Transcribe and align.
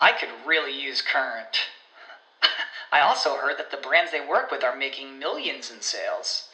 I 0.00 0.12
could 0.12 0.28
really 0.46 0.78
use 0.78 1.00
Current. 1.00 1.68
I 2.92 3.00
also 3.00 3.36
heard 3.36 3.58
that 3.58 3.70
the 3.70 3.78
brands 3.78 4.12
they 4.12 4.20
work 4.20 4.50
with 4.50 4.62
are 4.62 4.76
making 4.76 5.18
millions 5.18 5.70
in 5.70 5.80
sales. 5.80 6.48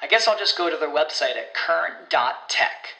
I 0.00 0.06
guess 0.06 0.28
I'll 0.28 0.38
just 0.38 0.56
go 0.56 0.70
to 0.70 0.76
their 0.76 0.88
website 0.88 1.36
at 1.36 1.54
current.tech. 1.54 2.94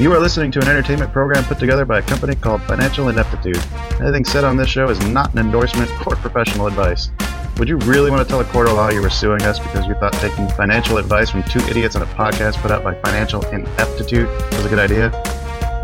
You 0.00 0.12
are 0.12 0.18
listening 0.18 0.50
to 0.52 0.58
an 0.60 0.66
entertainment 0.66 1.12
program 1.12 1.44
put 1.44 1.60
together 1.60 1.84
by 1.84 2.00
a 2.00 2.02
company 2.02 2.34
called 2.34 2.60
Financial 2.62 3.08
Ineptitude. 3.08 3.62
Anything 4.00 4.24
said 4.24 4.42
on 4.42 4.56
this 4.56 4.68
show 4.68 4.88
is 4.88 4.98
not 5.08 5.32
an 5.32 5.38
endorsement 5.38 5.90
or 6.04 6.16
professional 6.16 6.66
advice. 6.66 7.10
Would 7.58 7.68
you 7.68 7.76
really 7.76 8.10
want 8.10 8.22
to 8.22 8.28
tell 8.28 8.40
a 8.40 8.44
court 8.44 8.66
of 8.66 8.74
law 8.74 8.90
you 8.90 9.02
were 9.02 9.10
suing 9.10 9.42
us 9.42 9.58
because 9.58 9.86
you 9.86 9.94
thought 9.94 10.14
taking 10.14 10.48
financial 10.48 10.96
advice 10.96 11.28
from 11.28 11.42
two 11.44 11.60
idiots 11.68 11.94
on 11.94 12.02
a 12.02 12.06
podcast 12.06 12.56
put 12.62 12.70
out 12.70 12.82
by 12.82 12.94
Financial 13.02 13.44
Ineptitude 13.48 14.26
was 14.26 14.64
a 14.64 14.68
good 14.70 14.78
idea? 14.78 15.10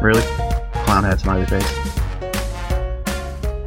Really? 0.03 0.23
Clown 0.85 1.05
hat 1.05 1.21
smiley 1.21 1.45
face. 1.45 1.71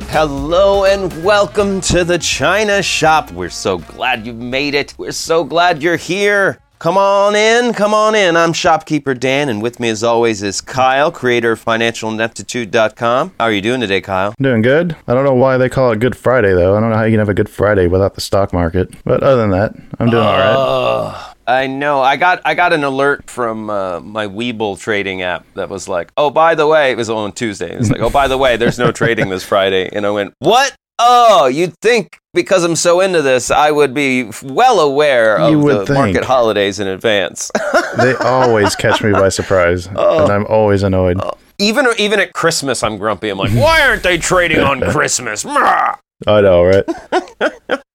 Hello 0.10 0.86
and 0.86 1.24
welcome 1.24 1.80
to 1.82 2.04
the 2.04 2.18
China 2.18 2.82
Shop. 2.82 3.32
We're 3.32 3.50
so 3.50 3.78
glad 3.78 4.26
you 4.26 4.34
made 4.34 4.74
it. 4.74 4.96
We're 4.98 5.12
so 5.12 5.44
glad 5.44 5.84
you're 5.84 5.96
here. 5.96 6.60
Come 6.82 6.98
on 6.98 7.36
in, 7.36 7.74
come 7.74 7.94
on 7.94 8.16
in. 8.16 8.36
I'm 8.36 8.54
shopkeeper 8.54 9.14
Dan, 9.14 9.50
and 9.50 9.62
with 9.62 9.80
me 9.80 9.90
as 9.90 10.04
always 10.04 10.42
is 10.42 10.62
Kyle, 10.62 11.12
creator 11.12 11.52
of 11.52 11.64
financialineptitude.com. 11.64 13.34
How 13.40 13.46
are 13.46 13.52
you 13.52 13.62
doing 13.62 13.82
today, 13.82 14.02
Kyle? 14.02 14.34
Doing 14.42 14.64
good. 14.64 14.96
I 15.08 15.14
don't 15.14 15.24
know 15.24 15.36
why 15.36 15.59
they 15.59 15.70
call 15.70 15.92
it 15.92 16.00
Good 16.00 16.18
Friday, 16.18 16.56
though. 16.56 16.76
I 16.76 16.80
don't 16.80 16.90
know 16.90 16.96
how 16.96 17.04
you 17.04 17.12
can 17.12 17.20
have 17.20 17.30
a 17.30 17.36
Good 17.36 17.50
Friday 17.50 17.86
without 17.86 18.16
the 18.16 18.22
stock 18.22 18.52
market. 18.52 18.96
But 19.04 19.22
other 19.22 19.40
than 19.40 19.52
that, 19.52 19.76
I'm 20.00 20.09
doing 20.09 20.24
all 20.24 20.34
right. 20.34 20.56
Oh, 20.58 21.34
I 21.46 21.68
know. 21.68 22.02
I 22.02 22.18
got 22.18 22.42
I 22.46 22.56
got 22.56 22.74
an 22.74 22.84
alert 22.84 23.30
from 23.30 23.70
uh, 23.70 24.00
my 24.00 24.26
Webull 24.26 24.80
trading 24.80 25.22
app 25.22 25.46
that 25.54 25.70
was 25.70 25.88
like, 25.88 26.12
"Oh, 26.18 26.32
by 26.32 26.56
the 26.56 26.66
way, 26.66 26.90
it 26.92 26.98
was 26.98 27.12
on 27.12 27.32
Tuesday." 27.34 27.76
It 27.76 27.78
was 27.78 27.92
like, 27.92 28.02
"Oh, 28.02 28.09
by 28.09 28.28
the 28.28 28.40
way, 28.40 28.58
there's 28.58 28.80
no 28.80 28.92
trading 29.02 29.30
this 29.30 29.44
Friday," 29.44 29.88
and 29.94 30.04
I 30.04 30.09
went, 30.09 30.34
"What? 30.40 30.76
Oh, 31.00 31.47
you'd 31.47 31.73
think 31.81 32.17
because 32.34 32.64
I'm 32.64 32.75
so 32.75 33.00
into 33.02 33.22
this, 33.22 33.50
I 33.50 33.72
would 33.72 33.94
be 33.94 34.30
well 34.44 34.80
aware 34.80 35.38
of 35.39 35.52
the 35.61 35.86
think. 35.86 35.89
market 35.97 36.25
holidays 36.25 36.80
in 36.80 36.88
advance." 36.88 37.52
They 37.97 38.14
always 38.16 38.73
catch 38.75 39.03
me 39.03 39.12
by 39.12 39.28
surprise, 39.30 39.89
Oh. 39.95 40.23
and 40.23 40.31
I'm 40.31 40.45
always 40.45 40.81
annoyed. 40.84 41.19
even 41.59 41.88
even 41.97 42.19
at 42.22 42.31
Christmas, 42.34 42.84
I'm 42.84 42.97
grumpy. 42.97 43.30
I'm 43.30 43.38
like, 43.38 43.51
"Why 43.51 43.81
aren't 43.81 44.03
they 44.03 44.18
trading 44.18 44.59
on 44.62 44.80
Christmas?" 44.91 45.46
I 45.46 45.96
know, 46.28 46.63
right? 46.63 46.85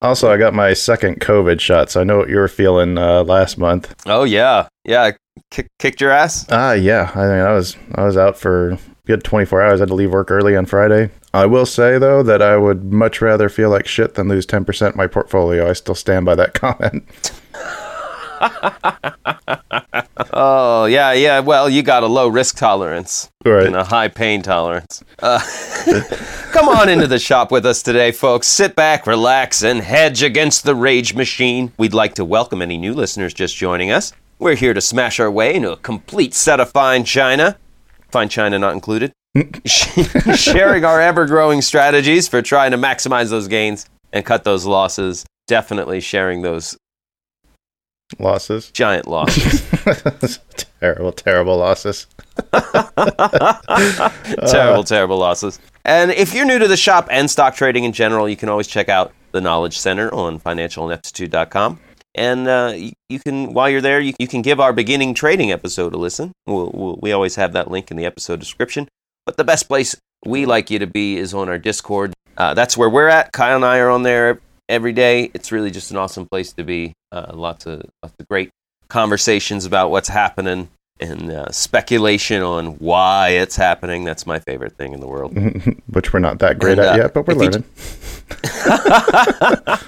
also, 0.03 0.31
I 0.31 0.37
got 0.37 0.53
my 0.53 0.73
second 0.75 1.21
COVID 1.21 1.61
shot, 1.61 1.91
so 1.91 2.01
I 2.01 2.05
know 2.05 2.19
what 2.19 2.29
you 2.29 2.37
were 2.37 2.49
feeling 2.49 2.99
uh, 2.99 3.23
last 3.25 3.57
month. 3.57 3.95
Oh 4.07 4.25
yeah, 4.25 4.69
yeah. 4.85 5.13
Kick, 5.51 5.69
kicked 5.79 6.01
your 6.01 6.11
ass. 6.11 6.45
Ah, 6.51 6.73
yeah. 6.73 7.11
I 7.15 7.21
mean, 7.23 7.41
I 7.41 7.53
was 7.53 7.77
I 7.95 8.05
was 8.05 8.17
out 8.17 8.37
for 8.37 8.73
a 8.73 8.79
good 9.07 9.23
24 9.25 9.63
hours. 9.63 9.81
I 9.81 9.83
had 9.83 9.89
to 9.89 9.95
leave 9.95 10.11
work 10.13 10.31
early 10.31 10.57
on 10.57 10.67
Friday. 10.67 11.11
I 11.37 11.45
will 11.47 11.67
say 11.67 11.99
though 11.99 12.23
that 12.23 12.41
I 12.41 12.57
would 12.57 12.93
much 12.93 13.21
rather 13.21 13.49
feel 13.49 13.69
like 13.71 13.87
shit 13.87 14.15
than 14.15 14.29
lose 14.29 14.47
10% 14.47 14.89
of 14.89 14.97
my 14.97 15.07
portfolio. 15.07 15.69
I 15.69 15.75
still 15.75 15.95
stand 15.95 16.25
by 16.27 16.35
that 16.35 16.55
comment. 16.63 17.05
Oh 20.39 20.85
yeah, 20.87 21.13
yeah. 21.13 21.41
Well, 21.41 21.71
you 21.71 21.83
got 21.83 22.03
a 22.03 22.07
low 22.07 22.29
risk 22.29 22.57
tolerance 22.59 23.31
Right. 23.45 23.67
and 23.67 23.75
a 23.77 23.85
high 23.85 24.09
pain 24.09 24.43
tolerance. 24.43 25.03
Uh, 25.23 25.41
come 26.53 26.69
on 26.69 26.89
into 26.91 27.07
the 27.07 27.19
shop 27.19 27.51
with 27.51 27.65
us 27.65 27.83
today, 27.83 28.13
folks. 28.13 28.47
Sit 28.47 28.77
back, 28.77 29.07
relax, 29.07 29.63
and 29.63 29.81
hedge 29.81 30.23
against 30.23 30.65
the 30.65 30.75
rage 30.75 31.15
machine. 31.15 31.73
We'd 31.79 31.95
like 31.95 32.15
to 32.17 32.25
welcome 32.25 32.61
any 32.61 32.77
new 32.77 32.93
listeners 32.93 33.33
just 33.33 33.57
joining 33.57 33.91
us. 33.91 34.13
We're 34.39 34.57
here 34.57 34.75
to 34.75 34.81
smash 34.83 35.19
our 35.21 35.31
way 35.31 35.55
into 35.55 35.73
a 35.73 35.77
complete 35.79 36.35
set 36.35 36.61
of 36.61 36.71
fine 36.71 37.05
china, 37.05 37.57
fine 38.11 38.29
china 38.29 38.59
not 38.59 38.75
included. 38.75 39.13
Sharing 39.67 40.85
our 40.85 41.01
ever-growing 41.01 41.63
strategies 41.63 42.29
for 42.29 42.43
trying 42.43 42.71
to 42.71 42.79
maximize 42.79 43.31
those 43.31 43.49
gains 43.49 43.87
and 44.13 44.25
cut 44.25 44.45
those 44.45 44.65
losses. 44.65 45.25
Definitely 45.47 46.01
sharing 46.01 46.43
those 46.43 46.77
Losses. 48.19 48.71
giant 48.71 49.07
losses. 49.09 50.39
terrible, 50.81 51.13
terrible 51.13 51.57
losses. 51.59 52.07
terrible, 54.47 54.85
terrible 54.85 55.19
losses. 55.19 55.59
And 55.85 56.11
if 56.13 56.35
you're 56.35 56.45
new 56.45 56.59
to 56.59 56.69
the 56.69 56.77
shop 56.77 57.09
and 57.11 57.31
stock 57.31 57.55
trading 57.57 57.85
in 57.85 57.93
general, 57.93 58.29
you 58.29 58.37
can 58.37 58.49
always 58.49 58.67
check 58.69 58.89
out 58.89 59.13
the 59.33 59.41
Knowledge 59.41 59.79
Center 59.79 60.13
on 60.15 60.41
financialineptitude.com. 60.41 61.81
And 62.15 62.49
uh, 62.49 62.73
you, 62.75 62.93
you 63.09 63.19
can, 63.21 63.53
while 63.53 63.69
you're 63.69 63.81
there, 63.83 64.01
you, 64.01 64.15
you 64.19 64.27
can 64.27 64.41
give 64.41 64.59
our 64.61 64.73
beginning 64.73 65.13
trading 65.15 65.53
episode 65.53 65.93
a 65.93 65.99
listen. 65.99 66.33
We'll, 66.47 66.71
we'll, 66.73 66.99
we 67.03 67.13
always 67.13 67.35
have 67.37 67.53
that 67.53 67.71
link 67.71 67.91
in 67.91 67.97
the 67.97 68.07
episode 68.07 68.41
description. 68.41 68.89
But 69.27 69.37
the 69.37 69.45
best 69.45 69.69
place 69.69 69.95
we 70.25 70.47
like 70.47 70.71
you 70.71 70.79
to 70.79 70.87
be 70.87 71.17
is 71.17 71.35
on 71.35 71.49
our 71.49 71.59
Discord. 71.59 72.15
Uh, 72.37 72.55
that's 72.55 72.77
where 72.77 72.89
we're 72.89 73.09
at. 73.09 73.33
Kyle 73.33 73.57
and 73.57 73.65
I 73.65 73.79
are 73.79 73.91
on 73.91 74.03
there 74.03 74.41
every 74.69 74.93
day. 74.93 75.31
It's 75.35 75.53
really 75.53 75.71
just 75.71 75.91
an 75.91 75.97
awesome 75.97 76.27
place 76.27 76.53
to 76.53 76.65
be. 76.65 76.93
Uh, 77.13 77.33
lots 77.35 77.67
of 77.67 77.83
lots 78.03 78.15
of 78.19 78.29
great 78.29 78.51
conversations 78.89 79.65
about 79.65 79.91
what's 79.91 80.09
happening 80.09 80.69
and 81.01 81.31
uh, 81.31 81.51
speculation 81.51 82.43
on 82.43 82.79
why 82.79 83.31
it's 83.31 83.57
happening. 83.57 84.05
That's 84.05 84.27
my 84.27 84.39
favorite 84.41 84.77
thing 84.77 84.93
in 84.93 85.01
the 85.01 85.07
world. 85.07 85.37
Which 85.89 86.13
we're 86.13 86.21
not 86.21 86.39
that 86.39 86.59
great 86.59 86.79
And, 86.79 86.87
at 86.87 86.95
uh, 86.95 87.03
yet, 87.03 87.15
but 87.15 87.27
we're 87.27 87.35
learning. 87.35 87.65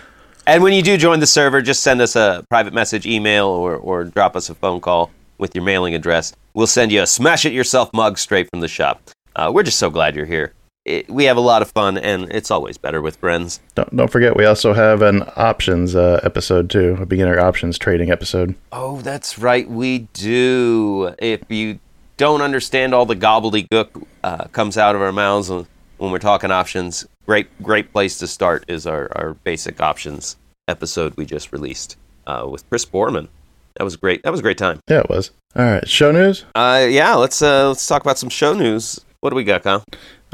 And 0.49 0.63
when 0.63 0.73
you 0.73 0.81
do 0.81 0.97
join 0.97 1.21
the 1.21 1.27
server, 1.27 1.61
just 1.61 1.83
send 1.83 2.01
us 2.01 2.17
a 2.17 2.43
private 2.49 2.73
message, 2.73 3.05
email, 3.05 3.49
or, 3.49 3.77
or 3.77 4.05
drop 4.05 4.35
us 4.35 4.49
a 4.49 4.55
phone 4.55 4.81
call 4.81 5.11
with 5.37 5.55
your 5.55 5.63
mailing 5.63 5.95
address. 5.95 6.33
We'll 6.55 6.67
send 6.67 6.91
you 6.91 7.03
a 7.03 7.07
smash 7.07 7.45
it 7.45 7.53
yourself 7.53 7.91
mug 7.93 8.17
straight 8.17 8.49
from 8.49 8.61
the 8.61 8.69
shop. 8.69 9.03
Uh, 9.39 9.53
we're 9.55 9.63
just 9.63 9.79
so 9.79 9.89
glad 9.89 10.17
you're 10.17 10.27
here. 10.27 10.53
It, 10.85 11.09
we 11.09 11.25
have 11.25 11.37
a 11.37 11.41
lot 11.41 11.63
of 11.63 11.71
fun, 11.71 11.97
and 11.97 12.25
it's 12.33 12.51
always 12.51 12.77
better 12.77 13.01
with 13.01 13.17
friends. 13.17 13.61
Don't, 13.77 13.95
don't 13.95 14.11
forget, 14.11 14.37
we 14.37 14.45
also 14.45 14.73
have 14.73 15.01
an 15.01 15.23
options 15.37 15.95
uh, 15.95 16.19
episode 16.25 16.69
too, 16.71 16.97
a 17.01 17.07
beginner 17.07 17.39
options 17.39 17.79
trading 17.79 18.11
episode. 18.11 18.57
Oh, 18.73 19.01
that's 19.01 19.39
right, 19.39 19.71
we 19.71 20.09
do. 20.13 21.15
If 21.19 21.43
you 21.51 21.79
don't 22.17 22.43
understand 22.43 22.95
all 22.95 23.07
the 23.07 23.15
gobbledygook 23.15 24.05
uh, 24.25 24.45
comes 24.47 24.77
out 24.77 24.97
of 24.97 25.03
our 25.03 25.13
mouths 25.13 25.51
when 25.51 26.11
we're 26.11 26.19
talking 26.19 26.51
options, 26.51 27.07
great 27.27 27.47
great 27.63 27.93
place 27.93 28.19
to 28.19 28.27
start 28.27 28.65
is 28.67 28.89
our, 28.89 29.09
our 29.15 29.35
basic 29.35 29.81
options 29.81 30.37
episode 30.67 31.17
we 31.17 31.25
just 31.25 31.53
released 31.53 31.97
uh, 32.27 32.45
with 32.51 32.69
Chris 32.69 32.85
Borman. 32.85 33.29
That 33.77 33.85
was 33.85 33.95
great. 33.95 34.25
That 34.25 34.31
was 34.31 34.41
a 34.41 34.43
great 34.43 34.59
time. 34.59 34.81
Yeah, 34.89 35.01
it 35.01 35.11
was. 35.11 35.31
All 35.55 35.65
right, 35.65 35.89
show 35.89 36.11
news. 36.11 36.45
Uh, 36.57 36.89
yeah, 36.91 37.15
let's 37.15 37.41
uh, 37.41 37.69
let's 37.69 37.87
talk 37.87 38.03
about 38.03 38.19
some 38.19 38.31
show 38.31 38.53
news. 38.53 39.01
What 39.21 39.31
do 39.31 39.37
we 39.37 39.43
got, 39.43 39.65
Kyle? 39.65 39.85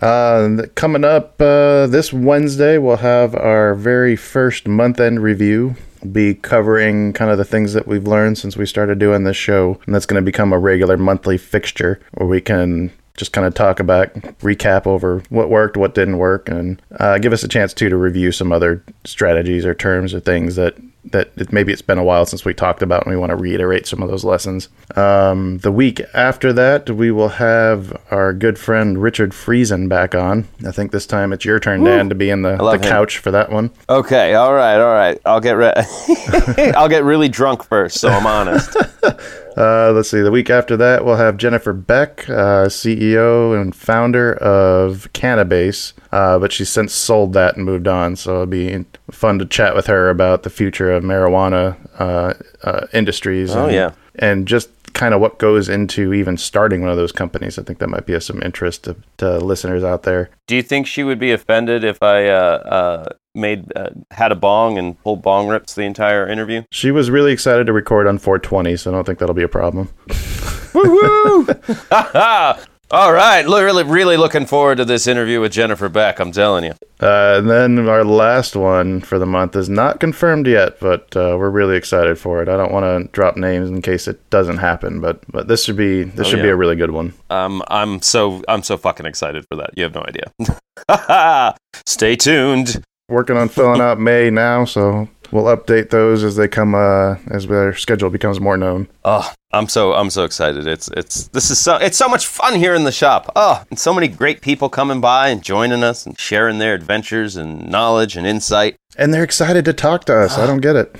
Uh, 0.02 0.64
coming 0.74 1.04
up 1.04 1.40
uh, 1.40 1.86
this 1.86 2.12
Wednesday, 2.12 2.76
we'll 2.76 2.98
have 2.98 3.34
our 3.34 3.74
very 3.74 4.14
first 4.14 4.68
month 4.68 5.00
end 5.00 5.22
review. 5.22 5.76
We'll 6.02 6.12
be 6.12 6.34
covering 6.34 7.14
kind 7.14 7.30
of 7.30 7.38
the 7.38 7.46
things 7.46 7.72
that 7.72 7.88
we've 7.88 8.06
learned 8.06 8.36
since 8.36 8.58
we 8.58 8.66
started 8.66 8.98
doing 8.98 9.24
this 9.24 9.38
show, 9.38 9.80
and 9.86 9.94
that's 9.94 10.04
going 10.04 10.22
to 10.22 10.24
become 10.24 10.52
a 10.52 10.58
regular 10.58 10.98
monthly 10.98 11.38
fixture 11.38 11.98
where 12.12 12.28
we 12.28 12.42
can 12.42 12.92
just 13.16 13.32
kind 13.32 13.46
of 13.46 13.54
talk 13.54 13.80
about, 13.80 14.12
recap 14.42 14.86
over 14.86 15.22
what 15.30 15.48
worked, 15.48 15.78
what 15.78 15.94
didn't 15.94 16.18
work, 16.18 16.50
and 16.50 16.82
uh, 17.00 17.16
give 17.16 17.32
us 17.32 17.42
a 17.42 17.48
chance 17.48 17.72
too 17.72 17.88
to 17.88 17.96
review 17.96 18.32
some 18.32 18.52
other 18.52 18.84
strategies 19.04 19.64
or 19.64 19.74
terms 19.74 20.12
or 20.12 20.20
things 20.20 20.56
that 20.56 20.76
that 21.06 21.30
it, 21.36 21.52
maybe 21.52 21.72
it's 21.72 21.82
been 21.82 21.98
a 21.98 22.04
while 22.04 22.26
since 22.26 22.44
we 22.44 22.54
talked 22.54 22.82
about, 22.82 23.04
and 23.04 23.14
we 23.14 23.18
want 23.18 23.30
to 23.30 23.36
reiterate 23.36 23.86
some 23.86 24.02
of 24.02 24.08
those 24.08 24.24
lessons. 24.24 24.68
Um, 24.96 25.58
the 25.58 25.72
week 25.72 26.00
after 26.14 26.52
that, 26.52 26.90
we 26.90 27.10
will 27.10 27.28
have 27.28 28.00
our 28.10 28.32
good 28.32 28.58
friend 28.58 29.00
Richard 29.00 29.32
Friesen 29.32 29.88
back 29.88 30.14
on. 30.14 30.48
I 30.66 30.70
think 30.70 30.92
this 30.92 31.06
time 31.06 31.32
it's 31.32 31.44
your 31.44 31.60
turn, 31.60 31.84
Dan, 31.84 32.08
to 32.08 32.14
be 32.14 32.30
in 32.30 32.42
the, 32.42 32.56
the 32.56 32.78
couch 32.78 33.18
for 33.18 33.30
that 33.30 33.50
one. 33.50 33.70
Okay, 33.88 34.34
all 34.34 34.54
right, 34.54 34.76
all 34.76 34.94
right. 34.94 35.20
I'll 35.24 35.40
get 35.40 35.52
re- 35.52 35.74
I'll 36.74 36.88
get 36.88 37.04
really 37.04 37.28
drunk 37.28 37.64
first, 37.64 37.98
so 38.00 38.08
I'm 38.08 38.26
honest. 38.26 38.76
Uh, 39.56 39.92
let's 39.92 40.10
see. 40.10 40.20
The 40.20 40.30
week 40.30 40.50
after 40.50 40.76
that, 40.76 41.04
we'll 41.04 41.16
have 41.16 41.36
Jennifer 41.36 41.72
Beck, 41.72 42.28
uh, 42.28 42.66
CEO 42.66 43.60
and 43.60 43.74
founder 43.74 44.34
of 44.34 45.12
Cannabase, 45.12 45.92
uh, 46.12 46.38
but 46.38 46.52
she's 46.52 46.68
since 46.68 46.92
sold 46.92 47.32
that 47.34 47.56
and 47.56 47.64
moved 47.64 47.86
on. 47.86 48.16
So 48.16 48.32
it'll 48.32 48.46
be 48.46 48.84
fun 49.10 49.38
to 49.38 49.46
chat 49.46 49.74
with 49.74 49.86
her 49.86 50.10
about 50.10 50.42
the 50.42 50.50
future 50.50 50.90
of 50.90 51.04
marijuana 51.04 51.76
uh, 51.98 52.34
uh, 52.62 52.86
industries. 52.92 53.54
Oh, 53.54 53.64
and, 53.64 53.74
yeah. 53.74 53.92
and 54.16 54.48
just 54.48 54.70
kind 54.94 55.12
of 55.12 55.20
what 55.20 55.38
goes 55.38 55.68
into 55.68 56.14
even 56.14 56.36
starting 56.36 56.80
one 56.80 56.90
of 56.90 56.96
those 56.96 57.12
companies. 57.12 57.58
I 57.58 57.62
think 57.62 57.78
that 57.80 57.88
might 57.88 58.06
be 58.06 58.14
of 58.14 58.22
some 58.22 58.42
interest 58.42 58.84
to, 58.84 58.96
to 59.18 59.38
listeners 59.38 59.84
out 59.84 60.04
there. 60.04 60.30
Do 60.46 60.56
you 60.56 60.62
think 60.62 60.86
she 60.86 61.04
would 61.04 61.18
be 61.18 61.32
offended 61.32 61.84
if 61.84 62.02
I 62.02 62.28
uh, 62.28 62.34
uh, 62.38 63.08
made 63.34 63.72
uh, 63.76 63.90
had 64.10 64.32
a 64.32 64.36
bong 64.36 64.78
and 64.78 65.00
pulled 65.02 65.22
bong 65.22 65.48
rips 65.48 65.74
the 65.74 65.82
entire 65.82 66.28
interview? 66.28 66.62
She 66.70 66.90
was 66.90 67.10
really 67.10 67.32
excited 67.32 67.66
to 67.66 67.72
record 67.72 68.06
on 68.06 68.18
420, 68.18 68.76
so 68.76 68.90
I 68.90 68.94
don't 68.94 69.04
think 69.04 69.18
that'll 69.18 69.34
be 69.34 69.42
a 69.42 69.48
problem. 69.48 69.88
Woo! 70.74 71.46
All 72.90 73.12
right, 73.12 73.44
really, 73.46 73.82
really 73.82 74.16
looking 74.16 74.46
forward 74.46 74.76
to 74.76 74.84
this 74.84 75.06
interview 75.06 75.40
with 75.40 75.50
Jennifer 75.52 75.88
Beck. 75.88 76.20
I'm 76.20 76.30
telling 76.30 76.64
you. 76.64 76.72
Uh, 77.00 77.36
and 77.38 77.50
then 77.50 77.88
our 77.88 78.04
last 78.04 78.54
one 78.54 79.00
for 79.00 79.18
the 79.18 79.26
month 79.26 79.56
is 79.56 79.68
not 79.68 79.98
confirmed 79.98 80.46
yet, 80.46 80.78
but 80.78 81.16
uh, 81.16 81.34
we're 81.38 81.50
really 81.50 81.76
excited 81.76 82.18
for 82.18 82.40
it. 82.42 82.48
I 82.48 82.56
don't 82.56 82.70
want 82.70 82.84
to 82.84 83.10
drop 83.12 83.36
names 83.36 83.68
in 83.68 83.82
case 83.82 84.06
it 84.06 84.28
doesn't 84.30 84.58
happen, 84.58 85.00
but 85.00 85.20
but 85.32 85.48
this 85.48 85.64
should 85.64 85.76
be 85.76 86.04
this 86.04 86.26
Oh, 86.28 86.30
should 86.30 86.42
be 86.42 86.48
a 86.50 86.56
really 86.56 86.76
good 86.76 86.92
one. 86.92 87.14
Um, 87.30 87.62
I'm 87.68 88.00
so 88.00 88.44
I'm 88.48 88.62
so 88.62 88.76
fucking 88.76 89.06
excited 89.06 89.44
for 89.50 89.56
that. 89.56 89.70
You 89.76 89.82
have 89.84 89.94
no 89.94 90.04
idea. 90.06 91.54
Stay 91.86 92.14
tuned. 92.16 92.84
Working 93.10 93.36
on 93.36 93.50
filling 93.50 93.82
out 93.82 94.00
May 94.00 94.30
now, 94.30 94.64
so 94.64 95.08
we'll 95.30 95.44
update 95.54 95.90
those 95.90 96.24
as 96.24 96.36
they 96.36 96.48
come 96.48 96.74
uh, 96.74 97.16
as 97.30 97.46
their 97.46 97.74
schedule 97.74 98.08
becomes 98.08 98.40
more 98.40 98.56
known. 98.56 98.88
Oh, 99.04 99.30
I'm 99.52 99.68
so 99.68 99.92
I'm 99.92 100.08
so 100.08 100.24
excited. 100.24 100.66
It's 100.66 100.88
it's 100.88 101.28
this 101.28 101.50
is 101.50 101.58
so 101.58 101.76
it's 101.76 101.98
so 101.98 102.08
much 102.08 102.26
fun 102.26 102.54
here 102.54 102.74
in 102.74 102.84
the 102.84 102.92
shop. 102.92 103.30
Oh, 103.36 103.62
and 103.68 103.78
so 103.78 103.92
many 103.92 104.08
great 104.08 104.40
people 104.40 104.70
coming 104.70 105.02
by 105.02 105.28
and 105.28 105.42
joining 105.42 105.84
us 105.84 106.06
and 106.06 106.18
sharing 106.18 106.56
their 106.58 106.72
adventures 106.72 107.36
and 107.36 107.68
knowledge 107.68 108.16
and 108.16 108.26
insight. 108.26 108.76
And 108.96 109.12
they're 109.12 109.22
excited 109.22 109.66
to 109.66 109.74
talk 109.74 110.06
to 110.06 110.16
us. 110.16 110.38
I 110.38 110.46
don't 110.46 110.62
get 110.62 110.76
it. 110.76 110.96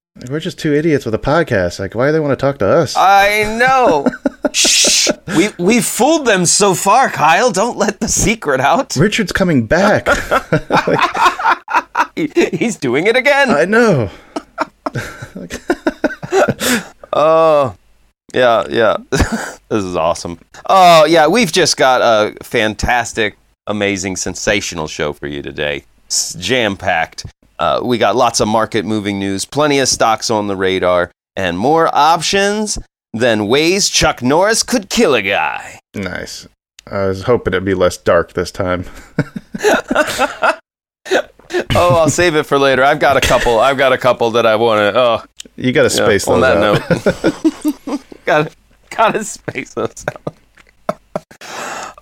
We're 0.30 0.38
just 0.40 0.58
two 0.58 0.74
idiots 0.74 1.06
with 1.06 1.14
a 1.14 1.18
podcast. 1.18 1.78
Like, 1.78 1.94
why 1.94 2.08
do 2.08 2.12
they 2.12 2.20
want 2.20 2.38
to 2.38 2.46
talk 2.46 2.58
to 2.58 2.66
us? 2.66 2.94
I 2.94 3.56
know. 3.58 4.06
We 5.36 5.50
we've 5.58 5.84
fooled 5.84 6.26
them 6.26 6.46
so 6.46 6.74
far, 6.74 7.08
Kyle. 7.08 7.50
Don't 7.52 7.76
let 7.76 8.00
the 8.00 8.08
secret 8.08 8.60
out. 8.60 8.96
Richard's 8.96 9.32
coming 9.32 9.66
back. 9.66 10.08
He- 12.16 12.26
he's 12.56 12.76
doing 12.76 13.06
it 13.06 13.16
again. 13.16 13.50
I 13.50 13.64
know. 13.64 14.10
Oh, 17.12 17.74
yeah, 18.34 18.66
yeah. 18.70 18.96
this 19.10 19.84
is 19.84 19.96
awesome. 19.96 20.38
Oh, 20.68 21.04
yeah, 21.04 21.26
we've 21.26 21.52
just 21.52 21.76
got 21.76 22.00
a 22.00 22.34
fantastic, 22.42 23.36
amazing, 23.66 24.16
sensational 24.16 24.88
show 24.88 25.12
for 25.12 25.26
you 25.26 25.42
today. 25.42 25.84
Jam 26.38 26.76
packed. 26.76 27.26
Uh, 27.58 27.80
we 27.84 27.98
got 27.98 28.16
lots 28.16 28.40
of 28.40 28.48
market 28.48 28.84
moving 28.84 29.18
news, 29.18 29.44
plenty 29.44 29.78
of 29.78 29.88
stocks 29.88 30.30
on 30.30 30.46
the 30.46 30.56
radar, 30.56 31.10
and 31.36 31.58
more 31.58 31.88
options 31.94 32.78
than 33.12 33.46
ways 33.46 33.88
Chuck 33.88 34.22
Norris 34.22 34.62
could 34.62 34.88
kill 34.90 35.14
a 35.14 35.22
guy. 35.22 35.80
Nice. 35.94 36.48
I 36.90 37.06
was 37.06 37.22
hoping 37.24 37.54
it'd 37.54 37.64
be 37.64 37.74
less 37.74 37.96
dark 37.96 38.32
this 38.32 38.50
time. 38.50 38.84
Oh, 41.74 41.96
I'll 41.96 42.10
save 42.10 42.34
it 42.34 42.44
for 42.44 42.58
later. 42.58 42.82
I've 42.82 42.98
got 42.98 43.16
a 43.16 43.20
couple. 43.20 43.58
I've 43.58 43.76
got 43.76 43.92
a 43.92 43.98
couple 43.98 44.30
that 44.32 44.46
I 44.46 44.56
want 44.56 44.78
to. 44.80 44.98
Oh, 44.98 45.22
You 45.56 45.72
got 45.72 45.82
to 45.82 45.90
space 45.90 46.26
on 46.26 46.40
those 46.40 46.78
that 46.78 47.86
out. 47.88 48.00
got 48.24 48.54
gotta 48.90 49.24
space 49.24 49.74
those 49.74 50.04
out. 50.08 50.34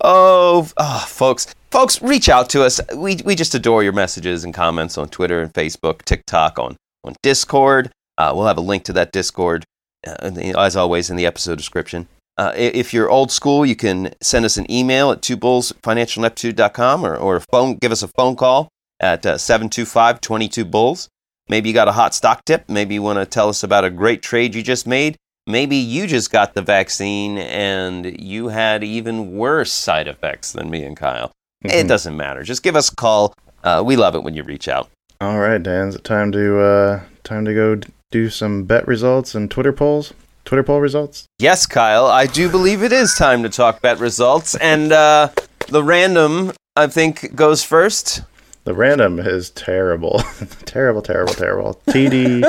oh, 0.01 0.69
oh, 0.77 1.05
folks, 1.07 1.53
folks, 1.69 2.01
reach 2.01 2.29
out 2.29 2.49
to 2.51 2.63
us. 2.63 2.79
We 2.95 3.17
we 3.25 3.35
just 3.35 3.55
adore 3.55 3.83
your 3.83 3.93
messages 3.93 4.43
and 4.43 4.53
comments 4.53 4.97
on 4.97 5.09
Twitter 5.09 5.41
and 5.41 5.53
Facebook, 5.53 6.03
TikTok, 6.03 6.57
on 6.59 6.77
on 7.03 7.15
Discord. 7.21 7.91
Uh, 8.17 8.31
we'll 8.35 8.47
have 8.47 8.57
a 8.57 8.61
link 8.61 8.83
to 8.85 8.93
that 8.93 9.11
Discord, 9.11 9.65
as 10.03 10.75
always, 10.75 11.09
in 11.09 11.15
the 11.15 11.25
episode 11.25 11.57
description. 11.57 12.07
Uh, 12.37 12.53
if 12.55 12.93
you're 12.93 13.09
old 13.09 13.31
school, 13.31 13.65
you 13.65 13.75
can 13.75 14.13
send 14.21 14.45
us 14.45 14.57
an 14.57 14.69
email 14.71 15.11
at 15.11 15.21
twobullsfinancialneptude.com 15.21 17.05
or, 17.05 17.15
or 17.15 17.39
phone, 17.39 17.75
give 17.75 17.91
us 17.91 18.01
a 18.01 18.07
phone 18.07 18.35
call 18.35 18.69
at 18.99 19.25
uh, 19.25 19.35
725-22-BULLS. 19.35 21.09
Maybe 21.49 21.69
you 21.69 21.75
got 21.75 21.87
a 21.87 21.91
hot 21.91 22.15
stock 22.15 22.45
tip. 22.45 22.63
Maybe 22.69 22.95
you 22.95 23.01
want 23.01 23.19
to 23.19 23.25
tell 23.25 23.49
us 23.49 23.63
about 23.63 23.83
a 23.83 23.89
great 23.89 24.21
trade 24.21 24.55
you 24.55 24.63
just 24.63 24.87
made. 24.87 25.17
Maybe 25.47 25.75
you 25.75 26.07
just 26.07 26.31
got 26.31 26.53
the 26.53 26.61
vaccine 26.61 27.37
and 27.37 28.19
you 28.21 28.47
had 28.49 28.83
even 28.83 29.33
worse 29.33 29.71
side 29.71 30.07
effects 30.07 30.53
than 30.53 30.69
me 30.69 30.83
and 30.83 30.95
Kyle. 30.95 31.31
It 31.63 31.87
doesn't 31.87 32.15
matter. 32.15 32.43
Just 32.43 32.63
give 32.63 32.75
us 32.75 32.91
a 32.91 32.95
call. 32.95 33.33
Uh, 33.63 33.83
we 33.85 33.95
love 33.95 34.15
it 34.15 34.23
when 34.23 34.33
you 34.33 34.43
reach 34.43 34.67
out. 34.67 34.89
All 35.19 35.39
right, 35.39 35.61
Dan. 35.61 35.89
Is 35.89 35.95
it 35.95 36.03
time 36.03 36.31
to 36.31 36.59
uh, 36.59 37.01
time 37.23 37.45
to 37.45 37.53
go 37.53 37.75
d- 37.75 37.87
do 38.11 38.29
some 38.29 38.65
bet 38.65 38.87
results 38.87 39.33
and 39.33 39.49
Twitter 39.49 39.73
polls? 39.73 40.13
Twitter 40.45 40.63
poll 40.63 40.81
results. 40.81 41.27
Yes, 41.39 41.65
Kyle, 41.65 42.05
I 42.05 42.25
do 42.25 42.49
believe 42.49 42.83
it 42.83 42.91
is 42.91 43.15
time 43.15 43.43
to 43.43 43.49
talk 43.49 43.81
bet 43.81 43.99
results. 43.99 44.55
And 44.55 44.91
uh, 44.91 45.29
the 45.69 45.83
random, 45.83 46.51
I 46.75 46.87
think, 46.87 47.35
goes 47.35 47.63
first. 47.63 48.21
The 48.63 48.73
random 48.73 49.19
is 49.19 49.49
terrible, 49.51 50.19
terrible, 50.65 51.01
terrible, 51.01 51.33
terrible. 51.33 51.81
TD. 51.87 52.43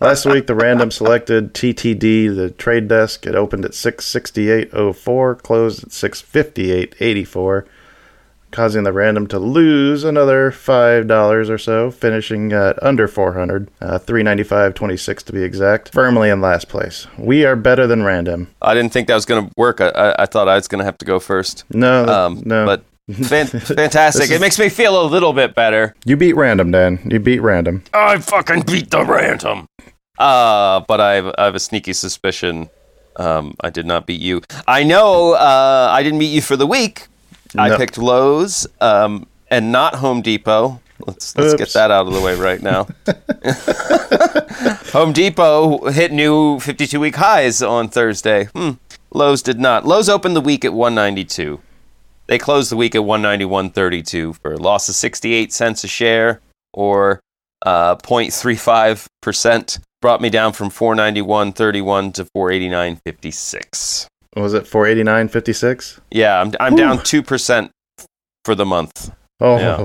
Last 0.00 0.26
week, 0.26 0.46
the 0.46 0.54
random 0.54 0.92
selected 0.92 1.54
TTD, 1.54 2.34
the 2.34 2.50
trade 2.50 2.86
desk. 2.86 3.26
It 3.26 3.34
opened 3.34 3.64
at 3.64 3.72
668.04, 3.72 5.42
closed 5.42 5.82
at 5.82 5.88
658.84, 5.90 7.66
causing 8.52 8.84
the 8.84 8.92
random 8.92 9.26
to 9.28 9.38
lose 9.38 10.04
another 10.04 10.50
$5 10.52 11.48
or 11.50 11.58
so, 11.58 11.90
finishing 11.90 12.52
at 12.52 12.80
under 12.82 13.08
400, 13.08 13.68
uh, 13.80 13.98
395.26 13.98 15.24
to 15.24 15.32
be 15.32 15.42
exact, 15.42 15.92
firmly 15.92 16.28
in 16.30 16.40
last 16.40 16.68
place. 16.68 17.06
We 17.18 17.44
are 17.44 17.56
better 17.56 17.86
than 17.86 18.02
random. 18.02 18.48
I 18.62 18.74
didn't 18.74 18.92
think 18.92 19.08
that 19.08 19.14
was 19.14 19.24
going 19.26 19.46
to 19.48 19.52
work. 19.56 19.80
I, 19.80 19.88
I, 19.88 20.22
I 20.22 20.26
thought 20.26 20.48
I 20.48 20.54
was 20.54 20.68
going 20.68 20.78
to 20.80 20.84
have 20.84 20.98
to 20.98 21.04
go 21.04 21.18
first. 21.18 21.64
No, 21.70 22.04
Um, 22.06 22.42
no. 22.44 22.64
But 22.66 22.84
fan- 23.26 23.46
fantastic. 23.48 24.22
This 24.22 24.30
it 24.30 24.34
is- 24.34 24.40
makes 24.40 24.58
me 24.58 24.68
feel 24.68 25.02
a 25.02 25.06
little 25.06 25.32
bit 25.32 25.54
better. 25.54 25.94
you 26.04 26.16
beat 26.16 26.34
random, 26.36 26.70
Dan. 26.70 27.00
You 27.10 27.18
beat 27.18 27.40
random. 27.40 27.82
I 27.92 28.18
fucking 28.18 28.62
beat 28.62 28.90
the 28.90 29.04
random. 29.04 29.66
Uh, 30.18 30.80
but 30.86 31.00
I 31.00 31.14
have, 31.14 31.34
I 31.38 31.44
have 31.46 31.54
a 31.54 31.60
sneaky 31.60 31.92
suspicion 31.94 32.68
um, 33.16 33.54
I 33.60 33.68
did 33.68 33.84
not 33.84 34.06
beat 34.06 34.22
you. 34.22 34.40
I 34.66 34.84
know 34.84 35.32
uh, 35.34 35.88
I 35.90 36.02
didn't 36.02 36.18
beat 36.18 36.32
you 36.32 36.40
for 36.40 36.56
the 36.56 36.66
week. 36.66 37.08
I 37.56 37.76
picked 37.76 37.98
Lowe's 37.98 38.66
um, 38.80 39.26
and 39.50 39.72
not 39.72 39.96
Home 39.96 40.22
Depot. 40.22 40.80
Let's 41.06 41.36
let's 41.36 41.54
get 41.54 41.72
that 41.72 41.90
out 41.90 42.06
of 42.06 42.12
the 42.12 42.20
way 42.20 42.36
right 42.36 42.62
now. 42.62 42.86
Home 44.92 45.12
Depot 45.12 45.90
hit 45.90 46.12
new 46.12 46.60
52 46.60 47.00
week 47.00 47.16
highs 47.16 47.62
on 47.62 47.88
Thursday. 47.88 48.44
Hmm. 48.46 48.72
Lowe's 49.12 49.42
did 49.42 49.58
not. 49.58 49.84
Lowe's 49.84 50.08
opened 50.08 50.36
the 50.36 50.40
week 50.40 50.64
at 50.64 50.72
192. 50.72 51.60
They 52.28 52.38
closed 52.38 52.70
the 52.70 52.76
week 52.76 52.94
at 52.94 53.02
191.32 53.02 54.40
for 54.40 54.52
a 54.52 54.56
loss 54.56 54.88
of 54.88 54.94
68 54.94 55.52
cents 55.52 55.84
a 55.84 55.88
share 55.88 56.40
or 56.72 57.20
uh, 57.66 57.96
0.35%. 57.96 59.80
Brought 60.00 60.20
me 60.20 60.30
down 60.30 60.52
from 60.52 60.70
491.31 60.70 62.14
to 62.14 62.24
489.56. 62.36 64.06
Was 64.36 64.54
it 64.54 64.64
489.56? 64.64 66.00
Yeah, 66.10 66.40
I'm, 66.40 66.52
I'm 66.58 66.76
down 66.76 66.98
2% 66.98 67.70
for 68.44 68.54
the 68.54 68.64
month. 68.64 69.10
Oh, 69.44 69.58
Yeah. 69.58 69.76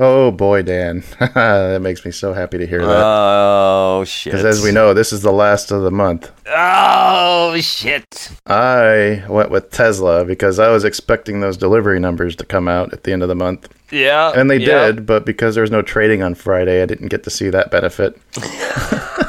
oh 0.00 0.30
boy, 0.30 0.62
Dan. 0.62 1.04
that 1.20 1.82
makes 1.82 2.02
me 2.04 2.10
so 2.10 2.32
happy 2.32 2.56
to 2.56 2.66
hear 2.66 2.80
that. 2.80 3.02
Oh, 3.04 4.04
shit. 4.06 4.32
Because 4.32 4.46
as 4.46 4.64
we 4.64 4.72
know, 4.72 4.94
this 4.94 5.12
is 5.12 5.20
the 5.20 5.30
last 5.32 5.70
of 5.70 5.82
the 5.82 5.90
month. 5.90 6.30
Oh, 6.48 7.54
shit. 7.60 8.30
I 8.46 9.22
went 9.28 9.50
with 9.50 9.70
Tesla 9.70 10.24
because 10.24 10.58
I 10.58 10.68
was 10.70 10.84
expecting 10.84 11.40
those 11.40 11.58
delivery 11.58 12.00
numbers 12.00 12.34
to 12.36 12.46
come 12.46 12.68
out 12.68 12.94
at 12.94 13.04
the 13.04 13.12
end 13.12 13.22
of 13.22 13.28
the 13.28 13.34
month. 13.34 13.68
Yeah. 13.90 14.32
And 14.34 14.50
they 14.50 14.56
yeah. 14.56 14.86
did, 14.86 15.04
but 15.04 15.26
because 15.26 15.54
there 15.56 15.62
was 15.62 15.70
no 15.70 15.82
trading 15.82 16.22
on 16.22 16.34
Friday, 16.34 16.82
I 16.82 16.86
didn't 16.86 17.08
get 17.08 17.22
to 17.24 17.30
see 17.30 17.50
that 17.50 17.70
benefit. 17.70 18.18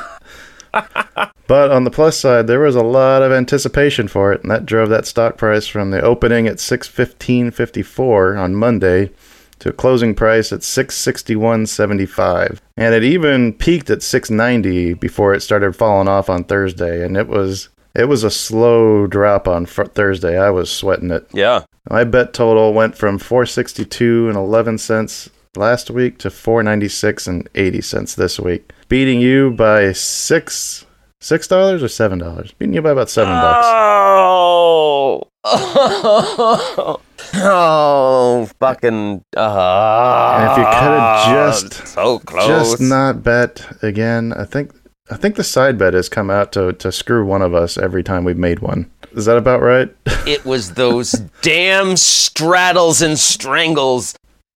but 1.47 1.71
on 1.71 1.83
the 1.83 1.91
plus 1.91 2.17
side, 2.17 2.47
there 2.47 2.59
was 2.59 2.75
a 2.75 2.83
lot 2.83 3.21
of 3.21 3.31
anticipation 3.31 4.07
for 4.07 4.33
it, 4.33 4.41
and 4.41 4.51
that 4.51 4.65
drove 4.65 4.89
that 4.89 5.05
stock 5.05 5.37
price 5.37 5.67
from 5.67 5.91
the 5.91 6.01
opening 6.01 6.47
at 6.47 6.57
615.54 6.57 8.39
on 8.39 8.55
Monday 8.55 9.11
to 9.59 9.69
a 9.69 9.73
closing 9.73 10.13
price 10.13 10.51
at 10.51 10.59
661.75. 10.59 12.59
And 12.75 12.93
it 12.93 13.03
even 13.03 13.53
peaked 13.53 13.89
at 13.89 14.03
690 14.03 14.95
before 14.95 15.33
it 15.33 15.41
started 15.41 15.75
falling 15.75 16.09
off 16.09 16.29
on 16.29 16.43
Thursday 16.43 17.05
and 17.05 17.15
it 17.15 17.27
was 17.27 17.69
it 17.95 18.05
was 18.05 18.23
a 18.23 18.31
slow 18.31 19.07
drop 19.07 19.47
on 19.47 19.65
fr- 19.65 19.83
Thursday. 19.83 20.37
I 20.37 20.49
was 20.49 20.71
sweating 20.71 21.11
it. 21.11 21.27
Yeah. 21.31 21.63
My 21.89 22.03
bet 22.03 22.33
total 22.33 22.73
went 22.73 22.97
from 22.97 23.19
462 23.19 24.27
and 24.27 24.35
11 24.35 24.79
cents 24.79 25.29
last 25.55 25.89
week 25.91 26.17
to 26.19 26.29
496 26.29 27.27
and 27.27 27.49
80 27.55 27.81
cents 27.81 28.15
this 28.15 28.39
week, 28.39 28.71
beating 28.89 29.21
you 29.21 29.51
by 29.51 29.91
6 29.91 30.85
Six 31.23 31.47
dollars 31.47 31.81
or 31.81 31.87
seven 31.87 32.19
dollars? 32.19 32.51
Beating 32.51 32.73
you 32.73 32.81
by 32.81 32.89
about 32.91 33.09
seven 33.09 33.33
bucks. 33.33 33.65
Oh. 33.65 35.23
Oh. 35.45 36.99
Oh. 37.35 38.47
Fucking. 38.59 39.23
Uh, 39.35 40.37
And 40.37 40.51
if 40.51 40.57
you 40.57 40.63
could 40.65 40.73
have 40.73 41.33
just 41.33 41.87
so 41.87 42.19
close. 42.19 42.45
just 42.45 42.81
not 42.81 43.23
bet 43.23 43.65
again, 43.81 44.33
I 44.33 44.43
think 44.43 44.71
I 45.09 45.15
think 45.15 45.37
the 45.37 45.43
side 45.45 45.77
bet 45.77 45.93
has 45.93 46.09
come 46.09 46.29
out 46.29 46.51
to 46.51 46.73
to 46.73 46.91
screw 46.91 47.25
one 47.25 47.41
of 47.41 47.55
us 47.55 47.77
every 47.77 48.03
time 48.03 48.25
we've 48.25 48.37
made 48.37 48.59
one. 48.59 48.91
Is 49.13 49.23
that 49.25 49.37
about 49.37 49.61
right? 49.61 49.95
it 50.27 50.43
was 50.43 50.73
those 50.73 51.13
damn 51.41 51.95
straddles 51.95 53.01
and 53.01 53.17
strangles. 53.17 54.13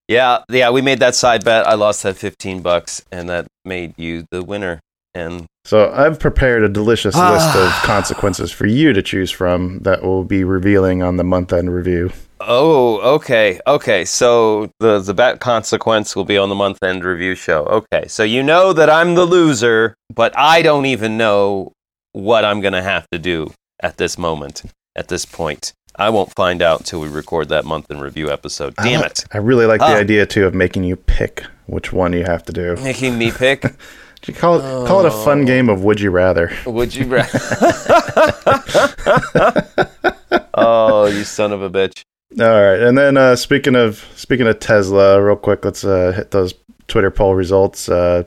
Yeah, 0.08 0.44
yeah, 0.50 0.70
we 0.70 0.82
made 0.82 1.00
that 1.00 1.16
side 1.16 1.44
bet. 1.44 1.68
I 1.68 1.74
lost 1.74 2.04
that 2.04 2.16
15 2.16 2.62
bucks 2.62 3.04
and 3.12 3.30
that 3.30 3.48
made 3.66 3.94
you 3.98 4.26
the 4.32 4.44
winner. 4.44 4.80
And 5.14 5.48
So 5.66 5.92
I've 5.92 6.20
prepared 6.20 6.64
a 6.64 6.70
delicious 6.70 7.16
ah. 7.18 7.34
list 7.34 7.56
of 7.58 7.72
consequences 7.84 8.52
for 8.52 8.68
you 8.68 8.94
to 8.94 9.02
choose 9.02 9.32
from 9.32 9.80
that 9.80 10.04
we'll 10.04 10.24
be 10.24 10.44
revealing 10.44 11.02
on 11.04 11.18
the 11.18 11.24
month 11.24 11.52
end 11.52 11.74
review. 11.74 12.12
oh, 12.40 13.16
okay. 13.16 13.60
Okay. 13.66 14.06
So 14.06 14.70
the 14.80 15.00
the 15.00 15.14
bet 15.14 15.40
consequence 15.40 16.16
will 16.16 16.26
be 16.26 16.38
on 16.38 16.50
the 16.50 16.56
month 16.56 16.84
end 16.84 17.04
review 17.04 17.36
show. 17.36 17.66
Okay. 17.66 18.08
So 18.08 18.24
you 18.24 18.44
know 18.44 18.74
that 18.74 18.90
I'm 18.90 19.16
the 19.16 19.26
loser, 19.26 19.96
but 20.14 20.38
I 20.38 20.62
don't 20.62 20.86
even 20.86 21.18
know 21.18 21.74
what 22.14 22.46
I'm 22.46 22.62
going 22.62 22.74
to 22.74 22.84
have 22.84 23.08
to 23.12 23.20
do 23.20 23.52
at 23.82 23.98
this 23.98 24.18
moment, 24.18 24.64
at 24.96 25.08
this 25.08 25.26
point. 25.26 25.74
I 25.98 26.10
won't 26.10 26.34
find 26.36 26.62
out 26.62 26.86
till 26.86 27.00
we 27.00 27.08
record 27.08 27.50
that 27.50 27.66
month 27.66 27.90
in 27.90 28.00
review 28.00 28.30
episode. 28.30 28.76
Damn 28.76 29.04
it. 29.04 29.26
I 29.32 29.40
really 29.40 29.66
like 29.66 29.80
the 29.80 29.88
idea 29.88 30.26
too 30.26 30.46
of 30.46 30.54
making 30.54 30.84
you 30.84 30.96
pick 30.96 31.44
which 31.66 31.92
one 31.92 32.14
you 32.14 32.24
have 32.24 32.44
to 32.44 32.54
do. 32.54 32.76
Making 32.78 33.18
me 33.18 33.32
pick. 33.32 33.66
You 34.26 34.34
call 34.34 34.58
it 34.58 34.88
call 34.88 35.02
it 35.02 35.06
a 35.06 35.12
fun 35.12 35.46
game 35.46 35.70
of 35.70 35.84
would 35.84 36.02
you 36.02 36.10
rather. 36.10 36.52
Would 36.66 36.94
you 36.94 37.06
rather? 37.06 37.40
oh, 40.56 41.06
you 41.06 41.24
son 41.24 41.54
of 41.54 41.62
a 41.62 41.70
bitch. 41.70 42.04
All 42.38 42.46
right, 42.46 42.80
and 42.80 42.98
then 42.98 43.16
uh, 43.16 43.38
speaking 43.38 43.76
of 43.76 44.06
speaking 44.16 44.48
of 44.48 44.60
Tesla, 44.60 45.22
real 45.22 45.38
quick, 45.38 45.64
let's 45.64 45.86
uh, 45.86 46.12
hit 46.14 46.32
those 46.32 46.56
Twitter 46.88 47.12
poll 47.12 47.36
results. 47.36 47.88
Uh, 47.88 48.24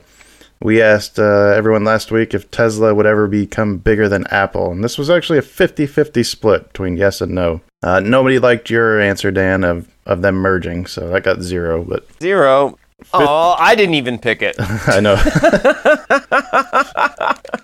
we 0.62 0.82
asked 0.82 1.18
uh, 1.18 1.52
everyone 1.56 1.84
last 1.84 2.10
week 2.10 2.34
if 2.34 2.50
Tesla 2.50 2.94
would 2.94 3.06
ever 3.06 3.26
become 3.26 3.78
bigger 3.78 4.08
than 4.08 4.26
Apple, 4.26 4.70
and 4.70 4.84
this 4.84 4.98
was 4.98 5.08
actually 5.08 5.38
a 5.38 5.42
50-50 5.42 6.24
split 6.24 6.68
between 6.68 6.96
yes 6.98 7.20
and 7.20 7.34
no. 7.34 7.62
Uh, 7.82 8.00
nobody 8.00 8.38
liked 8.38 8.68
your 8.68 9.00
answer, 9.00 9.30
Dan, 9.30 9.64
of 9.64 9.88
of 10.06 10.22
them 10.22 10.34
merging, 10.34 10.86
so 10.86 11.08
that 11.08 11.22
got 11.22 11.40
zero. 11.40 11.82
But 11.84 12.06
Zero. 12.20 12.78
Oh, 13.14 13.54
I 13.58 13.74
didn't 13.74 13.94
even 13.94 14.18
pick 14.18 14.42
it. 14.42 14.56
I 14.58 15.00
know 15.00 15.14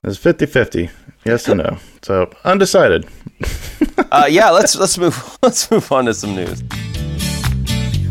it's 0.04 0.16
50-50, 0.18 0.90
yes 1.26 1.46
and 1.48 1.58
no. 1.58 1.76
So 2.02 2.30
undecided. 2.44 3.06
Uh, 4.12 4.26
yeah, 4.30 4.50
let's 4.50 4.76
let's 4.76 4.96
move 4.96 5.36
let's 5.42 5.68
move 5.70 5.90
on 5.90 6.04
to 6.04 6.14
some 6.14 6.34
news. 6.34 6.62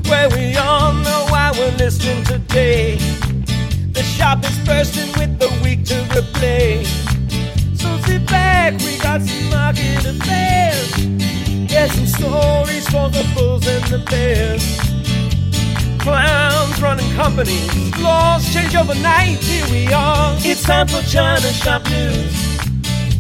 Well, 0.10 0.30
we 0.32 0.56
all 0.58 0.94
know 0.94 1.26
why 1.30 1.52
we're 1.56 1.72
listening 1.78 2.24
today. 2.26 2.98
The 3.96 4.04
shop 4.04 4.44
is 4.44 4.58
bursting 4.66 5.10
with 5.18 5.40
the 5.40 5.48
week 5.64 5.86
to 5.86 5.96
replay. 6.14 6.86
So 7.78 7.98
sit 8.06 8.26
back, 8.28 8.74
we 8.80 8.98
got 8.98 9.22
some 9.22 9.50
market 9.50 10.06
affairs. 10.06 11.00
Yeah, 11.72 11.88
some 11.88 12.06
stories 12.06 12.86
for 12.90 13.10
the 13.10 13.24
bulls 13.34 13.66
and 13.66 13.86
the 13.86 14.00
bears. 14.10 14.64
Clowns 16.02 16.82
running 16.82 17.10
companies, 17.16 17.98
laws 17.98 18.54
change 18.54 18.76
overnight. 18.76 19.38
Here 19.38 19.66
we 19.72 19.88
are. 19.94 20.36
It's 20.40 20.64
time 20.64 20.88
for 20.90 21.02
China 21.04 21.48
Shop 21.54 21.84
News. 21.86 22.36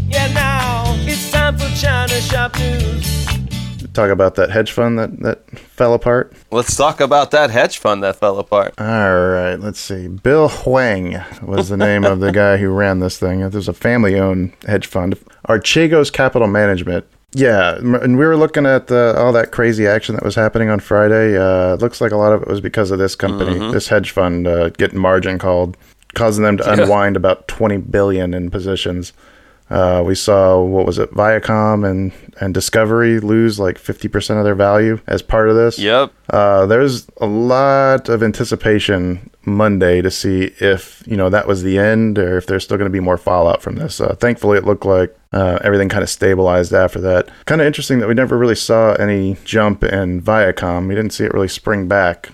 Yeah, 0.09 0.27
now 0.33 0.93
it's 1.07 1.31
time 1.31 1.57
for 1.57 1.69
China 1.77 2.19
Shop 2.19 2.53
News. 2.59 3.34
Talk 3.95 4.09
about 4.09 4.35
that 4.35 4.49
hedge 4.49 4.73
fund 4.73 4.99
that 4.99 5.19
that 5.21 5.57
fell 5.57 5.93
apart. 5.93 6.33
Let's 6.51 6.75
talk 6.75 6.99
about 6.99 7.31
that 7.31 7.49
hedge 7.49 7.77
fund 7.77 8.03
that 8.03 8.17
fell 8.17 8.37
apart. 8.39 8.73
All 8.77 8.85
right, 8.85 9.55
let's 9.55 9.79
see. 9.79 10.09
Bill 10.09 10.49
Hwang 10.49 11.23
was 11.41 11.69
the 11.69 11.77
name 11.77 12.03
of 12.03 12.19
the 12.19 12.33
guy 12.33 12.57
who 12.57 12.67
ran 12.69 12.99
this 12.99 13.17
thing. 13.17 13.39
It 13.39 13.53
was 13.53 13.69
a 13.69 13.73
family 13.73 14.19
owned 14.19 14.51
hedge 14.67 14.85
fund. 14.85 15.17
Archegos 15.47 16.11
Capital 16.11 16.49
Management. 16.49 17.05
Yeah, 17.31 17.75
and 17.77 18.17
we 18.17 18.25
were 18.25 18.35
looking 18.37 18.65
at 18.65 18.87
the, 18.87 19.13
all 19.17 19.31
that 19.33 19.51
crazy 19.51 19.87
action 19.87 20.15
that 20.15 20.23
was 20.23 20.35
happening 20.35 20.69
on 20.69 20.79
Friday. 20.81 21.37
Uh, 21.37 21.75
looks 21.75 21.99
like 22.01 22.11
a 22.11 22.17
lot 22.17 22.33
of 22.33 22.41
it 22.41 22.47
was 22.49 22.59
because 22.61 22.91
of 22.91 22.99
this 22.99 23.15
company, 23.15 23.59
this 23.71 23.87
hedge 23.87 24.11
fund 24.11 24.45
uh, 24.47 24.69
getting 24.69 24.99
margin 24.99 25.37
called, 25.39 25.77
causing 26.15 26.43
them 26.43 26.57
to 26.57 26.69
unwind 26.69 27.15
about 27.15 27.47
20 27.47 27.77
billion 27.77 28.33
in 28.33 28.49
positions. 28.49 29.13
Uh, 29.69 30.03
we 30.05 30.13
saw 30.13 30.61
what 30.61 30.85
was 30.85 30.99
it, 30.99 31.11
Viacom 31.11 31.89
and 31.89 32.11
and 32.39 32.53
Discovery 32.53 33.19
lose 33.19 33.59
like 33.59 33.77
50% 33.77 34.37
of 34.37 34.43
their 34.43 34.55
value 34.55 34.99
as 35.07 35.21
part 35.21 35.49
of 35.49 35.55
this. 35.55 35.79
Yep. 35.79 36.11
Uh, 36.29 36.65
there's 36.65 37.07
a 37.17 37.25
lot 37.25 38.09
of 38.09 38.21
anticipation 38.21 39.29
Monday 39.45 40.01
to 40.01 40.11
see 40.11 40.51
if 40.59 41.03
you 41.07 41.15
know 41.15 41.29
that 41.29 41.47
was 41.47 41.63
the 41.63 41.79
end 41.79 42.19
or 42.19 42.37
if 42.37 42.45
there's 42.45 42.63
still 42.63 42.77
going 42.77 42.89
to 42.89 42.93
be 42.93 42.99
more 42.99 43.17
fallout 43.17 43.61
from 43.61 43.75
this. 43.75 43.99
Uh, 43.99 44.15
thankfully, 44.15 44.57
it 44.57 44.65
looked 44.65 44.85
like 44.85 45.15
uh, 45.33 45.59
everything 45.63 45.89
kind 45.89 46.03
of 46.03 46.09
stabilized 46.09 46.73
after 46.73 46.99
that. 47.01 47.29
Kind 47.45 47.61
of 47.61 47.67
interesting 47.67 47.99
that 47.99 48.07
we 48.07 48.13
never 48.13 48.37
really 48.37 48.55
saw 48.55 48.93
any 48.93 49.37
jump 49.45 49.83
in 49.83 50.21
Viacom. 50.21 50.87
We 50.87 50.95
didn't 50.95 51.13
see 51.13 51.25
it 51.25 51.33
really 51.33 51.47
spring 51.47 51.87
back. 51.87 52.29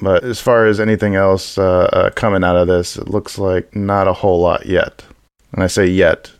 But 0.00 0.24
as 0.24 0.40
far 0.40 0.66
as 0.66 0.80
anything 0.80 1.14
else 1.14 1.56
uh, 1.56 1.88
uh, 1.92 2.10
coming 2.10 2.42
out 2.42 2.56
of 2.56 2.66
this, 2.66 2.96
it 2.96 3.08
looks 3.08 3.38
like 3.38 3.74
not 3.76 4.08
a 4.08 4.12
whole 4.12 4.40
lot 4.40 4.66
yet. 4.66 5.04
And 5.52 5.62
I 5.62 5.68
say 5.68 5.86
yet 5.86 6.32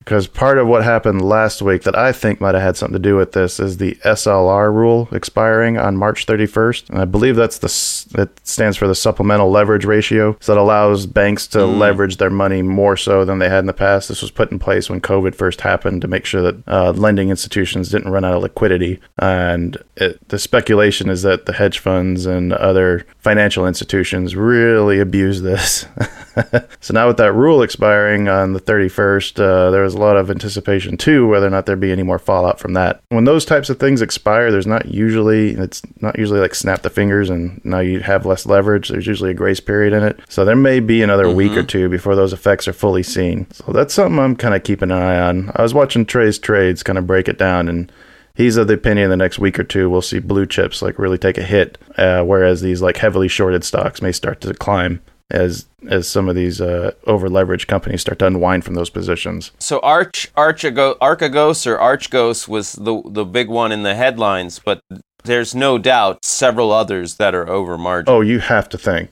because 0.00 0.26
part 0.26 0.56
of 0.56 0.66
what 0.66 0.82
happened 0.82 1.22
last 1.22 1.60
week 1.60 1.82
that 1.82 1.96
I 1.96 2.10
think 2.10 2.40
might 2.40 2.54
have 2.54 2.62
had 2.62 2.76
something 2.76 3.00
to 3.00 3.08
do 3.08 3.16
with 3.16 3.32
this 3.32 3.60
is 3.60 3.76
the 3.76 3.94
SLR 4.04 4.72
rule 4.72 5.08
expiring 5.12 5.76
on 5.76 5.96
March 5.96 6.26
31st. 6.26 6.88
And 6.88 6.98
I 6.98 7.04
believe 7.04 7.36
that's 7.36 7.58
the 7.58 7.68
that 8.16 8.46
stands 8.46 8.76
for 8.76 8.88
the 8.88 8.94
supplemental 8.94 9.50
leverage 9.50 9.84
ratio. 9.84 10.36
So 10.40 10.54
that 10.54 10.60
allows 10.60 11.06
banks 11.06 11.46
to 11.48 11.64
leverage 11.64 12.16
their 12.16 12.30
money 12.30 12.62
more 12.62 12.96
so 12.96 13.24
than 13.24 13.38
they 13.38 13.48
had 13.48 13.60
in 13.60 13.66
the 13.66 13.72
past. 13.74 14.08
This 14.08 14.22
was 14.22 14.30
put 14.30 14.50
in 14.50 14.58
place 14.58 14.88
when 14.88 15.00
COVID 15.02 15.34
first 15.34 15.60
happened 15.60 16.00
to 16.02 16.08
make 16.08 16.24
sure 16.24 16.42
that 16.42 16.66
uh, 16.66 16.92
lending 16.92 17.28
institutions 17.28 17.90
didn't 17.90 18.10
run 18.10 18.24
out 18.24 18.34
of 18.34 18.42
liquidity. 18.42 19.00
And 19.18 19.76
it, 19.96 20.26
the 20.28 20.38
speculation 20.38 21.10
is 21.10 21.22
that 21.22 21.44
the 21.44 21.52
hedge 21.52 21.78
funds 21.78 22.24
and 22.24 22.52
other 22.54 23.06
financial 23.18 23.66
institutions 23.66 24.34
really 24.34 24.98
abuse 24.98 25.42
this. 25.42 25.86
so 26.80 26.94
now 26.94 27.06
with 27.06 27.18
that 27.18 27.34
rule 27.34 27.62
expiring 27.62 28.28
on 28.28 28.54
the 28.54 28.60
31st, 28.60 29.38
uh, 29.38 29.70
there 29.70 29.82
was 29.82 29.94
a 29.94 29.99
lot 30.00 30.16
of 30.16 30.30
anticipation 30.30 30.96
too 30.96 31.26
whether 31.26 31.46
or 31.46 31.50
not 31.50 31.66
there'd 31.66 31.80
be 31.80 31.92
any 31.92 32.02
more 32.02 32.18
fallout 32.18 32.58
from 32.58 32.74
that. 32.74 33.02
When 33.08 33.24
those 33.24 33.44
types 33.44 33.70
of 33.70 33.78
things 33.78 34.02
expire, 34.02 34.50
there's 34.50 34.66
not 34.66 34.86
usually 34.86 35.50
it's 35.50 35.82
not 36.00 36.18
usually 36.18 36.40
like 36.40 36.54
snap 36.54 36.82
the 36.82 36.90
fingers 36.90 37.30
and 37.30 37.60
now 37.64 37.80
you 37.80 38.00
have 38.00 38.26
less 38.26 38.46
leverage. 38.46 38.88
There's 38.88 39.06
usually 39.06 39.30
a 39.30 39.34
grace 39.34 39.60
period 39.60 39.92
in 39.92 40.02
it. 40.02 40.20
So 40.28 40.44
there 40.44 40.56
may 40.56 40.80
be 40.80 41.02
another 41.02 41.32
week 41.32 41.52
or 41.52 41.62
two 41.62 41.88
before 41.88 42.16
those 42.16 42.32
effects 42.32 42.66
are 42.68 42.72
fully 42.72 43.02
seen. 43.02 43.50
So 43.52 43.72
that's 43.72 43.94
something 43.94 44.18
I'm 44.18 44.36
kind 44.36 44.54
of 44.54 44.62
keeping 44.62 44.90
an 44.90 44.98
eye 44.98 45.20
on. 45.20 45.52
I 45.54 45.62
was 45.62 45.74
watching 45.74 46.06
Trey's 46.06 46.38
trades 46.38 46.82
kind 46.82 46.98
of 46.98 47.06
break 47.06 47.28
it 47.28 47.38
down 47.38 47.68
and 47.68 47.90
he's 48.34 48.56
of 48.56 48.68
the 48.68 48.74
opinion 48.74 49.10
the 49.10 49.16
next 49.16 49.38
week 49.38 49.58
or 49.58 49.64
two 49.64 49.90
we'll 49.90 50.02
see 50.02 50.18
blue 50.18 50.46
chips 50.46 50.82
like 50.82 50.98
really 50.98 51.18
take 51.18 51.38
a 51.38 51.42
hit, 51.42 51.78
uh, 51.96 52.22
whereas 52.22 52.60
these 52.60 52.80
like 52.82 52.96
heavily 52.96 53.28
shorted 53.28 53.64
stocks 53.64 54.00
may 54.00 54.12
start 54.12 54.40
to 54.40 54.54
climb 54.54 55.00
as 55.30 55.66
as 55.88 56.08
some 56.08 56.28
of 56.28 56.34
these 56.34 56.60
uh, 56.60 56.92
over 57.06 57.28
leveraged 57.28 57.66
companies 57.66 58.00
start 58.02 58.18
to 58.18 58.26
unwind 58.26 58.64
from 58.64 58.74
those 58.74 58.90
positions. 58.90 59.52
So 59.58 59.80
Arch 59.80 60.32
Archago, 60.36 60.98
Archegos 60.98 61.66
or 61.66 61.76
Archgos 61.78 62.48
was 62.48 62.72
the 62.72 63.02
the 63.06 63.24
big 63.24 63.48
one 63.48 63.72
in 63.72 63.82
the 63.82 63.94
headlines, 63.94 64.58
but 64.58 64.82
there's 65.24 65.54
no 65.54 65.78
doubt 65.78 66.24
several 66.24 66.72
others 66.72 67.16
that 67.16 67.34
are 67.34 67.48
over 67.48 67.76
margin. 67.76 68.12
Oh, 68.12 68.20
you 68.20 68.40
have 68.40 68.68
to 68.70 68.78
think. 68.78 69.10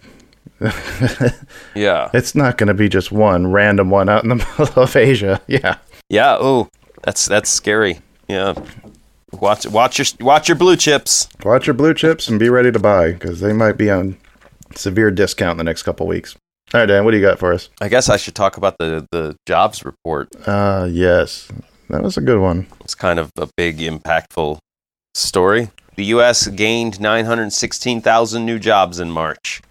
yeah. 1.75 2.10
It's 2.12 2.34
not 2.34 2.58
going 2.58 2.68
to 2.68 2.75
be 2.75 2.88
just 2.88 3.12
one 3.12 3.52
random 3.52 3.90
one 3.90 4.08
out 4.08 4.25
in 4.25 4.30
the 4.30 4.34
middle 4.58 4.82
of 4.82 4.96
Asia. 4.96 5.40
Yeah. 5.46 5.76
Yeah. 6.08 6.37
Oh, 6.40 6.68
that's 7.02 7.26
that's 7.26 7.50
scary. 7.50 8.00
Yeah. 8.28 8.54
Watch 9.32 9.66
watch 9.66 9.98
your 9.98 10.06
watch 10.20 10.48
your 10.48 10.56
blue 10.56 10.76
chips. 10.76 11.28
Watch 11.44 11.66
your 11.66 11.75
blue 11.75 11.94
chips 11.94 12.28
and 12.28 12.38
be 12.38 12.48
ready 12.48 12.72
to 12.72 12.78
buy 12.78 13.12
because 13.12 13.40
they 13.40 13.52
might 13.52 13.76
be 13.76 13.90
on 13.90 14.16
severe 14.78 15.11
discount 15.11 15.52
in 15.52 15.58
the 15.58 15.64
next 15.64 15.82
couple 15.82 16.06
weeks. 16.06 16.37
All 16.75 16.80
right, 16.80 16.87
Dan, 16.87 17.04
what 17.04 17.12
do 17.12 17.16
you 17.16 17.23
got 17.23 17.38
for 17.38 17.52
us? 17.52 17.70
I 17.80 17.88
guess 17.88 18.08
I 18.08 18.16
should 18.16 18.35
talk 18.35 18.56
about 18.56 18.76
the 18.78 19.06
the 19.11 19.37
jobs 19.47 19.85
report. 19.85 20.28
Uh, 20.47 20.87
yes, 20.90 21.49
that 21.88 22.02
was 22.02 22.16
a 22.16 22.20
good 22.20 22.40
one. 22.40 22.66
It's 22.80 22.94
kind 22.94 23.18
of 23.18 23.32
a 23.38 23.49
big 23.56 23.78
impactful 23.78 24.58
story. 25.14 25.70
The 25.97 26.04
U.S. 26.06 26.47
gained 26.47 27.00
916,000 27.00 28.44
new 28.44 28.58
jobs 28.58 29.00
in 29.00 29.11
March. 29.11 29.62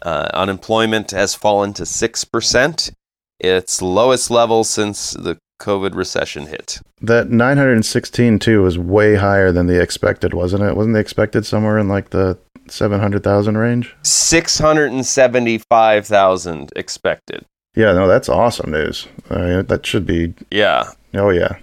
Uh, 0.00 0.28
unemployment 0.32 1.10
has 1.10 1.34
fallen 1.34 1.74
to 1.74 1.82
6%, 1.82 2.92
its 3.40 3.82
lowest 3.82 4.30
level 4.30 4.64
since 4.64 5.10
the 5.10 5.36
COVID 5.60 5.94
recession 5.94 6.46
hit. 6.46 6.80
That 7.00 7.30
916 7.30 8.38
too 8.38 8.62
was 8.62 8.78
way 8.78 9.16
higher 9.16 9.50
than 9.52 9.66
the 9.66 9.80
expected, 9.80 10.34
wasn't 10.34 10.62
it? 10.64 10.76
Wasn't 10.76 10.94
they 10.94 11.00
expected 11.00 11.44
somewhere 11.46 11.78
in 11.78 11.88
like 11.88 12.10
the 12.10 12.38
700,000 12.68 13.56
range? 13.58 13.94
675,000 14.02 16.72
expected. 16.76 17.44
Yeah, 17.76 17.92
no, 17.92 18.06
that's 18.06 18.28
awesome 18.28 18.70
news. 18.70 19.08
Uh, 19.28 19.62
that 19.62 19.84
should 19.84 20.06
be, 20.06 20.34
Yeah. 20.50 20.90
oh 21.14 21.30
yeah, 21.30 21.56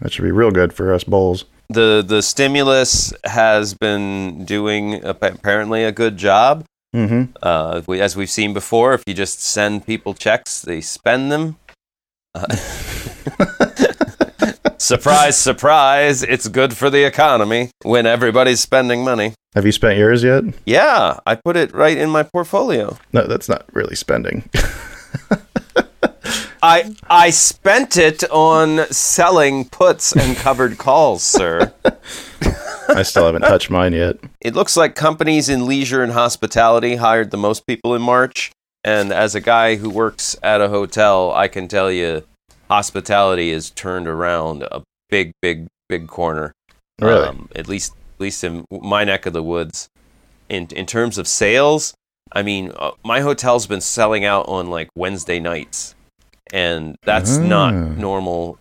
that 0.00 0.10
should 0.12 0.24
be 0.24 0.30
real 0.30 0.50
good 0.50 0.72
for 0.72 0.92
us 0.94 1.04
bulls. 1.04 1.44
The 1.68 2.02
the 2.04 2.20
stimulus 2.20 3.12
has 3.24 3.74
been 3.74 4.44
doing 4.44 5.04
apparently 5.04 5.84
a 5.84 5.92
good 5.92 6.16
job. 6.16 6.64
Mm-hmm. 6.96 7.32
Uh, 7.40 7.82
we, 7.86 8.00
as 8.00 8.16
we've 8.16 8.30
seen 8.30 8.52
before, 8.52 8.92
if 8.94 9.04
you 9.06 9.14
just 9.14 9.40
send 9.40 9.86
people 9.86 10.12
checks, 10.14 10.62
they 10.62 10.80
spend 10.80 11.30
them. 11.30 11.56
Uh, 12.34 12.46
surprise, 14.78 15.36
surprise! 15.36 16.22
It's 16.22 16.48
good 16.48 16.76
for 16.76 16.90
the 16.90 17.04
economy 17.04 17.70
when 17.82 18.06
everybody's 18.06 18.60
spending 18.60 19.04
money. 19.04 19.34
Have 19.54 19.66
you 19.66 19.72
spent 19.72 19.98
yours 19.98 20.22
yet? 20.22 20.44
Yeah, 20.64 21.18
I 21.26 21.34
put 21.34 21.56
it 21.56 21.74
right 21.74 21.96
in 21.96 22.10
my 22.10 22.22
portfolio. 22.22 22.98
No, 23.12 23.26
that's 23.26 23.48
not 23.48 23.66
really 23.72 23.96
spending. 23.96 24.48
I 26.62 26.94
I 27.08 27.30
spent 27.30 27.96
it 27.96 28.22
on 28.30 28.86
selling 28.92 29.64
puts 29.64 30.12
and 30.12 30.36
covered 30.36 30.78
calls, 30.78 31.22
sir. 31.22 31.72
I 32.88 33.02
still 33.02 33.26
haven't 33.26 33.42
touched 33.42 33.70
mine 33.70 33.92
yet. 33.92 34.18
It 34.40 34.54
looks 34.54 34.76
like 34.76 34.94
companies 34.94 35.48
in 35.48 35.66
leisure 35.66 36.02
and 36.02 36.12
hospitality 36.12 36.96
hired 36.96 37.30
the 37.30 37.38
most 37.38 37.66
people 37.66 37.94
in 37.94 38.02
March. 38.02 38.52
And 38.82 39.12
as 39.12 39.34
a 39.34 39.40
guy 39.40 39.76
who 39.76 39.90
works 39.90 40.36
at 40.42 40.60
a 40.60 40.68
hotel, 40.68 41.32
I 41.32 41.48
can 41.48 41.68
tell 41.68 41.90
you 41.90 42.24
hospitality 42.70 43.50
is 43.50 43.70
turned 43.70 44.06
around 44.06 44.62
a 44.70 44.82
big, 45.10 45.32
big, 45.42 45.66
big 45.88 46.06
corner. 46.06 46.52
Really? 47.00 47.26
Um, 47.26 47.48
at 47.54 47.68
least, 47.68 47.92
at 48.16 48.20
least 48.20 48.44
in 48.44 48.64
my 48.70 49.04
neck 49.04 49.26
of 49.26 49.32
the 49.32 49.42
woods. 49.42 49.88
In 50.48 50.66
in 50.74 50.86
terms 50.86 51.18
of 51.18 51.26
sales, 51.28 51.94
I 52.32 52.42
mean, 52.42 52.72
uh, 52.76 52.92
my 53.04 53.20
hotel's 53.20 53.66
been 53.66 53.80
selling 53.80 54.24
out 54.24 54.46
on 54.48 54.70
like 54.70 54.88
Wednesday 54.96 55.40
nights, 55.40 55.94
and 56.52 56.96
that's 57.04 57.36
not 57.38 57.74
Ah. 57.74 57.94
normal 57.96 58.58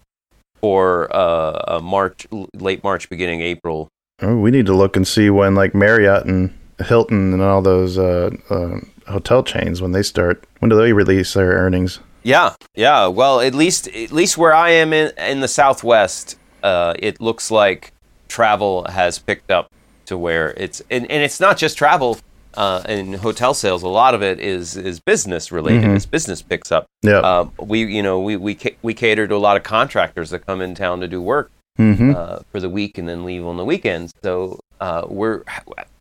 for 0.61 1.07
uh, 1.15 1.77
a 1.77 1.81
March, 1.81 2.27
late 2.53 2.83
March, 2.83 3.09
beginning 3.09 3.41
April 3.41 3.87
Oh, 4.21 4.35
we 4.35 4.51
need 4.51 4.65
to 4.65 4.73
look 4.75 4.97
and 4.97 5.07
see 5.07 5.29
when 5.29 5.55
like 5.55 5.73
Marriott 5.73 6.25
and 6.25 6.53
Hilton 6.85 7.31
and 7.33 7.41
all 7.41 7.61
those 7.61 7.97
uh, 7.97 8.29
uh, 8.49 8.79
hotel 9.09 9.43
chains 9.43 9.81
when 9.81 9.93
they 9.93 10.03
start. 10.03 10.43
When 10.59 10.67
do 10.69 10.75
they 10.75 10.91
release 10.91 11.33
their 11.33 11.51
earnings? 11.51 11.99
Yeah, 12.23 12.55
yeah. 12.75 13.07
Well, 13.07 13.39
at 13.41 13.53
least 13.55 13.87
at 13.87 14.11
least 14.11 14.37
where 14.37 14.53
I 14.53 14.71
am 14.71 14.93
in 14.93 15.11
in 15.17 15.39
the 15.39 15.47
Southwest, 15.47 16.37
uh, 16.63 16.93
it 16.99 17.21
looks 17.21 17.49
like 17.51 17.93
travel 18.27 18.85
has 18.89 19.19
picked 19.19 19.49
up 19.51 19.71
to 20.05 20.17
where 20.17 20.51
it's 20.57 20.81
and, 20.89 21.09
and 21.09 21.23
it's 21.23 21.39
not 21.39 21.57
just 21.57 21.77
travel 21.77 22.17
uh, 22.55 22.81
and 22.85 23.15
hotel 23.15 23.53
sales. 23.53 23.83
A 23.83 23.87
lot 23.87 24.13
of 24.13 24.21
it 24.21 24.39
is 24.39 24.75
is 24.75 24.99
business 24.99 25.51
related. 25.51 25.83
Mhm. 25.83 25.95
As 25.95 26.05
business 26.05 26.41
picks 26.41 26.71
up, 26.71 26.85
Yeah. 27.03 27.19
um, 27.19 27.51
we 27.59 27.85
you 27.85 28.03
know 28.03 28.19
we 28.19 28.35
we 28.35 28.55
ca- 28.55 28.75
we 28.81 28.93
cater 28.93 29.27
to 29.27 29.35
a 29.35 29.37
lot 29.37 29.55
of 29.57 29.63
contractors 29.63 30.29
that 30.31 30.45
come 30.45 30.61
in 30.61 30.75
town 30.75 30.99
to 30.99 31.07
do 31.07 31.21
work 31.21 31.51
mm-hmm. 31.79 32.13
uh, 32.15 32.39
for 32.51 32.59
the 32.59 32.69
week 32.69 32.97
and 32.97 33.07
then 33.07 33.23
leave 33.23 33.45
on 33.45 33.57
the 33.57 33.65
weekends. 33.65 34.13
So 34.23 34.59
uh, 34.81 35.03
we're 35.07 35.43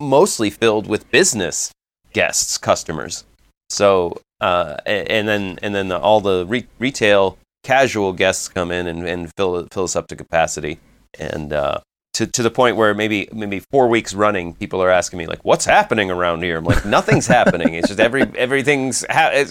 mostly 0.00 0.50
filled 0.50 0.87
with 0.87 1.10
business 1.10 1.70
guests, 2.12 2.58
customers. 2.58 3.25
So 3.70 4.20
uh, 4.40 4.76
and 4.87 5.26
then 5.26 5.59
and 5.62 5.75
then 5.75 5.88
the, 5.88 5.99
all 5.99 6.21
the 6.21 6.47
re- 6.47 6.66
retail 6.78 7.38
casual 7.62 8.12
guests 8.12 8.49
come 8.49 8.71
in 8.71 8.87
and, 8.87 9.07
and 9.07 9.30
fill 9.37 9.66
fill 9.73 9.85
us 9.85 9.97
up 9.97 10.07
to 10.09 10.16
capacity, 10.16 10.78
and 11.18 11.52
uh, 11.52 11.80
to 12.14 12.26
to 12.26 12.42
the 12.42 12.50
point 12.50 12.76
where 12.76 12.95
maybe 12.95 13.28
maybe 13.33 13.61
four 13.61 13.88
weeks 13.88 14.14
running, 14.14 14.54
people 14.54 14.83
are 14.83 14.90
asking 14.90 15.18
me 15.18 15.26
like, 15.26 15.45
"What's 15.45 15.64
happening 15.64 16.11
around 16.11 16.42
here?" 16.42 16.59
I'm 16.59 16.64
like, 16.64 16.85
"Nothing's 16.85 17.26
happening. 17.38 17.75
It's 17.75 17.88
just 17.88 18.00
every 18.00 18.23
everything's 18.37 19.04
ha- 19.11 19.45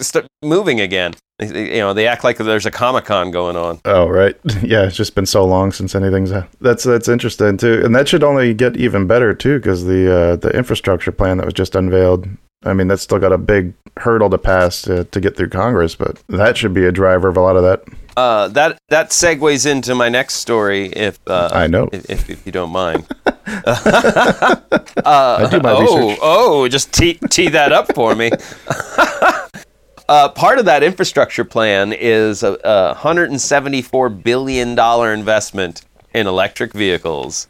moving 0.44 0.80
again." 0.80 1.14
You 1.40 1.78
know, 1.78 1.94
they 1.94 2.08
act 2.08 2.24
like 2.24 2.38
there's 2.38 2.66
a 2.66 2.72
comic 2.72 3.06
con 3.06 3.30
going 3.30 3.56
on. 3.56 3.80
Oh 3.86 4.08
right, 4.08 4.36
yeah. 4.64 4.84
It's 4.84 4.98
just 4.98 5.16
been 5.16 5.26
so 5.26 5.46
long 5.46 5.72
since 5.72 5.96
anything's. 5.96 6.32
That's 6.60 6.84
that's 6.84 7.08
interesting 7.08 7.58
too, 7.58 7.82
and 7.86 7.96
that 7.96 8.08
should 8.08 8.24
only 8.24 8.54
get 8.54 8.76
even 8.76 9.06
better 9.08 9.34
too 9.34 9.60
because 9.60 9.86
the 9.86 10.14
uh, 10.14 10.36
the 10.38 10.50
infrastructure 10.50 11.12
plan 11.12 11.38
that 11.38 11.46
was 11.46 11.54
just 11.54 11.76
unveiled. 11.76 12.28
I 12.64 12.74
mean, 12.74 12.88
that's 12.88 13.04
still 13.04 13.20
got 13.20 13.32
a 13.32 13.38
big 13.38 13.74
hurdle 13.98 14.30
to 14.30 14.38
pass 14.38 14.82
to, 14.84 15.04
to 15.06 15.20
get 15.20 15.38
through 15.38 15.50
Congress, 15.50 15.96
but 15.96 16.22
that 16.28 16.58
should 16.58 16.74
be 16.74 16.86
a 16.86 16.92
driver 16.92 17.28
of 17.28 17.38
a 17.38 17.42
lot 17.42 17.56
of 17.56 17.64
that. 17.64 17.84
Uh, 18.18 18.48
that 18.48 18.80
that 18.90 19.12
segues 19.12 19.70
into 19.70 19.94
my 19.94 20.10
next 20.10 20.36
story, 20.36 20.88
if 20.88 21.20
uh, 21.28 21.50
I 21.54 21.68
know. 21.68 21.88
if, 21.92 22.10
if, 22.10 22.30
if 22.32 22.46
you 22.48 22.52
don't 22.52 22.72
mind. 22.72 23.06
uh, 23.26 23.32
I 25.06 25.48
do 25.52 25.60
my 25.60 25.72
oh, 25.72 25.82
research. 25.82 26.20
oh, 26.22 26.68
just 26.68 26.92
tee, 26.92 27.20
tee 27.30 27.50
that 27.50 27.72
up 27.72 27.94
for 27.94 28.16
me. 28.16 28.32
uh, 30.10 30.30
part 30.30 30.58
of 30.58 30.66
that 30.66 30.82
infrastructure 30.82 31.46
plan 31.46 31.94
is 31.94 32.42
a, 32.42 32.58
a 32.64 32.94
hundred 32.96 33.30
and 33.30 33.40
seventy-four 33.40 34.10
billion 34.10 34.74
dollar 34.74 35.14
investment 35.14 35.84
in 36.14 36.26
electric 36.26 36.74
vehicles. 36.74 37.48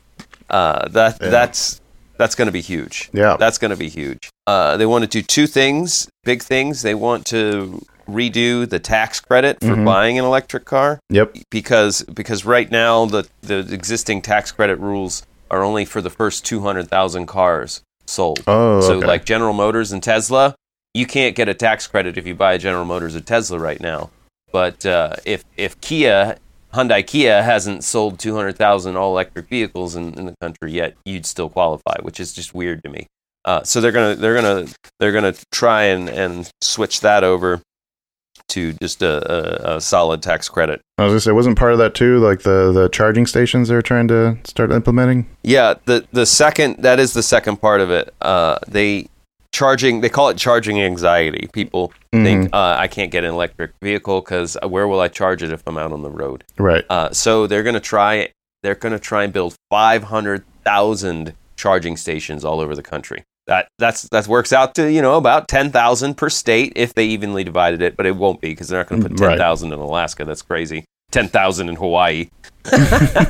Uh, 0.49 0.87
that 0.89 1.17
that's 1.19 1.81
that's 2.17 2.35
going 2.35 2.47
to 2.47 2.51
be 2.51 2.61
huge. 2.61 3.09
Yeah. 3.13 3.37
that's 3.37 3.57
going 3.57 3.71
to 3.71 3.77
be 3.77 3.89
huge. 3.89 4.29
Uh, 4.45 4.77
they 4.77 4.85
want 4.85 5.03
to 5.03 5.07
do 5.09 5.21
two 5.21 5.47
things, 5.47 6.07
big 6.23 6.41
things. 6.41 6.81
They 6.81 6.95
want 6.95 7.25
to 7.27 7.81
redo 8.07 8.67
the 8.69 8.79
tax 8.79 9.19
credit 9.19 9.59
for 9.59 9.75
Mhm. 9.75 9.83
buying 9.85 10.17
an 10.17 10.23
electric 10.25 10.63
car 10.65 10.99
Yep. 11.09 11.35
because 11.51 12.03
because 12.03 12.45
right 12.45 12.71
now 12.71 13.05
the 13.05 13.27
the 13.41 13.57
existing 13.73 14.21
tax 14.21 14.51
credit 14.51 14.79
rules 14.79 15.23
are 15.51 15.61
only 15.63 15.83
for 15.85 16.01
the 16.01 16.09
first 16.09 16.45
200,000 16.45 17.25
cars 17.25 17.81
sold. 18.05 18.41
Oh, 18.47 18.79
so 18.81 18.93
okay. 18.95 19.05
like 19.07 19.25
General 19.25 19.53
Motors 19.53 19.91
and 19.91 20.01
Tesla, 20.01 20.55
you 20.93 21.05
can't 21.05 21.35
get 21.35 21.49
a 21.49 21.53
tax 21.53 21.85
credit 21.87 22.17
if 22.17 22.25
you 22.25 22.33
buy 22.35 22.53
a 22.53 22.57
General 22.57 22.85
Motors 22.85 23.15
or 23.15 23.21
Tesla 23.21 23.59
right 23.59 23.79
now. 23.81 24.09
But 24.53 24.85
uh, 24.85 25.17
if 25.25 25.43
if 25.57 25.79
Kia 25.81 26.37
Hyundai 26.77 27.05
Kia 27.05 27.41
hasn't 27.41 27.83
sold 27.83 28.19
200,000 28.19 28.95
all 28.95 29.11
electric 29.11 29.49
vehicles 29.49 29.95
in, 29.95 30.13
in 30.13 30.27
the 30.27 30.35
country 30.39 30.71
yet, 30.71 30.95
you'd 31.05 31.25
still 31.25 31.49
qualify, 31.49 31.95
which 32.03 32.19
is 32.19 32.33
just 32.33 32.53
weird 32.53 32.83
to 32.83 32.89
me. 32.89 33.07
Uh, 33.45 33.63
so 33.63 33.81
they're 33.81 33.91
gonna 33.93 34.13
they're 34.15 34.35
gonna 34.35 34.67
they're 34.99 35.13
gonna 35.13 35.33
try 35.51 35.83
and, 35.83 36.09
and 36.09 36.51
switch 36.61 36.99
that 36.99 37.23
over 37.23 37.61
to 38.49 38.73
just 38.73 39.01
a, 39.01 39.73
a, 39.73 39.77
a 39.77 39.81
solid 39.81 40.21
tax 40.21 40.49
credit. 40.49 40.81
I 40.97 41.03
was 41.03 41.11
gonna 41.11 41.21
say, 41.21 41.31
wasn't 41.31 41.57
part 41.57 41.71
of 41.71 41.79
that 41.79 41.95
too, 41.95 42.19
like 42.19 42.41
the 42.41 42.71
the 42.71 42.89
charging 42.89 43.25
stations 43.25 43.69
they're 43.69 43.81
trying 43.81 44.09
to 44.09 44.37
start 44.43 44.71
implementing. 44.71 45.27
Yeah, 45.43 45.75
the 45.85 46.05
the 46.11 46.25
second 46.25 46.83
that 46.83 46.99
is 46.99 47.13
the 47.13 47.23
second 47.23 47.57
part 47.57 47.81
of 47.81 47.89
it. 47.89 48.13
Uh, 48.21 48.59
they 48.67 49.07
charging 49.51 50.01
they 50.01 50.09
call 50.09 50.29
it 50.29 50.37
charging 50.37 50.81
anxiety. 50.81 51.47
People 51.53 51.91
think 52.11 52.53
uh, 52.53 52.75
I 52.77 52.87
can't 52.87 53.11
get 53.11 53.23
an 53.23 53.31
electric 53.31 53.71
vehicle 53.81 54.21
because 54.21 54.57
where 54.67 54.87
will 54.87 54.99
I 54.99 55.07
charge 55.07 55.43
it 55.43 55.51
if 55.51 55.61
I'm 55.67 55.77
out 55.77 55.91
on 55.91 56.01
the 56.01 56.09
road? 56.09 56.43
Right. 56.57 56.85
Uh, 56.89 57.11
so 57.11 57.47
they're 57.47 57.63
gonna 57.63 57.79
try 57.79 58.29
they're 58.63 58.75
gonna 58.75 58.99
try 58.99 59.23
and 59.23 59.31
build 59.33 59.55
five 59.69 60.03
hundred 60.03 60.43
thousand 60.63 61.33
charging 61.55 61.97
stations 61.97 62.43
all 62.45 62.59
over 62.59 62.75
the 62.75 62.83
country. 62.83 63.23
That 63.47 63.69
that's 63.79 64.03
that 64.09 64.27
works 64.27 64.51
out 64.51 64.75
to 64.75 64.91
you 64.91 65.01
know 65.01 65.15
about 65.15 65.47
ten 65.47 65.71
thousand 65.71 66.15
per 66.17 66.29
state 66.29 66.73
if 66.75 66.93
they 66.93 67.05
evenly 67.05 67.43
divided 67.43 67.81
it, 67.81 67.95
but 67.95 68.05
it 68.05 68.15
won't 68.17 68.41
be 68.41 68.49
because 68.49 68.67
they're 68.67 68.79
not 68.79 68.87
going 68.89 69.01
to 69.01 69.09
put 69.09 69.19
Right. 69.19 69.29
ten 69.29 69.37
thousand 69.37 69.71
in 69.73 69.79
Alaska. 69.79 70.25
That's 70.25 70.41
crazy. 70.41 70.83
Ten 71.11 71.29
thousand 71.29 71.69
in 71.69 71.75
Hawaii. 71.75 72.29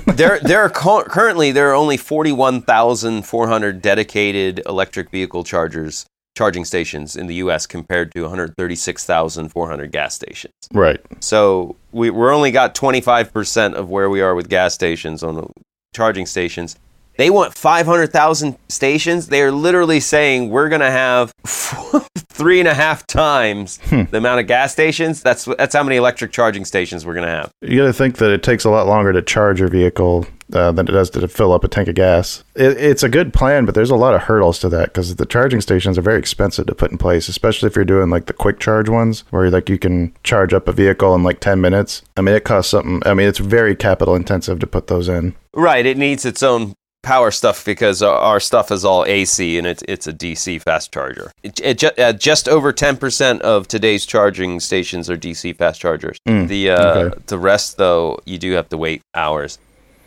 there, 0.07 0.39
there 0.39 0.61
are 0.61 0.69
cu- 0.69 1.03
currently 1.03 1.51
there 1.51 1.69
are 1.69 1.75
only 1.75 1.95
forty-one 1.95 2.61
thousand 2.61 3.23
four 3.23 3.47
hundred 3.47 3.81
dedicated 3.83 4.61
electric 4.65 5.11
vehicle 5.11 5.43
chargers 5.43 6.05
charging 6.35 6.65
stations 6.65 7.15
in 7.15 7.27
the 7.27 7.35
U.S. 7.35 7.67
compared 7.67 8.11
to 8.13 8.21
one 8.21 8.29
hundred 8.31 8.55
thirty-six 8.57 9.05
thousand 9.05 9.49
four 9.49 9.69
hundred 9.69 9.91
gas 9.91 10.15
stations. 10.15 10.53
Right. 10.73 10.99
So 11.19 11.75
we, 11.91 12.09
we're 12.09 12.33
only 12.33 12.51
got 12.51 12.75
25% 12.75 13.73
of 13.73 13.89
where 13.89 14.09
we 14.09 14.21
are 14.21 14.35
with 14.35 14.49
gas 14.49 14.73
stations 14.73 15.23
on 15.23 15.35
the 15.35 15.47
charging 15.95 16.25
stations. 16.25 16.75
They 17.17 17.30
want 17.32 17.56
500,000 17.56 18.58
stations. 18.69 19.27
They 19.27 19.41
are 19.41 19.51
literally 19.51 19.99
saying 19.99 20.49
we're 20.49 20.69
going 20.69 20.82
to 20.82 20.91
have 20.91 21.34
three 21.45 22.60
and 22.60 22.67
a 22.67 22.73
half 22.73 23.06
times 23.08 23.77
the 23.89 24.17
amount 24.17 24.39
of 24.39 24.47
gas 24.47 24.71
stations. 24.71 25.21
That's 25.21 25.45
that's 25.45 25.75
how 25.75 25.84
many 25.84 25.95
electric 25.97 26.32
charging 26.32 26.63
stations 26.63 27.06
we're 27.06 27.15
going 27.15 27.25
to 27.25 27.32
have. 27.32 27.51
You 27.62 27.80
got 27.80 27.88
to 27.88 27.93
think 27.93 28.17
that 28.17 28.32
it 28.32 28.43
takes 28.43 28.63
a 28.63 28.69
lot 28.69 28.88
longer 28.88 29.12
to 29.13 29.21
charge 29.23 29.60
your 29.60 29.69
vehicle 29.69 30.27
uh, 30.53 30.71
than 30.71 30.88
it 30.88 30.91
does 30.91 31.10
to 31.10 31.27
fill 31.27 31.51
up 31.51 31.63
a 31.63 31.67
tank 31.67 31.88
of 31.88 31.95
gas. 31.95 32.43
It, 32.56 32.77
it's 32.77 33.03
a 33.03 33.10
good 33.10 33.34
plan, 33.34 33.65
but 33.65 33.75
there's 33.75 33.89
a 33.89 33.95
lot 33.95 34.13
of 34.13 34.21
hurdles 34.21 34.60
to 34.60 34.69
that 34.69 34.93
because 34.93 35.15
the 35.15 35.25
charging 35.25 35.60
stations 35.62 35.97
are 35.97 36.03
very 36.03 36.19
expensive 36.19 36.67
to 36.67 36.75
put 36.75 36.91
in 36.91 36.97
place, 36.97 37.27
especially 37.27 37.67
if 37.67 37.75
you're 37.75 37.84
doing 37.84 38.10
like 38.10 38.27
the 38.27 38.34
quick 38.34 38.60
charge 38.60 38.89
ones 38.89 39.23
where 39.32 39.49
like 39.49 39.69
you 39.69 39.80
can 39.80 40.13
charge 40.23 40.53
up 40.53 40.67
a 40.67 40.71
vehicle 40.71 41.15
in 41.15 41.23
like 41.23 41.39
10 41.39 41.60
minutes. 41.60 42.03
I 42.15 42.21
mean, 42.21 42.36
it 42.36 42.45
costs 42.45 42.71
something. 42.71 43.01
I 43.06 43.13
mean, 43.13 43.27
it's 43.27 43.39
very 43.39 43.75
capital 43.75 44.15
intensive 44.15 44.60
to 44.60 44.67
put 44.67 44.88
those 44.88 45.10
in. 45.10 45.36
Right. 45.53 45.86
It 45.86 45.97
needs 45.97 46.23
its 46.23 46.43
own 46.43 46.75
power 47.07 47.31
stuff 47.31 47.63
because 47.65 48.03
our- 48.03 48.39
stuff 48.39 48.71
is 48.71 48.83
all 48.85 49.03
AC 49.05 49.57
and 49.57 49.65
it's 49.65 49.83
it's 49.87 50.07
a 50.07 50.13
DC 50.13 50.61
fast 50.61 50.91
charger. 50.91 51.31
It, 51.43 51.59
it 51.63 51.77
ju- 51.79 51.97
uh, 51.97 52.13
just 52.13 52.47
over 52.49 52.71
ten 52.73 52.97
percent 52.97 53.41
of 53.41 53.67
today's 53.67 54.05
charging 54.05 54.59
stations 54.59 55.09
are 55.09 55.17
DC 55.17 55.55
fast 55.55 55.79
chargers. 55.81 56.17
Mm, 56.27 56.47
the 56.47 56.71
uh, 56.71 56.99
okay. 56.99 57.21
the 57.27 57.37
rest 57.39 57.77
though, 57.77 58.19
you 58.25 58.37
do 58.37 58.51
have 58.53 58.69
to 58.69 58.77
wait 58.77 59.01
hours. 59.15 59.57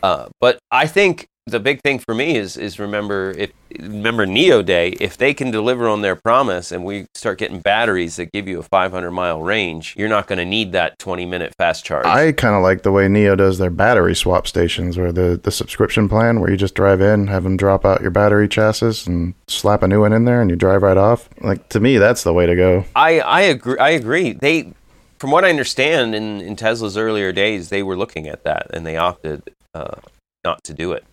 Uh, 0.03 0.29
but 0.39 0.57
I 0.71 0.87
think 0.87 1.27
the 1.47 1.59
big 1.59 1.81
thing 1.81 1.97
for 1.97 2.13
me 2.13 2.35
is 2.35 2.55
is 2.55 2.79
remember 2.79 3.31
if 3.31 3.51
remember 3.79 4.27
NIO 4.27 4.63
Day 4.63 4.89
if 4.89 5.17
they 5.17 5.33
can 5.33 5.49
deliver 5.49 5.87
on 5.87 6.01
their 6.01 6.15
promise 6.15 6.71
and 6.71 6.85
we 6.85 7.07
start 7.15 7.39
getting 7.39 7.59
batteries 7.59 8.17
that 8.17 8.31
give 8.31 8.47
you 8.47 8.59
a 8.59 8.63
500 8.63 9.11
mile 9.11 9.41
range, 9.41 9.95
you're 9.97 10.09
not 10.09 10.27
going 10.27 10.37
to 10.37 10.45
need 10.45 10.71
that 10.73 10.99
20 10.99 11.25
minute 11.25 11.53
fast 11.57 11.83
charge. 11.83 12.05
I 12.05 12.31
kind 12.31 12.55
of 12.55 12.61
like 12.61 12.83
the 12.83 12.91
way 12.91 13.07
NIO 13.07 13.35
does 13.35 13.57
their 13.57 13.71
battery 13.71 14.15
swap 14.15 14.45
stations, 14.45 14.97
or 14.97 15.11
the, 15.11 15.39
the 15.41 15.51
subscription 15.51 16.07
plan, 16.07 16.39
where 16.39 16.51
you 16.51 16.57
just 16.57 16.75
drive 16.75 17.01
in, 17.01 17.27
have 17.27 17.43
them 17.43 17.57
drop 17.57 17.85
out 17.85 18.01
your 18.01 18.11
battery 18.11 18.47
chassis, 18.47 19.09
and 19.09 19.33
slap 19.47 19.81
a 19.81 19.87
new 19.87 20.01
one 20.01 20.13
in 20.13 20.25
there, 20.25 20.41
and 20.41 20.49
you 20.49 20.55
drive 20.55 20.83
right 20.83 20.97
off. 20.97 21.27
Like 21.41 21.69
to 21.69 21.79
me, 21.79 21.97
that's 21.97 22.23
the 22.23 22.33
way 22.33 22.45
to 22.45 22.55
go. 22.55 22.85
I 22.95 23.19
I 23.19 23.41
agree. 23.41 23.77
I 23.79 23.89
agree. 23.91 24.33
They, 24.33 24.73
from 25.19 25.31
what 25.31 25.43
I 25.43 25.49
understand, 25.49 26.13
in 26.13 26.39
in 26.41 26.55
Tesla's 26.55 26.97
earlier 26.97 27.31
days, 27.31 27.69
they 27.69 27.81
were 27.81 27.97
looking 27.97 28.27
at 28.27 28.43
that 28.43 28.67
and 28.73 28.85
they 28.85 28.97
opted 28.97 29.41
uh, 29.73 29.95
not 30.43 30.63
to 30.65 30.73
do 30.73 30.91
it. 30.91 31.03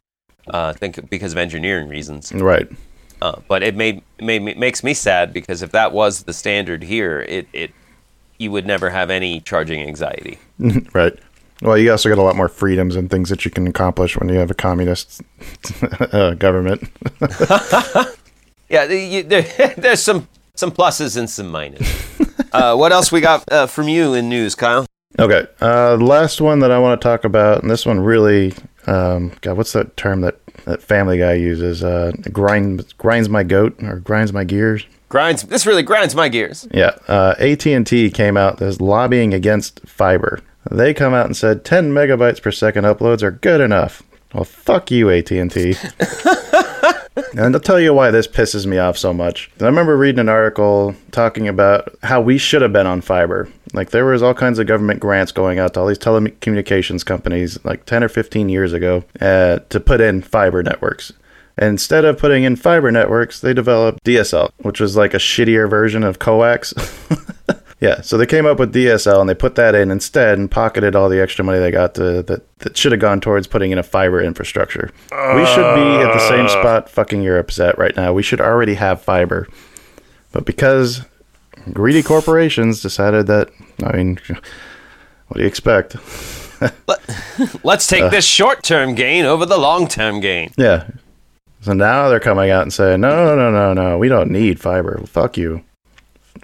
Uh, 0.53 0.73
I 0.75 0.79
think 0.79 1.09
because 1.11 1.33
of 1.33 1.39
engineering 1.39 1.89
reasons. 1.89 2.33
Right. 2.33 2.69
Uh, 3.21 3.41
but 3.49 3.63
it 3.63 3.75
made 3.77 4.03
made 4.21 4.43
me, 4.43 4.55
makes 4.55 4.85
me 4.85 4.95
sad 4.95 5.33
because 5.33 5.63
if 5.63 5.73
that 5.73 5.93
was 5.93 6.23
the 6.25 6.33
standard 6.33 6.83
here, 6.85 7.21
it 7.29 7.49
it 7.53 7.71
you 8.39 8.51
would 8.53 8.67
never 8.67 8.91
have 8.91 9.11
any 9.11 9.41
charging 9.41 9.81
anxiety. 9.83 10.39
right. 10.93 11.19
Well, 11.61 11.77
you 11.77 11.91
also 11.91 12.09
get 12.09 12.19
a 12.19 12.23
lot 12.23 12.37
more 12.37 12.49
freedoms 12.49 12.95
and 12.95 13.11
things 13.11 13.31
that 13.31 13.45
you 13.45 13.51
can 13.51 13.67
accomplish 13.67 14.17
when 14.17 14.29
you 14.29 14.37
have 14.37 14.51
a 14.51 14.55
communist 14.55 15.23
uh, 16.13 16.35
government. 16.35 16.89
Yeah, 18.69 18.87
the- 18.87 18.99
you, 18.99 19.23
there, 19.23 19.43
there's 19.77 20.03
some 20.03 20.29
some 20.55 20.71
pluses 20.71 21.17
and 21.17 21.29
some 21.31 21.51
minuses. 21.53 22.45
uh, 22.53 22.77
what 22.77 22.93
else 22.93 23.11
we 23.11 23.21
got 23.21 23.51
uh, 23.51 23.67
from 23.67 23.89
you 23.89 24.15
in 24.15 24.29
news, 24.29 24.55
Kyle? 24.55 24.85
Okay. 25.19 25.47
Uh, 25.61 25.97
last 25.97 26.41
one 26.41 26.59
that 26.61 26.71
I 26.71 26.79
want 26.79 27.01
to 27.01 27.03
talk 27.03 27.25
about, 27.25 27.63
and 27.63 27.71
this 27.71 27.87
one 27.87 28.01
really, 28.01 28.53
um, 28.89 29.33
God, 29.43 29.57
what's 29.57 29.73
that 29.73 29.97
term 29.97 30.23
that, 30.23 30.39
that 30.65 30.83
Family 30.83 31.19
Guy 31.19 31.35
uses? 31.35 31.85
Uh, 31.85 32.13
grind, 32.33 32.97
grinds 32.99 33.29
my 33.29 33.43
goat 33.43 33.83
or 33.83 34.01
grinds 34.01 34.33
my 34.33 34.45
gears. 34.45 34.87
Grinds. 35.09 35.43
This 35.45 35.67
really 35.67 35.83
grinds 35.83 36.15
my 36.15 36.29
gears. 36.29 36.67
Yeah. 36.73 36.97
Uh, 37.07 37.35
AT&T 37.39 38.11
came 38.11 38.37
out 38.37 38.61
as 38.61 38.81
lobbying 38.81 39.33
against 39.33 39.81
fiber. 39.87 40.41
They 40.71 40.93
come 40.93 41.15
out 41.15 41.27
and 41.27 41.37
said 41.37 41.65
10 41.65 41.93
megabytes 41.93 42.43
per 42.43 42.51
second 42.51 42.85
uploads 42.85 43.23
are 43.23 43.31
good 43.31 43.61
enough. 43.61 44.03
Well, 44.35 44.45
fuck 44.45 44.91
you, 44.91 45.11
AT&T. 45.11 45.39
And 45.39 45.51
I'll 47.39 47.61
tell 47.61 47.81
you 47.81 47.95
why 47.95 48.11
this 48.11 48.27
pisses 48.27 48.67
me 48.67 48.79
off 48.79 48.97
so 48.97 49.13
much. 49.13 49.51
I 49.61 49.65
remember 49.65 49.97
reading 49.97 50.21
an 50.21 50.29
article 50.29 50.95
talking 51.11 51.49
about 51.49 51.95
how 52.03 52.21
we 52.21 52.39
should 52.39 52.63
have 52.63 52.73
been 52.73 52.87
on 52.87 53.01
fiber. 53.01 53.49
Like 53.73 53.91
there 53.91 54.05
was 54.05 54.23
all 54.23 54.35
kinds 54.35 54.59
of 54.59 54.67
government 54.67 55.01
grants 55.01 55.33
going 55.33 55.59
out 55.59 55.75
to 55.75 55.81
all 55.81 55.87
these 55.87 55.99
telecommunications 55.99 57.05
companies 57.05 57.63
like 57.65 57.85
10 57.87 58.05
or 58.05 58.09
15 58.09 58.49
years 58.49 58.73
ago 58.73 59.05
uh, 59.21 59.59
to 59.69 59.81
put 59.81 60.01
in 60.01 60.23
fiber 60.23 60.63
networks. 60.63 61.13
And 61.59 61.71
instead 61.71 62.05
of 62.05 62.19
putting 62.19 62.45
in 62.45 62.55
fiber 62.55 62.93
networks, 62.93 63.41
they 63.41 63.53
developed 63.53 64.05
DSL, 64.05 64.51
which 64.59 64.81
was 64.81 64.97
like 64.97 65.13
a 65.13 65.19
shittier 65.19 65.69
version 65.69 66.05
of 66.05 66.21
coax. 66.21 66.73
Yeah, 67.81 68.01
so 68.01 68.19
they 68.19 68.27
came 68.27 68.45
up 68.45 68.59
with 68.59 68.75
DSL 68.75 69.21
and 69.21 69.29
they 69.29 69.37
put 69.37 69.55
that 69.55 69.77
in 69.77 69.93
instead 69.93 70.37
and 70.37 70.51
pocketed 70.51 70.97
all 70.97 71.09
the 71.09 71.21
extra 71.21 71.45
money 71.45 71.61
they 71.61 71.71
got 71.71 71.95
to, 71.95 72.23
that 72.25 72.59
that 72.59 72.77
should 72.77 72.91
have 72.91 73.01
gone 73.01 73.21
towards 73.21 73.47
putting 73.47 73.71
in 73.71 73.79
a 73.79 73.85
fiber 73.85 74.21
infrastructure. 74.21 74.91
we 75.13 75.47
should 75.47 75.75
be 75.77 76.03
at 76.03 76.13
the 76.13 76.29
same 76.29 76.47
uh. 76.47 76.49
spot 76.49 76.89
fucking 76.91 77.23
Europe's 77.23 77.61
at 77.61 77.79
right 77.79 77.95
now. 77.97 78.13
We 78.13 78.25
should 78.25 78.41
already 78.41 78.75
have 78.75 79.01
fiber. 79.01 79.47
But 80.33 80.45
because 80.45 81.03
greedy 81.73 82.03
corporations 82.03 82.83
decided 82.83 83.29
that 83.29 83.51
I 83.85 83.97
mean 83.97 84.19
what 85.29 85.37
do 85.37 85.43
you 85.43 85.47
expect? 85.47 85.97
Let's 87.63 87.87
take 87.87 88.03
uh. 88.03 88.09
this 88.09 88.25
short-term 88.25 88.97
gain 88.97 89.25
over 89.25 89.47
the 89.47 89.59
long-term 89.59 90.21
gain. 90.21 90.53
Yeah. 90.57 90.89
So 91.61 91.75
now 91.75 92.09
they're 92.09 92.21
coming 92.21 92.51
out 92.51 92.63
and 92.63 92.73
saying, 92.73 93.01
"No, 93.01 93.25
no, 93.25 93.37
no, 93.37 93.51
no, 93.51 93.73
no. 93.73 93.99
We 93.99 94.09
don't 94.09 94.31
need 94.31 94.61
fiber. 94.61 94.95
Well, 94.99 95.07
fuck 95.07 95.37
you." 95.37 95.65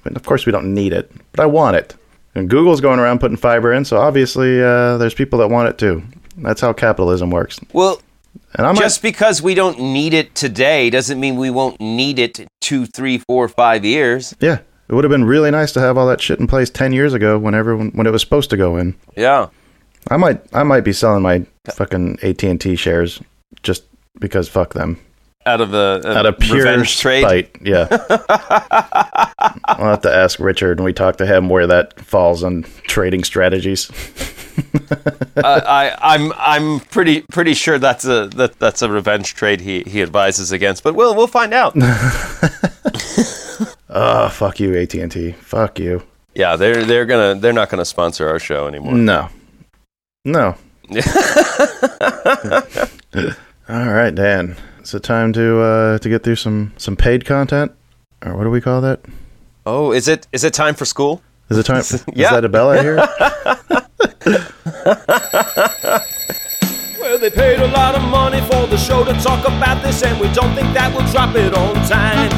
And 0.05 0.17
of 0.17 0.25
course, 0.25 0.47
we 0.47 0.53
don't 0.53 0.75
need 0.75 0.93
it, 0.93 1.11
but 1.33 1.40
I 1.40 1.47
want 1.47 1.77
it. 1.77 1.95
And 2.35 2.51
Google's 2.51 2.81
going 2.81 2.99
around 2.99 3.21
putting 3.21 3.37
fiber 3.37 3.73
in, 3.73 3.85
so 3.85 3.97
obviously 3.99 4.61
uh, 4.62 4.99
there's 4.99 5.14
people 5.14 5.38
that 5.38 5.49
want 5.49 5.69
it 5.69 5.79
too. 5.79 6.03
That's 6.37 6.61
how 6.61 6.73
capitalism 6.73 7.31
works. 7.31 7.61
Well, 7.73 8.01
just 8.75 9.03
because 9.03 9.40
we 9.40 9.55
don't 9.55 9.79
need 9.79 10.14
it 10.14 10.35
today 10.35 10.90
doesn't 10.90 11.21
mean 11.21 11.37
we 11.37 11.51
won't 11.51 11.81
need 11.81 12.19
it 12.19 12.47
two, 12.61 12.87
three, 12.87 13.19
four, 13.19 13.49
five 13.49 13.85
years. 13.85 14.35
yeah, 14.40 14.59
it 14.88 14.95
would 14.95 15.05
have 15.05 15.11
been 15.11 15.25
really 15.25 15.51
nice 15.51 15.73
to 15.73 15.81
have 15.81 15.97
all 15.97 16.07
that 16.09 16.21
shit 16.21 16.40
in 16.40 16.47
place 16.47 16.71
ten 16.71 16.93
years 16.93 17.14
ago, 17.14 17.38
when 17.38 17.55
everyone 17.55 17.90
when 17.90 18.07
it 18.07 18.11
was 18.11 18.23
supposed 18.23 18.51
to 18.51 18.57
go 18.57 18.77
in. 18.77 18.97
Yeah. 19.17 19.49
I 20.11 20.17
might 20.17 20.40
I 20.53 20.62
might 20.64 20.83
be 20.83 20.93
selling 20.93 21.23
my 21.23 21.47
fucking 21.71 22.19
AT 22.23 22.43
and 22.45 22.61
T 22.61 22.77
shares 22.77 23.23
just 23.62 23.85
because 24.19 24.49
fuck 24.49 24.75
them. 24.75 24.99
Out 25.46 25.61
of 25.61 25.74
a, 25.74 26.00
a 26.04 26.14
Out 26.14 26.26
of 26.26 26.38
pure 26.38 26.59
revenge 26.59 26.98
trade. 26.98 27.22
spite, 27.22 27.57
yeah. 27.61 27.87
I'll 29.66 29.90
have 29.90 30.00
to 30.02 30.14
ask 30.14 30.38
Richard 30.40 30.78
when 30.78 30.87
we 30.87 30.92
talk 30.94 31.16
to 31.16 31.26
him 31.26 31.48
where 31.50 31.66
that 31.66 32.00
falls 32.00 32.42
on 32.42 32.64
trading 32.85 33.24
strategies. 33.24 33.90
uh, 35.37 35.61
I, 35.66 35.94
I'm 36.00 36.33
I'm 36.37 36.80
pretty 36.80 37.22
pretty 37.22 37.52
sure 37.54 37.78
that's 37.78 38.04
a 38.07 38.28
that, 38.37 38.59
that's 38.59 38.80
a 38.83 38.90
revenge 38.90 39.35
trade 39.35 39.61
he, 39.61 39.83
he 39.83 40.00
advises 40.00 40.50
against, 40.52 40.83
but 40.83 40.94
we'll 40.94 41.14
we'll 41.14 41.26
find 41.26 41.52
out. 41.52 41.74
Oh, 43.90 44.28
fuck 44.33 44.61
you, 44.61 44.74
AT 44.78 44.94
and 44.94 45.12
T. 45.12 45.33
Fuck 45.33 45.78
you. 45.78 46.02
yeah, 46.35 46.57
they're 46.57 46.85
they're 46.85 47.04
gonna 47.07 47.35
they're 47.38 47.52
not 47.52 47.68
gonna 47.68 47.85
sponsor 47.85 48.28
our 48.28 48.38
show 48.38 48.66
anymore. 48.66 48.94
No, 48.94 49.28
no. 50.24 50.57
All 53.68 53.92
right, 53.92 54.14
Dan. 54.14 54.57
Is 54.85 54.94
it 54.94 55.03
time 55.03 55.33
to 55.33 55.61
uh, 55.61 55.99
to 55.99 56.09
get 56.11 56.23
through 56.23 56.37
some 56.37 56.75
some 56.77 56.94
paid 56.94 57.25
content, 57.25 57.73
or 58.25 58.37
what 58.37 58.44
do 58.44 58.51
we 58.51 58.61
call 58.61 58.83
that? 58.83 59.01
Oh, 59.64 59.92
is 59.92 60.09
it 60.09 60.27
is 60.31 60.44
it 60.44 60.53
time 60.53 60.75
for 60.75 60.85
school? 60.85 61.23
Is 61.49 61.57
it 61.57 61.64
time? 61.64 61.77
yeah. 62.14 62.27
Is 62.27 62.31
that 62.33 62.44
a 62.44 62.51
bell 62.51 62.68
I 62.70 62.83
hear? 62.83 62.97
Well, 67.14 67.20
they 67.20 67.31
paid 67.31 67.61
a 67.61 67.68
lot 67.68 67.94
of 67.94 68.03
money 68.03 68.40
for 68.40 68.66
the 68.66 68.77
show 68.77 69.05
to 69.05 69.12
talk 69.23 69.47
about 69.47 69.81
this, 69.85 70.03
and 70.03 70.18
we 70.18 70.27
don't 70.33 70.53
think 70.55 70.75
that 70.75 70.92
we'll 70.92 71.07
drop 71.12 71.37
it 71.37 71.55
on 71.55 71.75
time. 71.87 72.29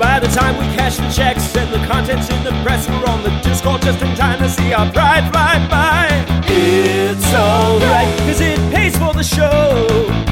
By 0.00 0.18
the 0.18 0.26
time 0.26 0.58
we 0.58 0.64
cash 0.74 0.96
the 0.96 1.08
checks 1.10 1.54
and 1.54 1.72
the 1.72 1.78
contents 1.86 2.28
in 2.30 2.42
the 2.42 2.50
press, 2.64 2.88
we're 2.88 3.06
on 3.06 3.22
the 3.22 3.30
Discord 3.44 3.82
just 3.82 4.02
in 4.02 4.16
time 4.16 4.40
to 4.40 4.48
see 4.48 4.72
our 4.72 4.90
pride 4.90 5.30
fly 5.30 5.64
by. 5.68 6.08
It's 6.48 7.32
alright, 7.32 8.18
cause 8.26 8.40
it 8.40 8.58
pays 8.72 8.96
for 8.96 9.12
the 9.12 9.22
show. 9.22 10.29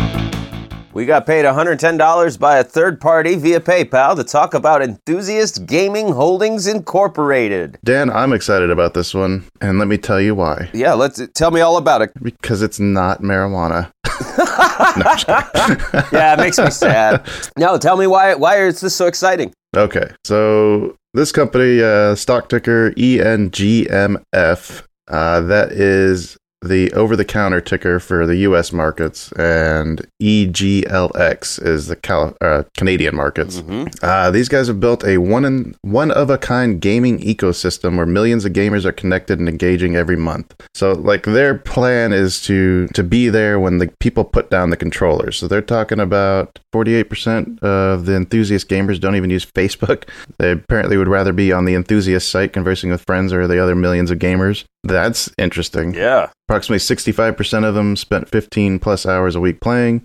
We 0.98 1.06
got 1.06 1.26
paid 1.26 1.44
$110 1.44 2.40
by 2.40 2.58
a 2.58 2.64
third 2.64 3.00
party 3.00 3.36
via 3.36 3.60
PayPal 3.60 4.16
to 4.16 4.24
talk 4.24 4.52
about 4.52 4.82
Enthusiast 4.82 5.64
Gaming 5.64 6.10
Holdings 6.10 6.66
Incorporated. 6.66 7.78
Dan, 7.84 8.10
I'm 8.10 8.32
excited 8.32 8.68
about 8.68 8.94
this 8.94 9.14
one, 9.14 9.44
and 9.60 9.78
let 9.78 9.86
me 9.86 9.96
tell 9.96 10.20
you 10.20 10.34
why. 10.34 10.68
Yeah, 10.74 10.94
let's 10.94 11.22
tell 11.36 11.52
me 11.52 11.60
all 11.60 11.76
about 11.76 12.02
it. 12.02 12.10
Because 12.20 12.62
it's 12.62 12.80
not 12.80 13.22
marijuana. 13.22 13.92
Yeah, 16.12 16.34
it 16.34 16.38
makes 16.38 16.58
me 16.58 16.68
sad. 16.68 17.24
No, 17.56 17.78
tell 17.78 17.96
me 17.96 18.08
why 18.08 18.34
why 18.34 18.60
is 18.60 18.80
this 18.80 18.96
so 18.96 19.06
exciting? 19.06 19.52
Okay, 19.76 20.10
so 20.24 20.96
this 21.14 21.30
company, 21.30 21.80
uh, 21.80 22.16
stock 22.16 22.48
ticker 22.48 22.90
ENGMF, 22.92 24.82
uh, 25.06 25.40
that 25.42 25.70
is 25.70 26.36
the 26.60 26.92
over-the-counter 26.92 27.60
ticker 27.60 28.00
for 28.00 28.26
the 28.26 28.36
U.S. 28.38 28.72
markets, 28.72 29.30
and 29.32 30.06
EGLX 30.20 31.64
is 31.64 31.86
the 31.86 31.96
Cal- 31.96 32.36
uh, 32.40 32.64
Canadian 32.76 33.14
markets. 33.14 33.62
Uh, 34.02 34.30
these 34.30 34.48
guys 34.48 34.66
have 34.66 34.80
built 34.80 35.04
a 35.04 35.18
one 35.18 35.44
in, 35.44 35.76
one 35.82 36.10
of 36.10 36.30
a 36.30 36.38
kind 36.38 36.80
gaming 36.80 37.18
ecosystem 37.20 37.96
where 37.96 38.06
millions 38.06 38.44
of 38.44 38.52
gamers 38.52 38.84
are 38.84 38.92
connected 38.92 39.38
and 39.38 39.48
engaging 39.48 39.96
every 39.96 40.16
month. 40.16 40.54
So, 40.74 40.92
like, 40.92 41.24
their 41.24 41.56
plan 41.56 42.12
is 42.12 42.40
to 42.42 42.88
to 42.88 43.02
be 43.02 43.28
there 43.28 43.60
when 43.60 43.78
the 43.78 43.88
people 44.00 44.24
put 44.24 44.50
down 44.50 44.70
the 44.70 44.76
controllers. 44.76 45.36
So 45.38 45.46
they're 45.46 45.62
talking 45.62 46.00
about 46.00 46.58
48% 46.74 47.62
of 47.62 48.06
the 48.06 48.16
enthusiast 48.16 48.68
gamers 48.68 49.00
don't 49.00 49.16
even 49.16 49.30
use 49.30 49.46
Facebook. 49.46 50.08
They 50.38 50.52
apparently 50.52 50.96
would 50.96 51.08
rather 51.08 51.32
be 51.32 51.52
on 51.52 51.64
the 51.64 51.74
enthusiast 51.74 52.28
site 52.28 52.52
conversing 52.52 52.90
with 52.90 53.04
friends 53.04 53.32
or 53.32 53.46
the 53.46 53.62
other 53.62 53.74
millions 53.74 54.10
of 54.10 54.18
gamers. 54.18 54.64
That's 54.84 55.30
interesting. 55.38 55.94
Yeah. 55.94 56.30
Approximately 56.48 56.78
65% 56.78 57.64
of 57.64 57.74
them 57.74 57.96
spent 57.96 58.28
15 58.28 58.78
plus 58.78 59.06
hours 59.06 59.34
a 59.34 59.40
week 59.40 59.60
playing. 59.60 60.04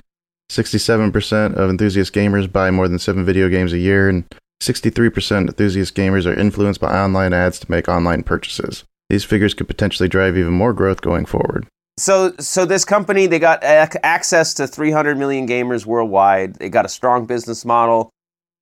67% 0.52 1.56
of 1.56 1.70
enthusiast 1.70 2.14
gamers 2.14 2.52
buy 2.52 2.70
more 2.70 2.88
than 2.88 3.00
seven 3.00 3.26
video 3.26 3.50
games 3.50 3.74
a 3.74 3.78
year, 3.78 4.10
and 4.10 4.26
63% 4.62 5.48
enthusiast 5.48 5.96
gamers 5.96 6.26
are 6.26 6.38
influenced 6.38 6.80
by 6.80 6.94
online 6.94 7.34
ads 7.34 7.60
to 7.60 7.72
make 7.72 7.88
online 7.88 8.24
purchases. 8.24 8.84
These 9.10 9.24
figures 9.24 9.54
could 9.54 9.68
potentially 9.68 10.10
drive 10.10 10.38
even 10.38 10.54
more 10.54 10.74
growth 10.74 11.02
going 11.02 11.26
forward. 11.26 11.68
So, 11.98 12.34
so 12.40 12.66
this 12.66 12.86
company 12.86 13.28
they 13.28 13.40
got 13.40 13.64
ac- 13.64 14.00
access 14.04 14.54
to 14.56 14.68
300 14.68 15.18
million 15.18 15.48
gamers 15.48 15.86
worldwide. 15.86 16.56
They 16.56 16.70
got 16.70 16.86
a 16.86 16.90
strong 16.90 17.26
business 17.26 17.66
model, 17.66 18.10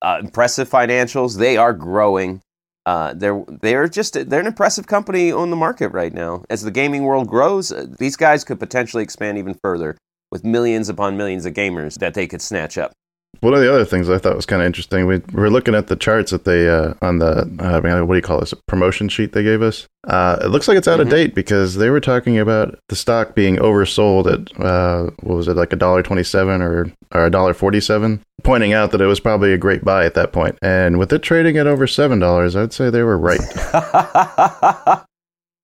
uh, 0.02 0.18
impressive 0.20 0.68
financials. 0.68 1.38
They 1.38 1.56
are 1.56 1.72
growing. 1.72 2.42
Uh, 2.84 3.14
they're 3.14 3.44
they're 3.60 3.88
just 3.88 4.14
they're 4.28 4.40
an 4.40 4.46
impressive 4.46 4.86
company 4.86 5.30
on 5.30 5.50
the 5.50 5.56
market 5.56 5.88
right 5.88 6.12
now. 6.12 6.44
As 6.50 6.62
the 6.62 6.70
gaming 6.70 7.04
world 7.04 7.28
grows, 7.28 7.70
uh, 7.70 7.86
these 7.98 8.16
guys 8.16 8.42
could 8.44 8.58
potentially 8.58 9.02
expand 9.02 9.38
even 9.38 9.54
further 9.62 9.96
with 10.30 10.44
millions 10.44 10.88
upon 10.88 11.16
millions 11.16 11.46
of 11.46 11.54
gamers 11.54 11.98
that 11.98 12.14
they 12.14 12.26
could 12.26 12.42
snatch 12.42 12.76
up. 12.76 12.92
One 13.40 13.54
of 13.54 13.60
the 13.60 13.72
other 13.72 13.84
things 13.84 14.08
I 14.08 14.18
thought 14.18 14.36
was 14.36 14.46
kind 14.46 14.62
of 14.62 14.66
interesting, 14.66 15.06
we 15.06 15.20
were 15.32 15.50
looking 15.50 15.74
at 15.74 15.88
the 15.88 15.96
charts 15.96 16.30
that 16.30 16.44
they 16.44 16.68
uh, 16.68 16.94
on 17.02 17.18
the 17.18 17.50
uh, 17.60 17.78
I 17.78 17.80
mean, 17.80 18.06
what 18.06 18.14
do 18.14 18.18
you 18.18 18.22
call 18.22 18.38
this? 18.38 18.52
A 18.52 18.56
promotion 18.68 19.08
sheet 19.08 19.32
they 19.32 19.42
gave 19.42 19.62
us. 19.62 19.86
Uh, 20.06 20.36
it 20.42 20.48
looks 20.48 20.68
like 20.68 20.76
it's 20.76 20.86
out 20.86 20.98
Mhm. 21.00 21.02
of 21.02 21.08
date 21.08 21.34
because 21.34 21.74
they 21.76 21.90
were 21.90 21.98
talking 22.00 22.38
about 22.38 22.78
the 22.88 22.94
stock 22.94 23.34
being 23.34 23.56
oversold 23.56 24.26
at 24.32 24.60
uh, 24.64 25.10
what 25.22 25.34
was 25.34 25.48
it 25.48 25.56
like 25.56 25.72
a 25.72 25.76
dollar 25.76 26.02
twenty 26.04 26.22
seven 26.22 26.62
or 26.62 26.92
or 27.12 27.26
a 27.26 27.30
dollar 27.30 27.52
forty 27.54 27.80
seven, 27.80 28.20
pointing 28.44 28.74
out 28.74 28.92
that 28.92 29.00
it 29.00 29.06
was 29.06 29.18
probably 29.18 29.52
a 29.52 29.58
great 29.58 29.84
buy 29.84 30.04
at 30.04 30.14
that 30.14 30.32
point. 30.32 30.56
And 30.62 30.98
with 30.98 31.12
it 31.12 31.22
trading 31.22 31.56
at 31.56 31.66
over 31.66 31.86
seven 31.88 32.20
dollars, 32.20 32.54
I'd 32.54 32.72
say 32.72 32.90
they 32.90 33.02
were 33.02 33.18
right. 33.18 33.40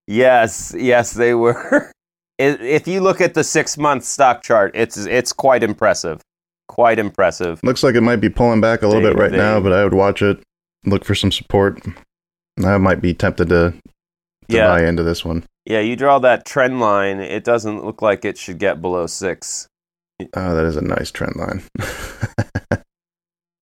yes, 0.08 0.74
yes, 0.76 1.12
they 1.12 1.34
were. 1.34 1.92
If 2.40 2.86
you 2.86 3.00
look 3.00 3.20
at 3.20 3.34
the 3.34 3.42
six 3.42 3.76
month 3.76 4.04
stock 4.04 4.44
chart, 4.44 4.70
it's 4.74 4.96
it's 4.96 5.32
quite 5.32 5.64
impressive. 5.64 6.20
Quite 6.78 7.00
impressive. 7.00 7.58
Looks 7.64 7.82
like 7.82 7.96
it 7.96 8.02
might 8.02 8.20
be 8.20 8.28
pulling 8.28 8.60
back 8.60 8.82
a 8.82 8.86
little 8.86 9.02
They- 9.02 9.08
bit 9.08 9.18
right 9.18 9.32
they- 9.32 9.36
now, 9.36 9.58
but 9.58 9.72
I 9.72 9.82
would 9.82 9.94
watch 9.94 10.22
it, 10.22 10.38
look 10.86 11.04
for 11.04 11.16
some 11.16 11.32
support. 11.32 11.82
I 12.64 12.78
might 12.78 13.00
be 13.00 13.14
tempted 13.14 13.48
to, 13.48 13.72
to 13.72 14.56
Yeah. 14.56 14.68
buy 14.68 14.84
into 14.84 15.02
this 15.02 15.24
one. 15.24 15.42
Yeah, 15.66 15.80
you 15.80 15.96
draw 15.96 16.20
that 16.20 16.46
trend 16.46 16.78
line, 16.78 17.18
it 17.18 17.42
doesn't 17.42 17.84
look 17.84 18.00
like 18.00 18.24
it 18.24 18.38
should 18.38 18.58
get 18.58 18.80
below 18.80 19.08
six. 19.08 19.66
Oh, 20.36 20.54
that 20.54 20.64
is 20.66 20.76
a 20.76 20.80
nice 20.80 21.10
trend 21.10 21.34
line. 21.34 21.62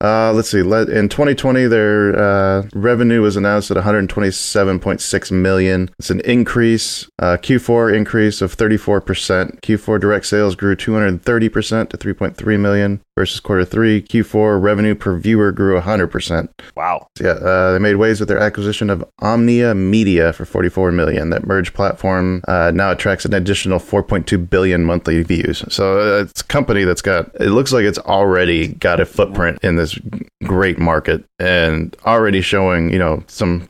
uh, 0.03 0.33
let's 0.35 0.51
see. 0.51 0.61
Let, 0.61 0.91
in 0.91 1.09
2020, 1.09 1.69
their 1.69 2.19
uh, 2.19 2.69
revenue 2.75 3.23
was 3.23 3.35
announced 3.37 3.71
at 3.71 3.79
127.6 3.79 5.33
million. 5.33 5.89
It's 5.99 6.11
an 6.11 6.21
increase, 6.21 7.09
uh, 7.19 7.39
Q4 7.39 7.97
increase 7.97 8.43
of 8.43 8.55
34%. 8.55 9.63
Q4 9.63 10.01
direct 10.01 10.27
sales 10.27 10.55
grew 10.55 10.77
230% 10.77 11.89
to 11.89 11.97
3.3 11.97 12.61
million 12.61 13.01
versus 13.17 13.41
quarter 13.41 13.65
three. 13.65 14.03
Q4 14.03 14.61
revenue 14.61 14.95
per 14.95 15.17
viewer 15.17 15.53
grew 15.53 15.81
100%. 15.81 16.49
Wow. 16.77 17.09
Yeah, 17.21 17.31
uh, 17.31 17.73
they 17.73 17.79
made 17.79 17.97
waves 17.97 18.21
with 18.21 18.29
their 18.29 18.39
acquisition 18.39 18.91
of 18.91 19.05
Omnia 19.21 19.75
Media 19.75 20.33
for 20.33 20.45
44 20.45 20.93
million. 20.93 21.31
That 21.31 21.47
merged 21.47 21.75
platform 21.75 22.43
uh, 22.47 22.73
now 22.75 22.91
attracts 22.91 23.25
an 23.25 23.35
additional 23.35 23.79
4.2 23.79 24.49
billion 24.49 24.85
monthly 24.85 25.23
views. 25.23 25.65
So 25.69 25.99
uh, 25.99 26.23
it's 26.23 26.43
a 26.43 26.45
company 26.45 26.85
that's 26.85 27.03
got. 27.03 27.31
It 27.41 27.51
looks 27.51 27.73
like 27.73 27.85
it's 27.85 27.99
already 27.99 28.69
got 28.69 29.01
a 29.01 29.07
footprint 29.07 29.59
in 29.63 29.77
this 29.77 29.99
great 30.45 30.79
market 30.79 31.25
and 31.39 31.97
already 32.05 32.41
showing 32.41 32.93
you 32.93 32.99
know 32.99 33.25
some 33.27 33.69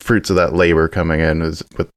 fruits 0.00 0.30
of 0.30 0.36
that 0.36 0.54
labor 0.54 0.88
coming 0.88 1.20
in 1.20 1.42
is 1.42 1.62
with 1.76 1.90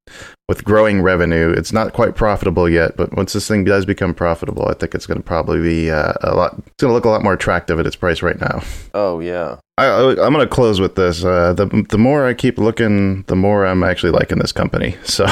with 0.50 0.64
growing 0.64 1.04
revenue. 1.04 1.54
It's 1.56 1.72
not 1.72 1.94
quite 1.94 2.16
profitable 2.16 2.68
yet, 2.68 2.98
but 2.98 3.16
once 3.16 3.34
this 3.34 3.48
thing 3.48 3.64
does 3.64 3.86
become 3.86 4.16
profitable, 4.16 4.68
I 4.68 4.74
think 4.74 4.96
it's 4.96 5.06
going 5.06 5.20
to 5.20 5.24
probably 5.24 5.62
be 5.62 5.92
uh, 5.92 6.14
a 6.22 6.34
lot. 6.34 6.56
It's 6.58 6.82
going 6.82 6.90
to 6.90 6.94
look 6.94 7.06
a 7.06 7.10
lot 7.10 7.22
more 7.22 7.34
attractive 7.34 7.80
at 7.80 7.86
its 7.86 7.96
price 7.96 8.24
right 8.24 8.42
now. 8.42 8.64
Oh, 8.96 9.20
yeah. 9.20 9.58
I, 9.78 9.86
I'm 9.86 10.34
going 10.34 10.40
to 10.40 10.48
close 10.48 10.82
with 10.82 10.96
this. 10.96 11.24
Uh, 11.24 11.54
the 11.54 11.86
the 11.90 12.00
more 12.00 12.26
I 12.26 12.34
keep 12.34 12.58
looking, 12.58 13.22
the 13.28 13.36
more 13.36 13.64
I'm 13.64 13.84
actually 13.84 14.12
liking 14.12 14.40
this 14.40 14.52
company. 14.52 14.98
So 15.04 15.26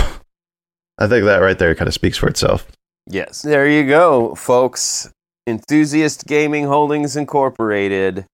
I 0.99 1.08
think 1.08 1.25
that 1.25 1.38
right 1.38 1.58
there 1.58 1.73
kind 1.75 1.88
of 1.88 1.93
speaks 1.93 2.17
for 2.17 2.27
itself. 2.27 2.67
Yes. 3.08 3.41
There 3.41 3.67
you 3.67 3.88
go, 3.88 4.36
folks. 4.36 5.10
Enthusiast 5.47 6.25
Gaming 6.27 6.65
Holdings 6.65 7.15
Incorporated. 7.15 8.25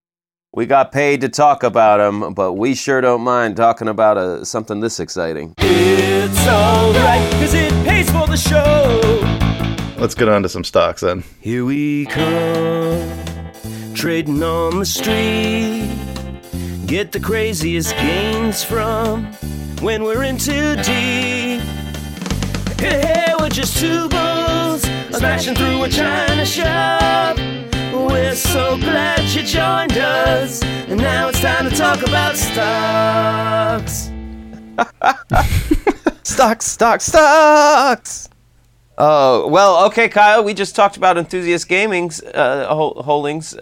We 0.56 0.68
got 0.68 0.92
paid 0.92 1.22
to 1.22 1.30
talk 1.30 1.64
about 1.64 1.98
them, 1.98 2.36
but 2.36 2.54
we 2.54 2.76
sure 2.76 3.02
don't 3.02 3.22
mind 3.22 3.58
talking 3.58 3.88
about 3.88 4.20
uh, 4.20 4.46
something 4.46 4.82
this 4.82 5.00
exciting. 5.00 5.56
It's 5.58 6.48
alright, 6.48 7.32
cause 7.32 7.56
it 7.56 7.72
pays 7.84 8.08
for 8.12 8.28
the 8.28 8.38
show. 8.38 9.02
Let's 10.00 10.14
get 10.14 10.30
on 10.30 10.44
to 10.44 10.50
some 10.50 10.64
stocks 10.64 11.02
then. 11.02 11.24
Here 11.40 11.66
we 11.66 12.06
come, 12.06 13.10
trading 13.96 14.44
on 14.44 14.78
the 14.78 14.86
street. 14.86 15.90
Get 16.86 17.14
the 17.14 17.20
craziest 17.20 17.96
gains 17.96 18.64
from 18.64 19.34
when 19.82 20.04
we're 20.04 20.22
in 20.22 20.38
too 20.38 20.76
deep. 20.76 21.64
Here, 22.80 23.02
here, 23.02 23.36
we're 23.40 23.50
just 23.50 23.80
two 23.80 24.08
bulls 24.08 24.84
smashing 25.18 25.56
through 25.56 25.84
a 25.84 25.90
china 25.90 26.46
shop. 26.46 27.40
We're 27.94 28.34
so 28.34 28.76
glad 28.78 29.20
you 29.36 29.44
joined 29.44 29.98
us. 30.00 30.64
And 30.64 31.00
now 31.00 31.30
it's 31.30 31.40
time 31.40 31.70
to 31.70 31.76
talk 31.76 32.02
about 32.02 32.36
stocks. 32.36 34.10
stocks, 36.24 36.66
stocks, 36.66 37.06
stocks. 37.06 38.30
Oh, 38.98 39.46
uh, 39.46 39.48
well, 39.48 39.86
okay, 39.86 40.10
Kyle, 40.10 40.44
we 40.44 40.56
just 40.56 40.76
talked 40.76 40.98
about 40.98 41.20
Enthusiast 41.20 41.68
Gaming's 41.68 42.20
uh, 42.24 42.66
holdings. 42.68 43.56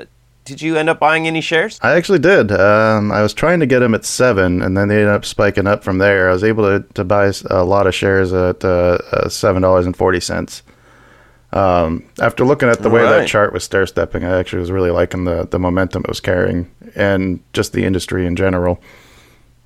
Did 0.46 0.62
you 0.62 0.78
end 0.78 0.90
up 0.90 0.98
buying 0.98 1.28
any 1.28 1.42
shares? 1.42 1.78
I 1.82 1.98
actually 1.98 2.20
did. 2.20 2.54
Um, 2.54 3.12
I 3.12 3.22
was 3.22 3.34
trying 3.34 3.60
to 3.60 3.66
get 3.66 3.80
them 3.80 3.94
at 3.94 4.06
seven, 4.06 4.62
and 4.62 4.78
then 4.78 4.88
they 4.88 4.96
ended 4.96 5.10
up 5.10 5.26
spiking 5.26 5.68
up 5.68 5.84
from 5.84 5.98
there. 5.98 6.30
I 6.30 6.34
was 6.34 6.46
able 6.46 6.64
to, 6.64 6.86
to 6.94 7.04
buy 7.04 7.34
a 7.50 7.66
lot 7.66 7.86
of 7.86 7.94
shares 7.94 8.32
at 8.32 8.64
uh, 8.64 8.98
uh 9.12 9.28
$7.40. 9.28 10.62
Um, 11.54 12.04
after 12.22 12.46
looking 12.46 12.70
at 12.70 12.80
the 12.82 12.90
way 12.90 13.02
Alright. 13.02 13.22
that 13.24 13.28
chart 13.28 13.52
was 13.54 13.64
stair 13.64 13.86
stepping, 13.86 14.24
I 14.24 14.38
actually 14.40 14.60
was 14.62 14.72
really 14.72 14.92
liking 14.92 15.26
the 15.26 15.46
the 15.50 15.60
momentum 15.60 16.04
it 16.04 16.08
was 16.10 16.22
carrying, 16.22 16.70
and 16.96 17.42
just 17.54 17.74
the 17.74 17.84
industry 17.84 18.26
in 18.26 18.36
general. 18.36 18.80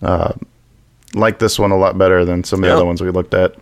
Uh, 0.02 0.34
like 1.13 1.39
this 1.39 1.58
one 1.60 1.71
a 1.71 1.78
lot 1.78 1.98
better 1.98 2.26
than 2.26 2.43
some 2.43 2.60
of 2.60 2.62
the 2.63 2.67
Yeah. 2.69 2.74
other 2.76 2.86
ones 2.86 3.02
we 3.02 3.10
looked 3.12 3.34
at. 3.34 3.56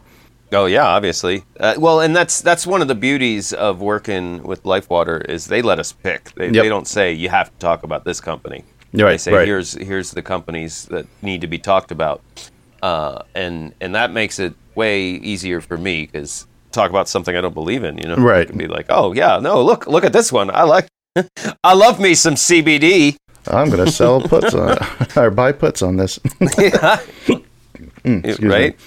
Oh 0.53 0.65
yeah, 0.65 0.85
obviously. 0.85 1.43
Uh, 1.59 1.75
well, 1.77 1.99
and 1.99 2.15
that's 2.15 2.39
that's 2.41 2.65
one 2.65 2.81
of 2.81 2.87
the 2.87 2.95
beauties 2.95 3.51
of 3.53 3.81
working 3.81 4.41
with 4.43 4.63
LifeWater 4.63 5.27
is 5.29 5.47
they 5.47 5.61
let 5.61 5.79
us 5.79 5.91
pick. 5.91 6.31
They, 6.35 6.45
Yep. 6.45 6.53
they 6.63 6.69
don't 6.69 6.87
say 6.87 7.11
you 7.11 7.29
have 7.29 7.49
to 7.51 7.57
talk 7.57 7.83
about 7.83 8.05
this 8.05 8.21
company. 8.21 8.63
You're 8.93 9.09
They 9.09 9.17
say 9.17 9.33
right. 9.33 9.47
here's 9.47 9.73
here's 9.73 10.11
the 10.11 10.21
companies 10.21 10.85
that 10.85 11.07
need 11.21 11.41
to 11.41 11.47
be 11.47 11.57
talked 11.57 11.91
about, 11.91 12.21
uh, 12.83 13.23
and 13.35 13.73
and 13.81 13.95
that 13.95 14.11
makes 14.11 14.39
it 14.39 14.53
way 14.75 15.01
easier 15.01 15.59
for 15.61 15.77
me 15.77 16.05
because 16.11 16.45
talk 16.73 16.89
about 16.89 17.07
something 17.07 17.35
I 17.35 17.41
don't 17.41 17.53
believe 17.53 17.83
in. 17.83 17.97
You 17.97 18.07
know, 18.09 18.15
Right. 18.15 18.41
I 18.41 18.45
can 18.45 18.57
be 18.57 18.67
like, 18.67 18.87
oh 18.89 19.13
yeah, 19.13 19.39
no, 19.39 19.61
look 19.63 19.87
look 19.87 20.03
at 20.03 20.13
this 20.13 20.31
one. 20.31 20.49
I 20.49 20.63
like. 20.63 20.87
I 21.63 21.73
love 21.73 21.99
me 21.99 22.15
some 22.15 22.33
CBD. 22.35 23.15
I'm 23.47 23.69
going 23.69 23.85
to 23.85 23.91
sell 23.91 24.21
puts 24.27 24.53
on 24.53 24.77
or 25.15 25.29
buy 25.31 25.51
puts 25.51 25.81
on 25.81 25.97
this. 25.97 26.19
Yeah. 26.57 26.99
me. 28.05 28.47
right. 28.47 28.77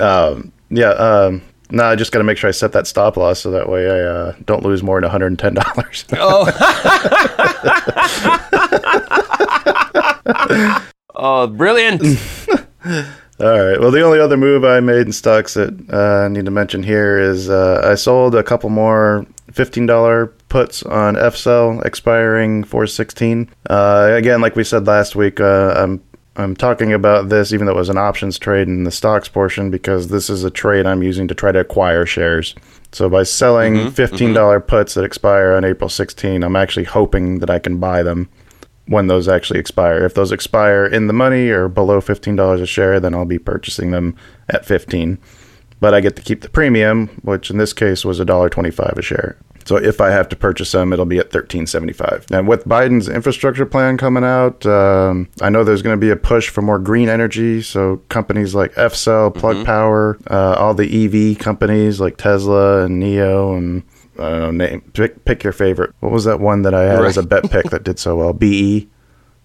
Um, 0.00 0.52
yeah. 0.70 0.90
Um, 0.90 1.42
no, 1.70 1.84
I 1.84 1.96
just 1.96 2.12
got 2.12 2.18
to 2.18 2.24
make 2.24 2.38
sure 2.38 2.48
I 2.48 2.52
set 2.52 2.72
that 2.72 2.86
stop 2.86 3.16
loss 3.16 3.40
so 3.40 3.50
that 3.50 3.68
way 3.68 3.90
I 3.90 4.00
uh, 4.00 4.34
don't 4.46 4.62
lose 4.62 4.82
more 4.82 5.00
than 5.00 5.10
$110. 5.10 6.04
Oh. 6.18 6.46
oh, 11.16 11.46
brilliant. 11.48 12.02
All 13.38 13.46
right. 13.46 13.78
Well, 13.78 13.90
the 13.90 14.00
only 14.00 14.18
other 14.18 14.36
move 14.38 14.64
I 14.64 14.80
made 14.80 15.06
in 15.06 15.12
stocks 15.12 15.54
that 15.54 15.74
uh, 15.92 16.24
I 16.24 16.28
need 16.28 16.46
to 16.46 16.50
mention 16.50 16.82
here 16.82 17.18
is 17.18 17.50
uh, 17.50 17.82
I 17.84 17.94
sold 17.94 18.34
a 18.34 18.42
couple 18.42 18.70
more 18.70 19.26
$15 19.52 20.32
puts 20.48 20.82
on 20.84 21.16
FCell 21.16 21.84
expiring 21.84 22.64
416. 22.64 23.50
Uh, 23.68 24.12
again, 24.12 24.40
like 24.40 24.56
we 24.56 24.64
said 24.64 24.86
last 24.86 25.16
week, 25.16 25.38
uh, 25.40 25.74
I'm 25.76 26.02
I'm 26.38 26.54
talking 26.54 26.92
about 26.92 27.30
this 27.30 27.52
even 27.52 27.66
though 27.66 27.72
it 27.72 27.76
was 27.76 27.88
an 27.88 27.96
options 27.96 28.38
trade 28.38 28.68
in 28.68 28.84
the 28.84 28.90
stocks 28.90 29.26
portion 29.28 29.70
because 29.70 30.08
this 30.08 30.28
is 30.28 30.44
a 30.44 30.50
trade 30.50 30.84
I'm 30.84 31.02
using 31.02 31.28
to 31.28 31.34
try 31.34 31.50
to 31.50 31.60
acquire 31.60 32.04
shares. 32.04 32.54
So 32.92 33.08
by 33.08 33.22
selling 33.22 33.74
$15 33.74 34.66
puts 34.66 34.94
that 34.94 35.04
expire 35.04 35.52
on 35.52 35.64
April 35.64 35.88
16, 35.88 36.42
I'm 36.42 36.56
actually 36.56 36.84
hoping 36.84 37.38
that 37.40 37.50
I 37.50 37.58
can 37.58 37.78
buy 37.78 38.02
them 38.02 38.28
when 38.86 39.06
those 39.08 39.28
actually 39.28 39.58
expire. 39.58 40.04
If 40.04 40.14
those 40.14 40.32
expire 40.32 40.86
in 40.86 41.06
the 41.06 41.12
money 41.12 41.48
or 41.48 41.68
below 41.68 42.00
$15 42.00 42.60
a 42.60 42.66
share, 42.66 43.00
then 43.00 43.14
I'll 43.14 43.24
be 43.24 43.38
purchasing 43.38 43.90
them 43.90 44.16
at 44.48 44.64
15. 44.64 45.18
But 45.80 45.92
I 45.92 46.00
get 46.00 46.16
to 46.16 46.22
keep 46.22 46.40
the 46.40 46.48
premium, 46.48 47.08
which 47.22 47.50
in 47.50 47.58
this 47.58 47.72
case 47.72 48.04
was 48.04 48.18
$1.25 48.18 48.96
a 48.96 49.02
share. 49.02 49.36
So 49.66 49.74
if 49.74 50.00
I 50.00 50.10
have 50.10 50.28
to 50.28 50.36
purchase 50.36 50.70
them, 50.70 50.92
it'll 50.92 51.04
be 51.04 51.18
at 51.18 51.30
$13.75. 51.30 52.30
And 52.30 52.46
with 52.46 52.64
Biden's 52.66 53.08
infrastructure 53.08 53.66
plan 53.66 53.98
coming 53.98 54.22
out, 54.22 54.64
um, 54.64 55.28
I 55.42 55.50
know 55.50 55.64
there's 55.64 55.82
going 55.82 55.96
to 55.96 56.00
be 56.00 56.10
a 56.10 56.16
push 56.16 56.48
for 56.48 56.62
more 56.62 56.78
green 56.78 57.08
energy. 57.08 57.62
So 57.62 57.96
companies 58.08 58.54
like 58.54 58.72
FCell, 58.74 59.34
Plug 59.34 59.66
Power, 59.66 60.18
uh, 60.30 60.54
all 60.56 60.72
the 60.72 61.32
EV 61.32 61.38
companies 61.40 62.00
like 62.00 62.16
Tesla 62.16 62.84
and 62.84 63.02
NIO 63.02 63.58
and 63.58 63.82
I 64.18 64.30
don't 64.30 64.40
know, 64.40 64.50
name 64.50 64.80
pick, 64.92 65.24
pick 65.24 65.44
your 65.44 65.52
favorite. 65.52 65.94
What 66.00 66.12
was 66.12 66.24
that 66.24 66.40
one 66.40 66.62
that 66.62 66.74
I 66.74 66.84
had 66.84 67.04
as 67.04 67.16
a 67.16 67.22
bet 67.22 67.50
pick 67.50 67.66
that 67.70 67.84
did 67.84 67.98
so 67.98 68.16
well? 68.16 68.32
BE, 68.32 68.88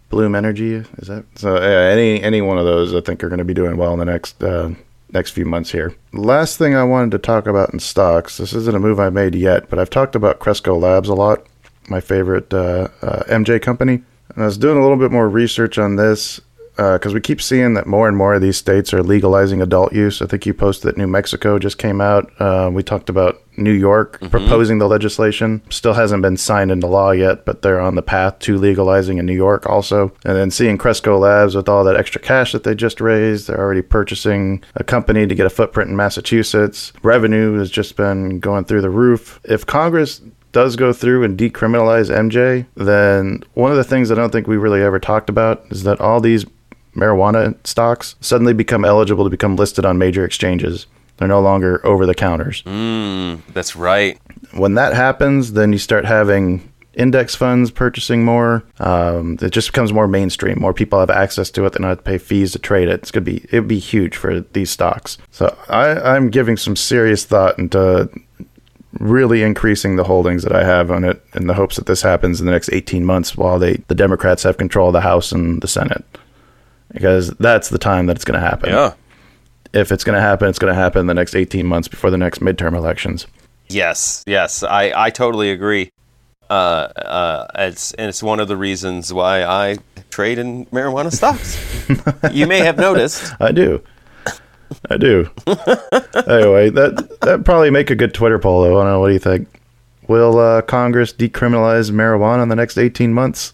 Bloom 0.10 0.36
Energy, 0.36 0.76
is 0.76 1.08
that? 1.08 1.26
So 1.36 1.56
yeah, 1.56 1.92
any 1.92 2.22
any 2.22 2.42
one 2.42 2.58
of 2.58 2.66
those 2.66 2.94
I 2.94 3.02
think 3.02 3.24
are 3.24 3.30
going 3.30 3.40
to 3.40 3.46
be 3.46 3.54
doing 3.54 3.78
well 3.78 3.94
in 3.94 4.00
the 4.00 4.06
next 4.06 4.44
uh, 4.44 4.72
next 5.12 5.32
few 5.32 5.46
months 5.46 5.72
here. 5.72 5.96
Last 6.14 6.58
thing 6.58 6.76
I 6.76 6.84
wanted 6.84 7.12
to 7.12 7.20
talk 7.20 7.48
about 7.48 7.74
in 7.74 7.80
stocks. 7.80 8.38
This 8.38 8.54
isn't 8.54 8.76
a 8.76 8.80
move 8.80 9.00
I 9.00 9.10
made 9.10 9.36
yet, 9.36 9.70
but 9.70 9.80
I've 9.80 9.90
talked 9.90 10.16
about 10.16 10.40
Cresco 10.40 10.78
Labs 10.78 11.10
a 11.10 11.14
lot. 11.14 11.46
My 11.90 12.00
favorite 12.00 12.54
uh, 12.54 12.88
uh, 13.02 13.24
MJ 13.24 13.62
company. 13.62 14.04
And 14.36 14.44
I 14.44 14.46
was 14.46 14.58
doing 14.58 14.78
a 14.78 14.82
little 14.82 14.98
bit 14.98 15.12
more 15.12 15.28
research 15.28 15.78
on 15.78 15.98
this 15.98 16.40
because 16.78 17.14
we 17.14 17.22
keep 17.22 17.42
seeing 17.42 17.74
that 17.74 17.86
more 17.86 18.08
and 18.08 18.18
more 18.18 18.34
of 18.34 18.42
these 18.42 18.58
states 18.58 18.94
are 18.94 19.04
legalizing 19.04 19.62
adult 19.62 19.94
use. 19.94 20.22
I 20.22 20.26
think 20.26 20.46
you 20.46 20.54
posted 20.54 20.88
that 20.88 20.98
New 20.98 21.08
Mexico 21.08 21.60
just 21.60 21.78
came 21.78 22.02
out. 22.02 22.32
Uh, 22.40 22.70
we 22.74 22.82
talked 22.82 23.10
about 23.10 23.42
New 23.58 23.72
York 23.72 24.16
mm-hmm. 24.16 24.28
proposing 24.28 24.78
the 24.78 24.88
legislation. 24.88 25.62
Still 25.70 25.94
hasn't 25.94 26.22
been 26.22 26.38
signed 26.38 26.72
into 26.72 26.88
law 26.88 27.12
yet, 27.12 27.46
but 27.46 27.62
they're 27.62 27.80
on 27.80 27.96
the 27.96 28.02
path 28.02 28.40
to 28.40 28.58
legalizing 28.58 29.18
in 29.18 29.26
New 29.26 29.34
York 29.34 29.68
also. 29.68 30.12
And 30.26 30.36
then 30.36 30.52
seeing 30.52 30.78
Cresco 30.78 31.18
Labs 31.18 31.56
with 31.56 31.70
all 31.70 31.84
that 31.84 31.96
extra 31.96 32.22
cash 32.22 32.52
that 32.52 32.64
they 32.64 32.76
just 32.76 33.02
raised, 33.02 33.48
they're 33.48 33.60
already 33.60 33.82
purchasing 33.82 34.64
a 34.76 34.84
company 34.84 35.28
to 35.28 35.36
get 35.36 35.46
a 35.46 35.50
footprint 35.50 35.90
in 35.90 35.96
Massachusetts. 35.96 36.94
Revenue 37.04 37.58
has 37.58 37.70
just 37.70 37.96
been 37.96 38.40
going 38.40 38.66
through 38.66 38.82
the 38.82 38.90
roof. 38.90 39.40
If 39.44 39.66
Congress 39.66 40.22
does 40.52 40.76
go 40.76 40.94
through 40.94 41.24
and 41.24 41.38
decriminalize 41.38 42.10
MJ, 42.10 42.66
then 42.76 43.44
one 43.54 43.72
of 43.72 43.78
the 43.78 43.84
things 43.84 44.12
I 44.12 44.16
don't 44.16 44.32
think 44.32 44.48
we 44.48 44.58
really 44.58 44.82
ever 44.82 45.00
talked 45.00 45.30
about 45.30 45.66
is 45.70 45.84
that 45.84 46.02
all 46.02 46.20
these 46.20 46.46
marijuana 46.96 47.56
stocks 47.66 48.16
suddenly 48.20 48.54
become 48.54 48.84
eligible 48.84 49.24
to 49.24 49.30
become 49.30 49.56
listed 49.56 49.86
on 49.86 49.98
major 49.98 50.26
exchanges. 50.26 50.88
They're 51.22 51.28
no 51.28 51.40
longer 51.40 51.86
over 51.86 52.08
the 52.08 52.16
counters. 52.16 52.64
Mm, 52.64 53.44
that's 53.54 53.76
right. 53.76 54.20
When 54.56 54.74
that 54.74 54.96
happens, 54.96 55.54
then 55.54 55.72
you 55.72 55.78
start 55.78 56.04
having 56.04 56.68
index 56.96 57.36
funds 57.36 57.70
purchasing 57.70 58.26
more. 58.26 58.64
Um, 58.80 59.38
it 59.40 59.52
just 59.52 59.68
becomes 59.68 59.94
more 59.94 60.08
mainstream. 60.08 60.60
More 60.60 60.74
people 60.74 61.00
have 61.00 61.12
access 61.12 61.52
to 61.52 61.66
it. 61.68 61.74
They 61.74 61.78
don't 61.78 61.90
have 61.90 62.00
to 62.00 62.04
pay 62.04 62.18
fees 62.18 62.54
to 62.54 62.60
trade 62.60 62.88
it. 62.88 63.02
It's 63.02 63.12
gonna 63.12 63.24
be 63.24 63.44
it'd 63.44 63.68
be 63.68 63.78
huge 63.78 64.16
for 64.18 64.40
these 64.40 64.72
stocks. 64.72 65.20
So 65.30 65.56
I, 65.70 65.92
I'm 65.92 66.32
giving 66.32 66.58
some 66.58 66.76
serious 66.76 67.24
thought 67.24 67.60
into 67.60 68.10
really 68.94 69.44
increasing 69.44 69.98
the 69.98 70.06
holdings 70.06 70.42
that 70.42 70.56
I 70.56 70.64
have 70.64 70.90
on 70.90 71.04
it 71.04 71.24
in 71.36 71.46
the 71.46 71.54
hopes 71.54 71.76
that 71.76 71.86
this 71.86 72.02
happens 72.02 72.40
in 72.40 72.48
the 72.48 72.52
next 72.52 72.72
18 72.74 73.06
months 73.06 73.38
while 73.38 73.60
they 73.60 73.74
the 73.90 73.96
Democrats 73.96 74.42
have 74.42 74.58
control 74.58 74.88
of 74.88 74.94
the 74.94 75.02
House 75.02 75.32
and 75.32 75.62
the 75.62 75.68
Senate. 75.68 76.04
Because 76.92 77.30
that's 77.38 77.70
the 77.70 77.78
time 77.78 78.08
that 78.08 78.16
it's 78.16 78.26
going 78.26 78.42
to 78.42 78.46
happen. 78.46 78.72
Yeah. 78.72 78.96
If 79.74 79.92
it's 79.92 80.04
going 80.04 80.16
to 80.16 80.22
happen, 80.22 80.50
it's 80.50 80.60
going 80.60 80.74
to 80.74 80.80
happen 80.80 81.02
in 81.02 81.08
the 81.08 81.14
next 81.14 81.36
18 81.36 81.66
months 81.66 81.88
before 81.88 82.10
the 82.10 82.18
next 82.18 82.40
midterm 82.40 82.76
elections. 82.76 83.28
Yes, 83.70 84.24
yes, 84.28 84.64
I, 84.64 84.92
I 84.96 85.10
totally 85.10 85.52
agree. 85.52 85.92
Uh, 86.50 86.92
uh, 86.98 87.48
it's 87.56 87.94
and 87.94 88.10
it's 88.10 88.22
one 88.22 88.42
of 88.42 88.50
the 88.50 88.58
reasons 88.58 89.14
why 89.14 89.44
I 89.44 89.78
trade 90.10 90.38
in 90.38 90.66
marijuana 90.66 91.10
stocks. 91.14 91.58
you 92.36 92.46
may 92.46 92.60
have 92.60 92.78
noticed. 92.78 93.34
I 93.40 93.54
do. 93.54 93.82
I 94.90 94.98
do. 94.98 95.30
anyway, 95.48 96.70
that 96.72 97.20
that 97.22 97.44
probably 97.46 97.70
make 97.70 97.90
a 97.90 97.96
good 97.96 98.14
Twitter 98.14 98.38
poll 98.38 98.64
though. 98.64 98.78
I 98.78 98.84
don't 98.84 98.92
know. 98.92 99.00
What 99.00 99.08
do 99.08 99.14
you 99.14 99.20
think? 99.20 99.48
Will 100.10 100.40
uh, 100.40 100.62
Congress 100.64 101.14
decriminalize 101.14 101.90
marijuana 101.90 102.44
in 102.44 102.50
the 102.50 102.56
next 102.58 102.78
18 102.78 103.14
months? 103.14 103.54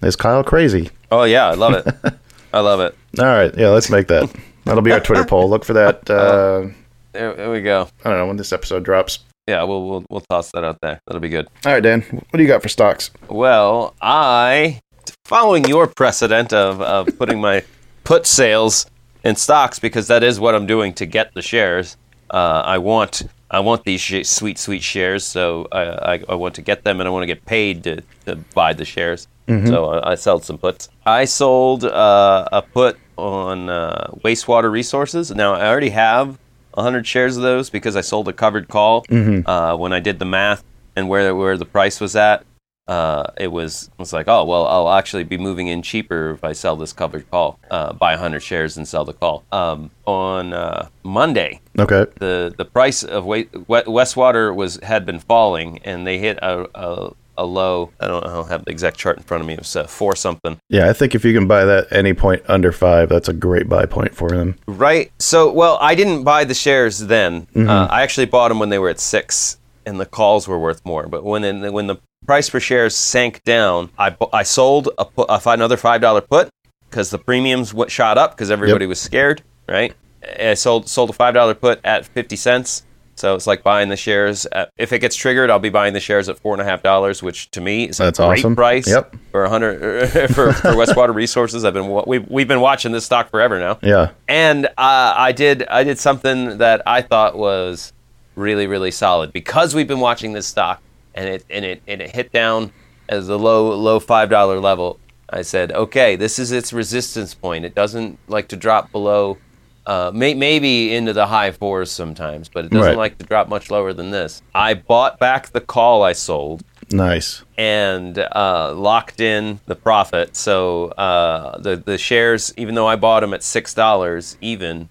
Is 0.00 0.16
Kyle 0.16 0.42
crazy? 0.42 0.88
Oh 1.12 1.24
yeah, 1.24 1.46
I 1.46 1.54
love 1.54 1.74
it. 1.74 1.94
I 2.54 2.60
love 2.60 2.80
it. 2.80 2.96
All 3.18 3.26
right, 3.26 3.54
yeah, 3.56 3.68
let's 3.68 3.90
make 3.90 4.06
that. 4.06 4.34
That'll 4.64 4.82
be 4.82 4.92
our 4.92 5.00
Twitter 5.00 5.24
poll. 5.28 5.48
Look 5.48 5.64
for 5.64 5.72
that. 5.74 6.08
Uh, 6.08 6.68
There, 7.12 7.34
there 7.34 7.50
we 7.50 7.60
go. 7.60 7.88
I 8.04 8.10
don't 8.10 8.18
know 8.18 8.26
when 8.26 8.36
this 8.36 8.52
episode 8.52 8.84
drops. 8.84 9.20
Yeah, 9.46 9.62
we'll, 9.64 9.86
we'll 9.88 10.04
we'll 10.08 10.22
toss 10.22 10.50
that 10.52 10.64
out 10.64 10.78
there. 10.80 11.00
That'll 11.06 11.20
be 11.20 11.28
good. 11.28 11.46
All 11.66 11.72
right, 11.72 11.82
Dan, 11.82 12.00
what 12.02 12.32
do 12.38 12.42
you 12.42 12.48
got 12.48 12.62
for 12.62 12.68
stocks? 12.70 13.10
Well, 13.28 13.94
I, 14.00 14.80
following 15.26 15.66
your 15.66 15.86
precedent 15.86 16.52
of, 16.54 16.80
of 16.80 17.18
putting 17.18 17.40
my 17.40 17.62
put 18.04 18.26
sales 18.26 18.86
in 19.22 19.36
stocks 19.36 19.78
because 19.78 20.08
that 20.08 20.22
is 20.24 20.40
what 20.40 20.54
I'm 20.54 20.66
doing 20.66 20.94
to 20.94 21.04
get 21.06 21.34
the 21.34 21.42
shares. 21.42 21.96
Uh, 22.30 22.62
I 22.64 22.78
want 22.78 23.22
I 23.50 23.60
want 23.60 23.84
these 23.84 24.00
sh- 24.00 24.24
sweet 24.24 24.58
sweet 24.58 24.82
shares, 24.82 25.24
so 25.24 25.68
I, 25.70 26.14
I, 26.14 26.24
I 26.30 26.34
want 26.36 26.54
to 26.54 26.62
get 26.62 26.82
them 26.84 27.00
and 27.00 27.06
I 27.06 27.10
want 27.10 27.22
to 27.22 27.26
get 27.26 27.44
paid 27.44 27.84
to, 27.84 28.02
to 28.24 28.36
buy 28.54 28.72
the 28.72 28.86
shares. 28.86 29.28
So 29.46 29.86
I, 29.86 30.12
I 30.12 30.14
sold 30.14 30.44
some 30.44 30.58
puts. 30.58 30.88
I 31.04 31.24
sold 31.26 31.84
uh, 31.84 32.48
a 32.52 32.62
put 32.62 32.98
on 33.16 33.68
uh, 33.68 34.10
wastewater 34.24 34.70
resources. 34.70 35.30
Now 35.30 35.54
I 35.54 35.66
already 35.68 35.90
have 35.90 36.38
100 36.74 37.06
shares 37.06 37.36
of 37.36 37.42
those 37.42 37.70
because 37.70 37.94
I 37.96 38.00
sold 38.00 38.28
a 38.28 38.32
covered 38.32 38.68
call 38.68 39.04
uh, 39.10 39.76
when 39.76 39.92
I 39.92 40.00
did 40.00 40.18
the 40.18 40.24
math 40.24 40.64
and 40.96 41.08
where 41.08 41.34
where 41.34 41.56
the 41.56 41.66
price 41.66 42.00
was 42.00 42.16
at 42.16 42.44
uh, 42.86 43.24
it 43.38 43.48
was 43.48 43.84
it 43.84 43.98
was 43.98 44.12
like, 44.12 44.28
oh 44.28 44.44
well, 44.44 44.66
I'll 44.66 44.90
actually 44.92 45.24
be 45.24 45.38
moving 45.38 45.68
in 45.68 45.80
cheaper 45.82 46.32
if 46.32 46.44
I 46.44 46.52
sell 46.52 46.76
this 46.76 46.92
covered 46.92 47.30
call, 47.30 47.58
uh, 47.70 47.94
buy 47.94 48.12
100 48.12 48.40
shares 48.40 48.76
and 48.76 48.86
sell 48.86 49.04
the 49.06 49.14
call. 49.14 49.42
Um, 49.52 49.90
on 50.04 50.52
uh, 50.52 50.88
Monday, 51.02 51.60
Okay. 51.78 52.04
the 52.18 52.52
the 52.56 52.64
price 52.66 53.02
of 53.02 53.24
wa- 53.24 53.44
Westwater 53.66 54.54
was 54.54 54.78
had 54.82 55.06
been 55.06 55.18
falling, 55.18 55.78
and 55.84 56.06
they 56.06 56.18
hit 56.18 56.38
a, 56.42 56.66
a, 56.74 57.12
a 57.36 57.44
low. 57.44 57.90
I 58.00 58.06
don't, 58.06 58.24
I 58.24 58.32
don't 58.32 58.48
have 58.48 58.64
the 58.64 58.70
exact 58.70 58.96
chart 58.96 59.16
in 59.16 59.22
front 59.22 59.40
of 59.40 59.46
me. 59.46 59.54
It 59.54 59.60
was 59.60 59.76
uh, 59.76 59.86
four 59.86 60.14
something. 60.16 60.58
Yeah, 60.68 60.88
I 60.88 60.92
think 60.92 61.14
if 61.14 61.24
you 61.24 61.32
can 61.34 61.46
buy 61.46 61.64
that 61.64 61.88
any 61.90 62.14
point 62.14 62.42
under 62.48 62.72
five, 62.72 63.08
that's 63.08 63.28
a 63.28 63.32
great 63.32 63.68
buy 63.68 63.86
point 63.86 64.14
for 64.14 64.30
them. 64.30 64.56
Right. 64.66 65.12
So, 65.18 65.50
well, 65.52 65.78
I 65.80 65.94
didn't 65.94 66.24
buy 66.24 66.44
the 66.44 66.54
shares 66.54 66.98
then. 66.98 67.46
Uh, 67.56 67.88
I 67.90 68.02
actually 68.02 68.26
bought 68.26 68.48
them 68.48 68.58
when 68.58 68.68
they 68.68 68.78
were 68.78 68.88
at 68.88 69.00
six, 69.00 69.58
and 69.86 70.00
the 70.00 70.06
calls 70.06 70.46
were 70.48 70.58
worth 70.58 70.84
more. 70.84 71.06
But 71.06 71.24
when 71.24 71.44
in, 71.44 71.72
when 71.72 71.86
the 71.86 71.96
price 72.26 72.48
per 72.48 72.60
shares 72.60 72.96
sank 72.96 73.42
down, 73.44 73.90
I 73.98 74.16
I 74.32 74.42
sold 74.44 74.88
a, 74.98 75.04
pu- 75.04 75.22
a 75.22 75.38
fi- 75.40 75.54
another 75.54 75.76
five 75.76 76.00
dollar 76.00 76.20
put 76.20 76.48
because 76.88 77.10
the 77.10 77.18
premiums 77.18 77.70
w- 77.72 77.88
shot 77.90 78.16
up 78.18 78.32
because 78.32 78.50
everybody 78.50 78.86
was 78.86 79.00
scared. 79.00 79.42
Right. 79.68 79.94
I 80.40 80.54
sold 80.54 80.88
sold 80.88 81.10
a 81.10 81.12
five 81.12 81.34
dollar 81.34 81.54
put 81.54 81.80
at 81.84 82.06
fifty 82.06 82.36
cents. 82.36 82.84
So 83.16 83.34
it's 83.36 83.46
like 83.46 83.62
buying 83.62 83.88
the 83.88 83.96
shares. 83.96 84.44
At, 84.46 84.72
if 84.76 84.92
it 84.92 84.98
gets 84.98 85.14
triggered, 85.16 85.48
I'll 85.50 85.58
be 85.58 85.70
buying 85.70 85.92
the 85.94 86.00
shares 86.00 86.28
at 86.28 86.38
four 86.38 86.52
and 86.54 86.60
a 86.60 86.64
half 86.64 86.82
dollars, 86.82 87.22
which 87.22 87.50
to 87.52 87.60
me 87.60 87.84
is 87.88 88.00
a 88.00 88.04
That's 88.04 88.18
great 88.18 88.40
awesome. 88.40 88.56
price. 88.56 88.88
Yep. 88.88 89.14
For 89.30 89.44
a 89.44 89.48
hundred 89.48 90.08
for, 90.34 90.52
for 90.52 90.70
Westwater 90.72 91.14
Resources, 91.14 91.64
I've 91.64 91.74
been 91.74 91.90
we've 92.06 92.28
we've 92.28 92.48
been 92.48 92.60
watching 92.60 92.92
this 92.92 93.04
stock 93.04 93.30
forever 93.30 93.58
now 93.58 93.78
Yeah. 93.82 94.10
and 94.28 94.66
uh, 94.66 94.70
I 94.78 95.32
did 95.32 95.64
I 95.68 95.84
did 95.84 95.98
something 95.98 96.58
that 96.58 96.82
I 96.86 97.02
thought 97.02 97.36
was 97.38 97.92
really 98.36 98.66
really 98.66 98.90
solid 98.90 99.32
because 99.32 99.74
we've 99.74 99.86
been 99.88 100.00
watching 100.00 100.32
this 100.32 100.46
stock 100.46 100.82
and 101.14 101.28
it 101.28 101.44
and 101.48 101.64
it 101.64 101.82
and 101.86 102.00
it 102.02 102.10
hit 102.14 102.32
down 102.32 102.72
as 103.08 103.28
a 103.28 103.36
low 103.36 103.72
low 103.74 104.00
five 104.00 104.28
dollar 104.30 104.58
level. 104.60 104.98
I 105.30 105.42
said, 105.42 105.72
okay, 105.72 106.16
this 106.16 106.38
is 106.38 106.52
its 106.52 106.72
resistance 106.72 107.32
point. 107.34 107.64
It 107.64 107.74
doesn't 107.74 108.18
like 108.28 108.48
to 108.48 108.56
drop 108.56 108.92
below, 108.92 109.38
uh, 109.86 110.10
may, 110.14 110.34
maybe 110.34 110.94
into 110.94 111.12
the 111.12 111.26
high 111.26 111.50
fours 111.50 111.90
sometimes, 111.90 112.48
but 112.48 112.64
it 112.64 112.70
doesn't 112.70 112.86
Right. 112.88 112.96
like 112.96 113.18
to 113.18 113.24
drop 113.24 113.48
much 113.48 113.70
lower 113.70 113.92
than 113.92 114.10
this. 114.10 114.42
I 114.54 114.74
bought 114.74 115.18
back 115.18 115.50
the 115.50 115.60
call 115.60 116.02
I 116.02 116.12
sold 116.12 116.62
Nice. 116.90 117.42
and 117.58 118.18
uh, 118.18 118.72
locked 118.74 119.20
in 119.20 119.60
the 119.66 119.74
profit. 119.74 120.36
So 120.36 120.88
uh, 120.88 121.58
the 121.58 121.76
the 121.76 121.98
shares, 121.98 122.52
even 122.56 122.74
though 122.74 122.86
I 122.86 122.96
bought 122.96 123.20
them 123.20 123.34
at 123.34 123.42
six 123.42 123.74
dollars 123.74 124.36
even, 124.40 124.88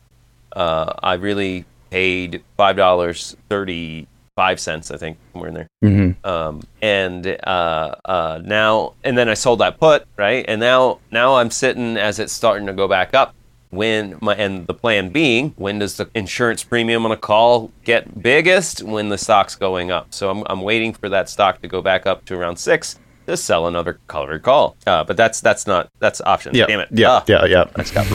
uh, 0.56 0.94
I 1.02 1.14
really 1.16 1.66
paid 1.90 2.44
five 2.58 2.76
dollars 2.76 3.36
thirty 3.50 4.08
five 4.36 4.60
cents, 4.60 4.90
I 4.90 4.98
think, 4.98 5.18
somewhere 5.32 5.50
in 5.50 5.54
there. 5.54 5.68
Mm-hmm. 5.86 6.28
Um, 6.28 6.62
and 6.82 7.38
uh, 7.46 7.96
uh, 8.04 8.42
now, 8.44 8.94
and 9.04 9.16
then 9.16 9.30
I 9.30 9.36
sold 9.36 9.60
that 9.60 9.80
put, 9.80 10.08
right? 10.18 10.44
And 10.48 10.60
now, 10.60 10.98
now 11.12 11.36
I'm 11.36 11.52
sitting 11.52 11.98
as 11.98 12.18
it's 12.18 12.34
starting 12.34 12.66
to 12.66 12.74
go 12.74 12.88
back 12.88 13.14
up. 13.14 13.36
When 13.74 14.20
my 14.22 14.36
and 14.36 14.68
the 14.68 14.74
plan 14.76 15.10
being, 15.10 15.54
when 15.58 15.80
does 15.80 15.98
the 15.98 16.08
insurance 16.14 16.64
premium 16.64 17.06
on 17.06 17.12
a 17.12 17.18
call 17.18 17.72
get 17.84 18.22
biggest? 18.22 18.84
When 18.84 19.10
the 19.10 19.18
stock's 19.18 19.56
going 19.56 19.90
up. 19.90 20.14
So 20.14 20.30
I'm, 20.30 20.44
I'm 20.46 20.62
waiting 20.62 20.94
for 20.94 21.10
that 21.10 21.28
stock 21.28 21.60
to 21.64 21.68
go 21.68 21.82
back 21.82 22.06
up 22.06 22.24
to 22.26 22.36
around 22.36 22.58
six 22.58 23.00
to 23.28 23.38
sell 23.38 23.68
another 23.68 24.00
covered 24.08 24.44
call. 24.44 24.76
Uh, 24.86 25.04
but 25.04 25.18
that's 25.18 25.42
that's 25.42 25.66
not 25.68 25.90
that's 26.00 26.22
option. 26.22 26.54
Yeah. 26.56 26.66
Damn 26.68 26.80
it. 26.82 26.90
Yeah. 26.92 27.10
Ah, 27.10 27.24
Yeah. 27.28 27.46
Yeah. 27.46 27.66
I 27.76 27.84
just 27.84 27.94
got 27.94 28.08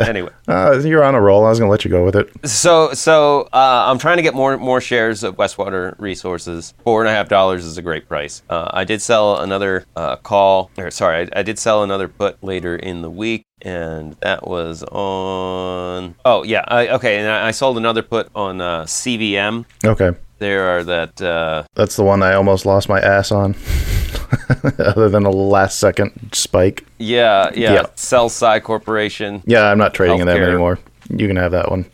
anyway. 0.00 0.30
Uh, 0.48 0.80
you're 0.82 1.04
on 1.04 1.14
a 1.14 1.20
roll. 1.20 1.44
I 1.44 1.50
was 1.50 1.58
gonna 1.58 1.70
let 1.70 1.84
you 1.84 1.90
go 1.90 2.02
with 2.04 2.16
it. 2.16 2.30
So, 2.48 2.92
so 2.94 3.42
uh, 3.52 3.84
I'm 3.86 3.98
trying 3.98 4.16
to 4.16 4.22
get 4.22 4.34
more 4.34 4.56
more 4.56 4.80
shares 4.80 5.22
of 5.22 5.36
Westwater 5.36 5.94
Resources. 5.98 6.72
Four 6.84 7.02
and 7.02 7.08
a 7.08 7.12
half 7.12 7.28
dollars 7.28 7.66
is 7.66 7.76
a 7.76 7.82
great 7.82 8.08
price. 8.08 8.42
Uh, 8.48 8.70
I 8.72 8.84
did 8.84 9.02
sell 9.02 9.40
another 9.40 9.84
uh, 9.94 10.16
call, 10.16 10.70
or 10.78 10.90
sorry, 10.90 11.28
I, 11.34 11.40
I 11.40 11.42
did 11.42 11.58
sell 11.58 11.82
another 11.82 12.08
put 12.08 12.42
later 12.42 12.76
in 12.76 13.02
the 13.02 13.10
week, 13.10 13.44
and 13.60 14.14
that 14.20 14.48
was 14.48 14.82
on. 14.84 16.14
Oh 16.24 16.42
yeah, 16.44 16.64
I, 16.66 16.88
okay, 16.88 17.18
and 17.18 17.28
I, 17.28 17.48
I 17.48 17.50
sold 17.50 17.76
another 17.76 18.02
put 18.02 18.28
on 18.34 18.60
uh, 18.62 18.84
CVM. 18.84 19.64
Okay. 19.84 20.12
There 20.38 20.68
are 20.76 20.84
that. 20.84 21.20
Uh, 21.20 21.64
That's 21.74 21.96
the 21.96 22.04
one 22.04 22.22
I 22.22 22.34
almost 22.34 22.64
lost 22.66 22.88
my 22.88 23.00
ass 23.00 23.32
on. 23.32 23.54
Other 24.78 25.08
than 25.08 25.24
a 25.26 25.30
last 25.30 25.78
second 25.78 26.30
spike. 26.32 26.86
yeah, 26.98 27.50
yeah, 27.54 27.72
Yep. 27.74 27.98
CEL-SCI 27.98 28.60
Corporation. 28.60 29.42
Yeah, 29.46 29.64
I'm 29.70 29.78
not 29.78 29.94
trading 29.94 30.20
in 30.20 30.26
them 30.26 30.42
anymore. 30.42 30.78
You 31.10 31.26
can 31.28 31.36
have 31.36 31.52
that 31.52 31.70
one. 31.70 31.86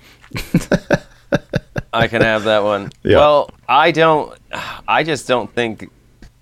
I 1.92 2.08
can 2.08 2.22
have 2.22 2.44
that 2.44 2.62
one. 2.64 2.90
Yeah. 3.02 3.18
Well, 3.18 3.50
I 3.68 3.90
don't. 3.90 4.36
I 4.88 5.02
just 5.04 5.28
don't 5.28 5.52
think. 5.54 5.90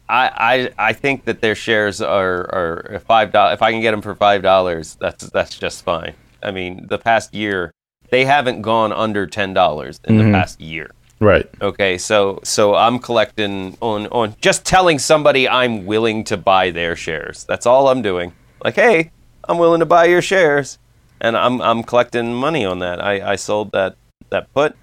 I, 0.09 0.71
I 0.79 0.89
I 0.91 0.93
think 0.93 1.25
that 1.25 1.41
their 1.41 1.55
shares 1.55 2.01
are 2.01 2.43
are 2.55 3.01
five 3.07 3.33
dollars. 3.33 3.55
If 3.55 3.63
I 3.63 3.73
can 3.73 3.81
get 3.81 3.91
them 3.91 4.01
for 4.03 4.15
five 4.15 4.43
dollars, 4.43 4.97
that's 5.01 5.29
that's 5.31 5.59
just 5.59 5.85
fine. 5.85 6.15
I 6.43 6.51
mean, 6.53 6.87
the 6.89 6.99
past 6.99 7.35
year, 7.35 7.73
they 8.11 8.25
haven't 8.25 8.63
gone 8.63 8.93
under 8.93 9.27
ten 9.27 9.53
dollars 9.55 10.01
in 10.05 10.19
the 10.19 10.25
past 10.31 10.61
year. 10.61 10.91
Right. 11.23 11.49
Okay, 11.61 11.99
so 11.99 12.41
so 12.43 12.75
I'm 12.75 12.99
collecting 12.99 13.77
on 13.81 14.09
on 14.09 14.35
just 14.41 14.67
telling 14.67 14.99
somebody 14.99 15.49
I'm 15.49 15.87
willing 15.87 16.25
to 16.25 16.37
buy 16.37 16.73
their 16.73 16.97
shares. 16.97 17.45
That's 17.45 17.65
all 17.65 17.87
I'm 17.89 18.03
doing. 18.03 18.33
Like, 18.65 18.75
hey, 18.75 19.13
I'm 19.49 19.57
willing 19.59 19.79
to 19.79 19.87
buy 19.87 20.07
your 20.07 20.21
shares, 20.21 20.79
and 21.21 21.37
I'm 21.37 21.63
I'm 21.63 21.85
collecting 21.85 22.35
money 22.35 22.65
on 22.65 22.81
that. 22.81 23.01
I, 23.01 23.33
I 23.33 23.37
sold 23.37 23.71
that 23.71 23.95
that 24.31 24.53
put, 24.53 24.75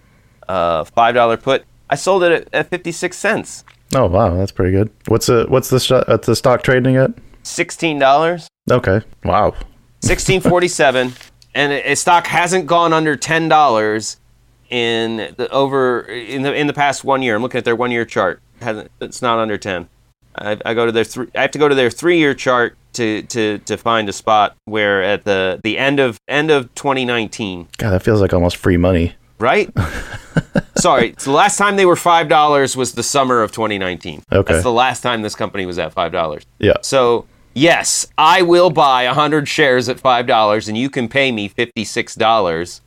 uh, 0.48 0.86
five 0.86 1.14
dollar 1.14 1.36
put. 1.36 1.66
I 1.90 1.96
sold 1.96 2.24
it 2.24 2.32
at, 2.32 2.54
at 2.54 2.70
fifty 2.70 2.94
six 2.94 3.18
cents, 3.18 3.66
Oh 3.94 4.06
wow, 4.06 4.34
that's 4.38 4.54
pretty 4.54 4.72
good. 4.72 4.90
What's 5.08 5.26
the 5.26 5.46
what's 5.50 5.70
the 5.70 6.04
what's 6.08 6.26
the 6.26 6.36
stock 6.38 6.64
trading 6.64 6.96
at? 6.96 7.12
sixteen 7.44 8.00
dollars, 8.00 8.48
Okay. 8.72 9.02
Wow. 9.26 9.56
sixteen 10.02 10.40
forty 10.40 10.70
seven, 10.70 11.12
and 11.54 11.74
it, 11.74 11.86
its 11.86 12.00
stock 12.00 12.28
hasn't 12.28 12.66
gone 12.66 12.94
under 12.94 13.18
ten 13.18 13.50
dollars 13.50 14.16
in 14.70 15.34
the 15.38 15.50
over 15.52 16.02
in 16.02 16.44
the 16.44 16.54
in 16.54 16.68
the 16.68 16.74
past 16.74 17.04
one 17.04 17.22
year. 17.22 17.36
I'm 17.36 17.42
looking 17.42 17.58
at 17.60 17.66
their 17.66 17.76
one 17.76 17.92
year 17.92 18.06
chart. 18.06 18.42
Hasn't 18.62 18.92
it's 19.02 19.22
not 19.22 19.40
under 19.40 19.58
ten. 19.58 19.90
I, 20.36 20.58
I 20.66 20.74
go 20.74 20.86
to 20.86 20.92
their 20.92 21.04
three. 21.04 21.28
I 21.36 21.42
have 21.42 21.52
to 21.52 21.60
go 21.60 21.68
to 21.68 21.76
their 21.76 21.90
three 21.90 22.18
year 22.18 22.34
chart 22.34 22.78
to, 22.94 23.24
to 23.24 23.58
to 23.60 23.78
find 23.78 24.08
a 24.10 24.14
spot 24.14 24.56
where 24.66 25.04
at 25.04 25.26
the 25.26 25.60
the 25.64 25.78
end 25.78 26.00
of 26.00 26.20
end 26.28 26.52
of 26.52 26.74
2019, 26.76 27.68
God, 27.78 27.92
that 27.92 28.04
feels 28.04 28.22
like 28.22 28.34
almost 28.34 28.58
free 28.58 28.78
money. 28.78 29.16
right? 29.40 29.72
Sorry, 30.78 31.12
the 31.12 31.32
last 31.32 31.58
time 31.58 31.76
they 31.76 31.86
were 31.86 31.96
five 31.96 32.30
dollars 32.30 32.78
was 32.78 32.94
the 32.94 33.04
summer 33.04 33.42
of 33.42 33.52
2019. 33.52 34.24
Okay. 34.32 34.54
that's 34.54 34.64
the 34.64 34.72
last 34.72 35.02
time 35.02 35.22
this 35.22 35.36
company 35.36 35.66
was 35.66 35.78
at 35.80 35.94
five 35.94 36.12
dollars. 36.12 36.46
Yeah. 36.60 36.78
So 36.82 37.26
yes, 37.54 38.08
I 38.18 38.42
will 38.44 38.70
buy 38.70 39.06
hundred 39.06 39.48
shares 39.48 39.90
at 39.90 40.00
five 40.00 40.28
dollars, 40.28 40.68
and 40.68 40.78
you 40.78 40.90
can 40.90 41.10
pay 41.10 41.32
me 41.32 41.48
fifty 41.48 41.84
six 41.84 42.16
dollars 42.16 42.82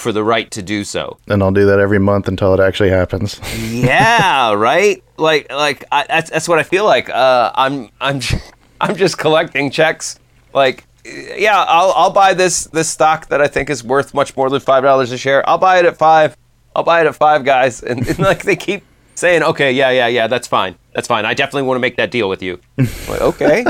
for 0.00 0.12
the 0.12 0.24
right 0.24 0.50
to 0.50 0.62
do 0.62 0.84
so. 0.84 1.18
And 1.28 1.42
I'll 1.42 1.52
do 1.52 1.66
that 1.66 1.78
every 1.78 1.98
month 1.98 2.28
until 2.28 2.54
it 2.54 2.60
actually 2.60 2.90
happens. 2.90 3.40
yeah, 3.70 4.52
right. 4.54 5.02
Like, 5.16 5.50
like 5.52 5.84
I, 5.92 6.06
that's 6.08 6.30
that's 6.30 6.48
what 6.48 6.58
I 6.58 6.62
feel 6.62 6.84
like. 6.84 7.08
Uh, 7.08 7.52
I'm 7.54 7.90
I'm 8.00 8.20
I'm 8.80 8.96
just 8.96 9.18
collecting 9.18 9.70
checks. 9.70 10.18
Like, 10.52 10.86
yeah, 11.04 11.64
I'll 11.68 11.92
I'll 11.94 12.12
buy 12.12 12.34
this 12.34 12.64
this 12.64 12.88
stock 12.88 13.28
that 13.28 13.40
I 13.40 13.46
think 13.46 13.70
is 13.70 13.84
worth 13.84 14.14
much 14.14 14.36
more 14.36 14.50
than 14.50 14.60
five 14.60 14.82
dollars 14.82 15.12
a 15.12 15.18
share. 15.18 15.48
I'll 15.48 15.58
buy 15.58 15.78
it 15.78 15.84
at 15.84 15.96
five. 15.96 16.36
I'll 16.74 16.84
buy 16.84 17.00
it 17.00 17.06
at 17.06 17.14
five, 17.14 17.44
guys. 17.44 17.82
And, 17.82 18.06
and 18.08 18.18
like 18.18 18.42
they 18.42 18.56
keep 18.56 18.82
saying, 19.14 19.42
okay, 19.42 19.72
yeah, 19.72 19.90
yeah, 19.90 20.06
yeah, 20.06 20.26
that's 20.26 20.48
fine, 20.48 20.76
that's 20.94 21.06
fine. 21.06 21.26
I 21.26 21.34
definitely 21.34 21.66
want 21.66 21.76
to 21.76 21.80
make 21.80 21.96
that 21.96 22.10
deal 22.10 22.28
with 22.28 22.42
you. 22.42 22.58
like, 22.78 23.20
okay. 23.20 23.64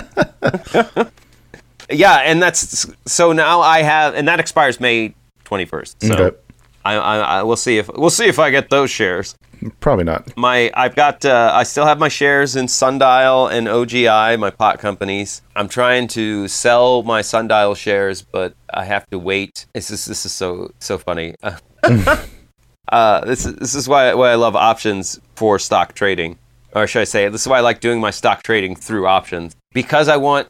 yeah, 1.91 2.19
and 2.19 2.41
that's 2.41 2.87
so 3.07 3.33
now 3.33 3.61
I 3.61 3.83
have, 3.83 4.15
and 4.15 4.29
that 4.29 4.39
expires 4.39 4.79
May 4.79 5.15
twenty 5.51 5.65
first. 5.65 6.01
So. 6.01 6.15
Okay. 6.15 6.37
I, 6.85 6.95
I, 6.95 7.19
I 7.19 7.43
we'll 7.43 7.57
see 7.57 7.77
if 7.79 7.89
we'll 7.89 8.09
see 8.21 8.27
if 8.27 8.39
I 8.39 8.51
get 8.51 8.71
those 8.71 8.91
shares 8.91 9.35
Probably 9.81 10.05
not. 10.05 10.35
my 10.37 10.71
I've 10.75 10.95
got 10.95 11.25
uh, 11.25 11.51
I 11.53 11.65
still 11.65 11.85
have 11.85 11.99
my 11.99 12.09
shares 12.09 12.57
in 12.57 12.69
Sundial 12.69 13.49
and 13.49 13.67
OGI, 13.67 14.39
my 14.39 14.51
pot 14.51 14.79
companies. 14.79 15.43
I'm 15.55 15.69
trying 15.69 16.09
to 16.09 16.49
sell 16.49 17.03
my 17.03 17.21
Sundial 17.21 17.75
shares, 17.75 18.23
but 18.23 18.55
I 18.73 18.85
have 18.85 19.09
to 19.11 19.19
wait. 19.19 19.67
This 19.75 19.91
is 19.91 20.07
this 20.07 20.25
is 20.25 20.33
so 20.33 20.73
so 20.79 20.97
funny. 20.97 21.35
uh, 21.43 23.25
this 23.25 23.45
is 23.45 23.55
this 23.57 23.75
is 23.75 23.89
why 23.89 24.15
why 24.15 24.31
I 24.31 24.37
love 24.37 24.57
options 24.57 25.21
for 25.35 25.59
stock 25.59 25.95
trading, 25.95 26.39
or 26.73 26.87
should 26.87 27.03
I 27.03 27.05
say, 27.05 27.29
this 27.29 27.43
is 27.43 27.49
why 27.49 27.59
I 27.59 27.61
like 27.61 27.81
doing 27.81 28.01
my 28.01 28.11
stock 28.11 28.43
trading 28.43 28.75
through 28.77 29.07
options 29.07 29.57
because 29.75 30.09
I 30.09 30.17
want 30.17 30.49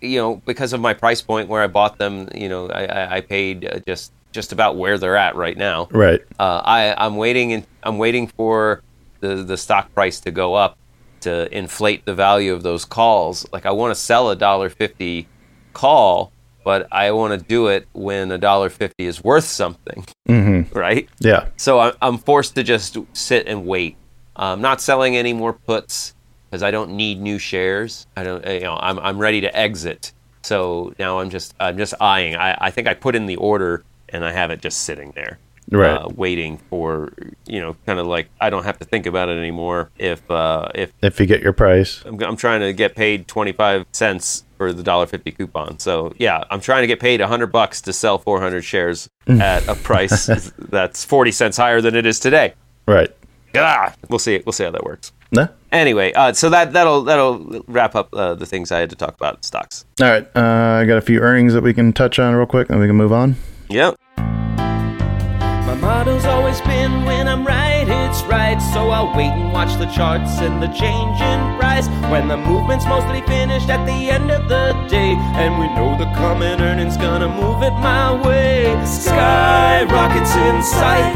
you 0.00 0.18
know 0.18 0.36
because 0.46 0.72
of 0.72 0.80
my 0.80 0.94
price 0.94 1.22
point 1.22 1.48
where 1.48 1.62
I 1.62 1.68
bought 1.68 1.98
them. 1.98 2.28
You 2.34 2.48
know, 2.48 2.68
I 2.70 2.86
I, 2.86 3.16
I 3.16 3.20
paid 3.20 3.66
uh, 3.66 3.78
just 3.86 4.12
just 4.38 4.52
about 4.52 4.76
where 4.76 4.98
they're 4.98 5.16
at 5.16 5.34
right 5.34 5.56
now 5.56 5.88
Right. 5.90 6.20
uh, 6.38 6.62
I, 6.64 6.94
I'm 7.04 7.16
waiting. 7.16 7.50
In, 7.50 7.64
I'm 7.82 7.98
waiting 7.98 8.28
for 8.28 8.82
the 9.18 9.42
the 9.42 9.56
stock 9.56 9.92
price 9.94 10.20
to 10.20 10.30
go 10.30 10.54
up 10.54 10.78
to 11.22 11.32
inflate 11.56 12.04
the 12.04 12.14
value 12.14 12.52
of 12.52 12.62
those 12.62 12.84
calls. 12.84 13.44
Like 13.52 13.66
I 13.66 13.72
want 13.72 13.90
to 13.90 14.00
sell 14.00 14.30
a 14.30 14.36
dollar 14.36 14.68
fifty 14.70 15.26
call, 15.72 16.30
but 16.62 16.86
I 16.92 17.10
want 17.10 17.32
to 17.40 17.44
do 17.48 17.66
it 17.66 17.88
when 17.94 18.30
a 18.30 18.38
dollar 18.38 18.70
fifty 18.70 19.06
is 19.06 19.24
worth 19.24 19.42
something, 19.62 20.06
Mm-hmm. 20.28 20.78
right? 20.86 21.08
Yeah. 21.18 21.48
So 21.56 21.80
I, 21.80 21.92
I'm 22.00 22.18
forced 22.18 22.54
to 22.54 22.62
just 22.62 22.96
sit 23.12 23.48
and 23.48 23.66
wait. 23.66 23.96
I'm 24.36 24.60
not 24.60 24.80
selling 24.80 25.16
any 25.16 25.32
more 25.32 25.52
puts 25.52 26.14
because 26.48 26.62
I 26.62 26.70
don't 26.70 26.92
need 26.92 27.20
new 27.20 27.40
shares. 27.40 28.06
I 28.16 28.22
don't. 28.22 28.46
You 28.46 28.60
know, 28.60 28.76
I'm 28.80 29.00
I'm 29.00 29.18
ready 29.18 29.40
to 29.40 29.50
exit. 29.56 30.12
So 30.44 30.94
now 30.96 31.18
I'm 31.18 31.28
just 31.30 31.54
I'm 31.58 31.76
just 31.76 31.94
eyeing. 32.00 32.36
I, 32.36 32.56
I 32.66 32.70
think 32.70 32.86
I 32.86 32.94
put 32.94 33.16
in 33.16 33.26
the 33.26 33.34
order 33.36 33.82
and 34.10 34.24
I 34.24 34.32
have 34.32 34.50
it 34.50 34.60
just 34.60 34.82
sitting 34.82 35.12
there 35.14 35.38
Right. 35.70 35.90
uh, 35.90 36.08
waiting 36.16 36.56
for 36.70 37.12
you 37.46 37.60
know 37.60 37.76
kind 37.84 37.98
of 37.98 38.06
like 38.06 38.30
I 38.40 38.48
don't 38.48 38.64
have 38.64 38.78
to 38.78 38.86
think 38.86 39.04
about 39.04 39.28
it 39.28 39.36
anymore 39.36 39.90
if 39.98 40.28
uh, 40.30 40.68
if 40.74 40.92
if 41.02 41.20
you 41.20 41.26
get 41.26 41.42
your 41.42 41.52
price. 41.52 42.02
I'm, 42.06 42.18
I'm 42.22 42.36
trying 42.36 42.60
to 42.60 42.72
get 42.72 42.94
paid 42.96 43.28
25 43.28 43.84
cents 43.92 44.44
for 44.56 44.72
the 44.72 44.82
dollar 44.82 45.06
fifty 45.06 45.30
coupon 45.30 45.78
so 45.78 46.12
yeah 46.16 46.42
I'm 46.50 46.60
trying 46.62 46.82
to 46.84 46.86
get 46.86 47.00
paid 47.00 47.20
100 47.20 47.48
bucks 47.48 47.82
to 47.82 47.92
sell 47.92 48.16
400 48.18 48.62
shares 48.62 49.08
at 49.28 49.68
a 49.68 49.74
price 49.74 50.26
that's 50.58 51.04
40 51.04 51.32
cents 51.32 51.56
higher 51.58 51.80
than 51.82 51.94
it 51.94 52.06
is 52.06 52.18
today 52.18 52.54
Right. 52.86 53.10
ah, 53.54 53.92
we'll 54.08 54.18
see 54.18 54.42
we'll 54.46 54.52
see 54.54 54.64
how 54.64 54.70
that 54.70 54.84
works 54.84 55.12
No. 55.32 55.48
anyway 55.70 56.12
uh, 56.14 56.32
so 56.32 56.48
that 56.50 56.72
that'll 56.72 57.02
that'll 57.02 57.62
wrap 57.68 57.94
up 57.94 58.08
uh, 58.14 58.34
the 58.34 58.46
things 58.46 58.72
I 58.72 58.78
had 58.80 58.88
to 58.90 58.96
talk 58.96 59.14
about 59.14 59.44
stocks 59.44 59.84
All 60.00 60.08
right. 60.08 60.26
Uh, 60.34 60.80
I 60.80 60.86
got 60.86 60.96
a 60.96 61.02
few 61.02 61.20
earnings 61.20 61.52
that 61.52 61.62
we 61.62 61.74
can 61.74 61.92
touch 61.92 62.18
on 62.18 62.34
real 62.34 62.46
quick, 62.46 62.70
and 62.70 62.80
we 62.80 62.86
can 62.86 62.96
move 62.96 63.12
on. 63.12 63.36
Yep 63.68 63.94
My 64.16 65.74
motto's 65.74 66.24
always 66.24 66.60
been 66.62 67.04
when 67.04 67.28
I'm 67.28 67.46
right, 67.46 67.86
it's 67.86 68.22
right. 68.22 68.58
So 68.72 68.88
I'll 68.88 69.14
wait 69.14 69.28
and 69.28 69.52
watch 69.52 69.76
the 69.78 69.84
charts 69.86 70.40
and 70.40 70.62
the 70.62 70.68
change 70.68 71.20
in 71.20 71.58
price. 71.58 71.86
When 72.10 72.26
the 72.26 72.38
movement's 72.38 72.86
mostly 72.86 73.20
finished 73.22 73.68
at 73.68 73.84
the 73.84 74.10
end 74.10 74.30
of 74.30 74.48
the 74.48 74.72
day. 74.88 75.12
And 75.36 75.58
we 75.60 75.66
know 75.76 75.98
the 75.98 76.10
coming 76.16 76.58
earnings 76.60 76.96
gonna 76.96 77.28
move 77.28 77.62
it 77.62 77.72
my 77.72 78.16
way. 78.26 78.64
Skyrockets 78.86 80.34
in 80.34 80.62
sight. 80.62 81.14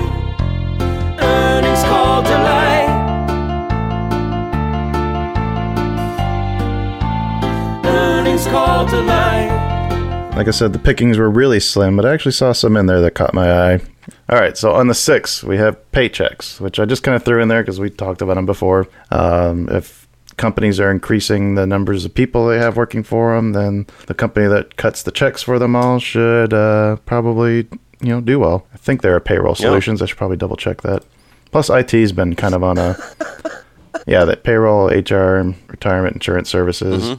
Earnings 1.18 1.82
call 1.84 2.20
delight. 2.22 2.90
Earnings 7.86 8.46
call 8.46 8.84
delight. 8.84 9.71
Like 10.34 10.48
I 10.48 10.50
said, 10.50 10.72
the 10.72 10.78
pickings 10.78 11.18
were 11.18 11.30
really 11.30 11.60
slim, 11.60 11.94
but 11.94 12.06
I 12.06 12.12
actually 12.14 12.32
saw 12.32 12.52
some 12.52 12.76
in 12.76 12.86
there 12.86 13.00
that 13.02 13.12
caught 13.12 13.34
my 13.34 13.74
eye. 13.74 13.80
All 14.28 14.38
right, 14.38 14.56
so 14.56 14.72
on 14.72 14.88
the 14.88 14.94
sixth, 14.94 15.44
we 15.44 15.58
have 15.58 15.76
Paychex, 15.92 16.58
which 16.58 16.80
I 16.80 16.84
just 16.84 17.02
kind 17.02 17.14
of 17.14 17.22
threw 17.22 17.40
in 17.40 17.48
there 17.48 17.62
because 17.62 17.78
we 17.78 17.90
talked 17.90 18.22
about 18.22 18.34
them 18.34 18.46
before. 18.46 18.88
Um, 19.10 19.68
if 19.68 20.08
companies 20.38 20.80
are 20.80 20.90
increasing 20.90 21.54
the 21.54 21.66
numbers 21.66 22.04
of 22.06 22.14
people 22.14 22.48
they 22.48 22.58
have 22.58 22.76
working 22.76 23.02
for 23.02 23.36
them, 23.36 23.52
then 23.52 23.86
the 24.06 24.14
company 24.14 24.48
that 24.48 24.76
cuts 24.76 25.02
the 25.02 25.12
checks 25.12 25.42
for 25.42 25.58
them 25.58 25.76
all 25.76 25.98
should 25.98 26.54
uh, 26.54 26.96
probably, 27.04 27.68
you 28.00 28.08
know, 28.08 28.20
do 28.20 28.40
well. 28.40 28.66
I 28.72 28.78
think 28.78 29.02
there 29.02 29.14
are 29.14 29.20
payroll 29.20 29.54
solutions. 29.54 30.00
I 30.02 30.06
should 30.06 30.18
probably 30.18 30.38
double 30.38 30.56
check 30.56 30.80
that. 30.80 31.04
Plus, 31.52 31.68
IT's 31.68 32.10
been 32.10 32.34
kind 32.34 32.54
of 32.54 32.64
on 32.64 32.78
a 32.78 32.96
yeah, 34.06 34.24
that 34.24 34.42
payroll, 34.44 34.86
HR, 34.88 35.54
retirement 35.68 36.14
insurance 36.14 36.48
services. 36.48 37.16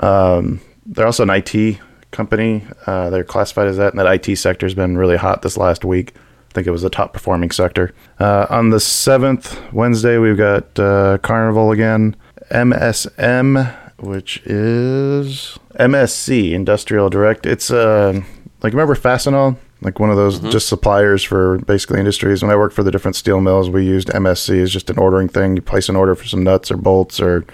Um, 0.00 0.60
they're 0.84 1.06
also 1.06 1.22
an 1.22 1.30
IT 1.30 1.78
company. 2.10 2.64
Uh, 2.86 3.10
they're 3.10 3.24
classified 3.24 3.68
as 3.68 3.76
that, 3.76 3.92
and 3.92 4.00
that 4.00 4.28
IT 4.28 4.36
sector 4.36 4.66
has 4.66 4.74
been 4.74 4.96
really 4.96 5.16
hot 5.16 5.42
this 5.42 5.56
last 5.56 5.84
week. 5.84 6.14
I 6.50 6.54
think 6.54 6.66
it 6.66 6.70
was 6.70 6.82
the 6.82 6.90
top 6.90 7.12
performing 7.12 7.50
sector. 7.50 7.94
Uh, 8.18 8.46
on 8.48 8.70
the 8.70 8.80
seventh 8.80 9.60
Wednesday, 9.72 10.18
we've 10.18 10.36
got 10.36 10.78
uh, 10.78 11.18
Carnival 11.18 11.72
again, 11.72 12.16
MSM, 12.50 13.74
which 13.98 14.38
is 14.44 15.58
MSC 15.74 16.52
Industrial 16.52 17.10
Direct. 17.10 17.44
It's 17.44 17.70
uh, 17.70 18.22
like 18.62 18.72
remember 18.72 18.94
Fastenal, 18.94 19.56
like 19.82 20.00
one 20.00 20.10
of 20.10 20.16
those 20.16 20.40
just 20.40 20.68
suppliers 20.68 21.22
for 21.22 21.58
basically 21.58 21.98
industries. 21.98 22.42
When 22.42 22.50
I 22.50 22.56
worked 22.56 22.74
for 22.74 22.82
the 22.82 22.90
different 22.90 23.16
steel 23.16 23.40
mills, 23.40 23.68
we 23.68 23.84
used 23.84 24.08
MSC 24.08 24.60
as 24.62 24.72
just 24.72 24.90
an 24.90 24.98
ordering 24.98 25.28
thing. 25.28 25.56
You 25.56 25.62
place 25.62 25.88
an 25.88 25.96
order 25.96 26.14
for 26.14 26.24
some 26.24 26.42
nuts 26.42 26.70
or 26.70 26.76
bolts 26.76 27.20
or 27.20 27.44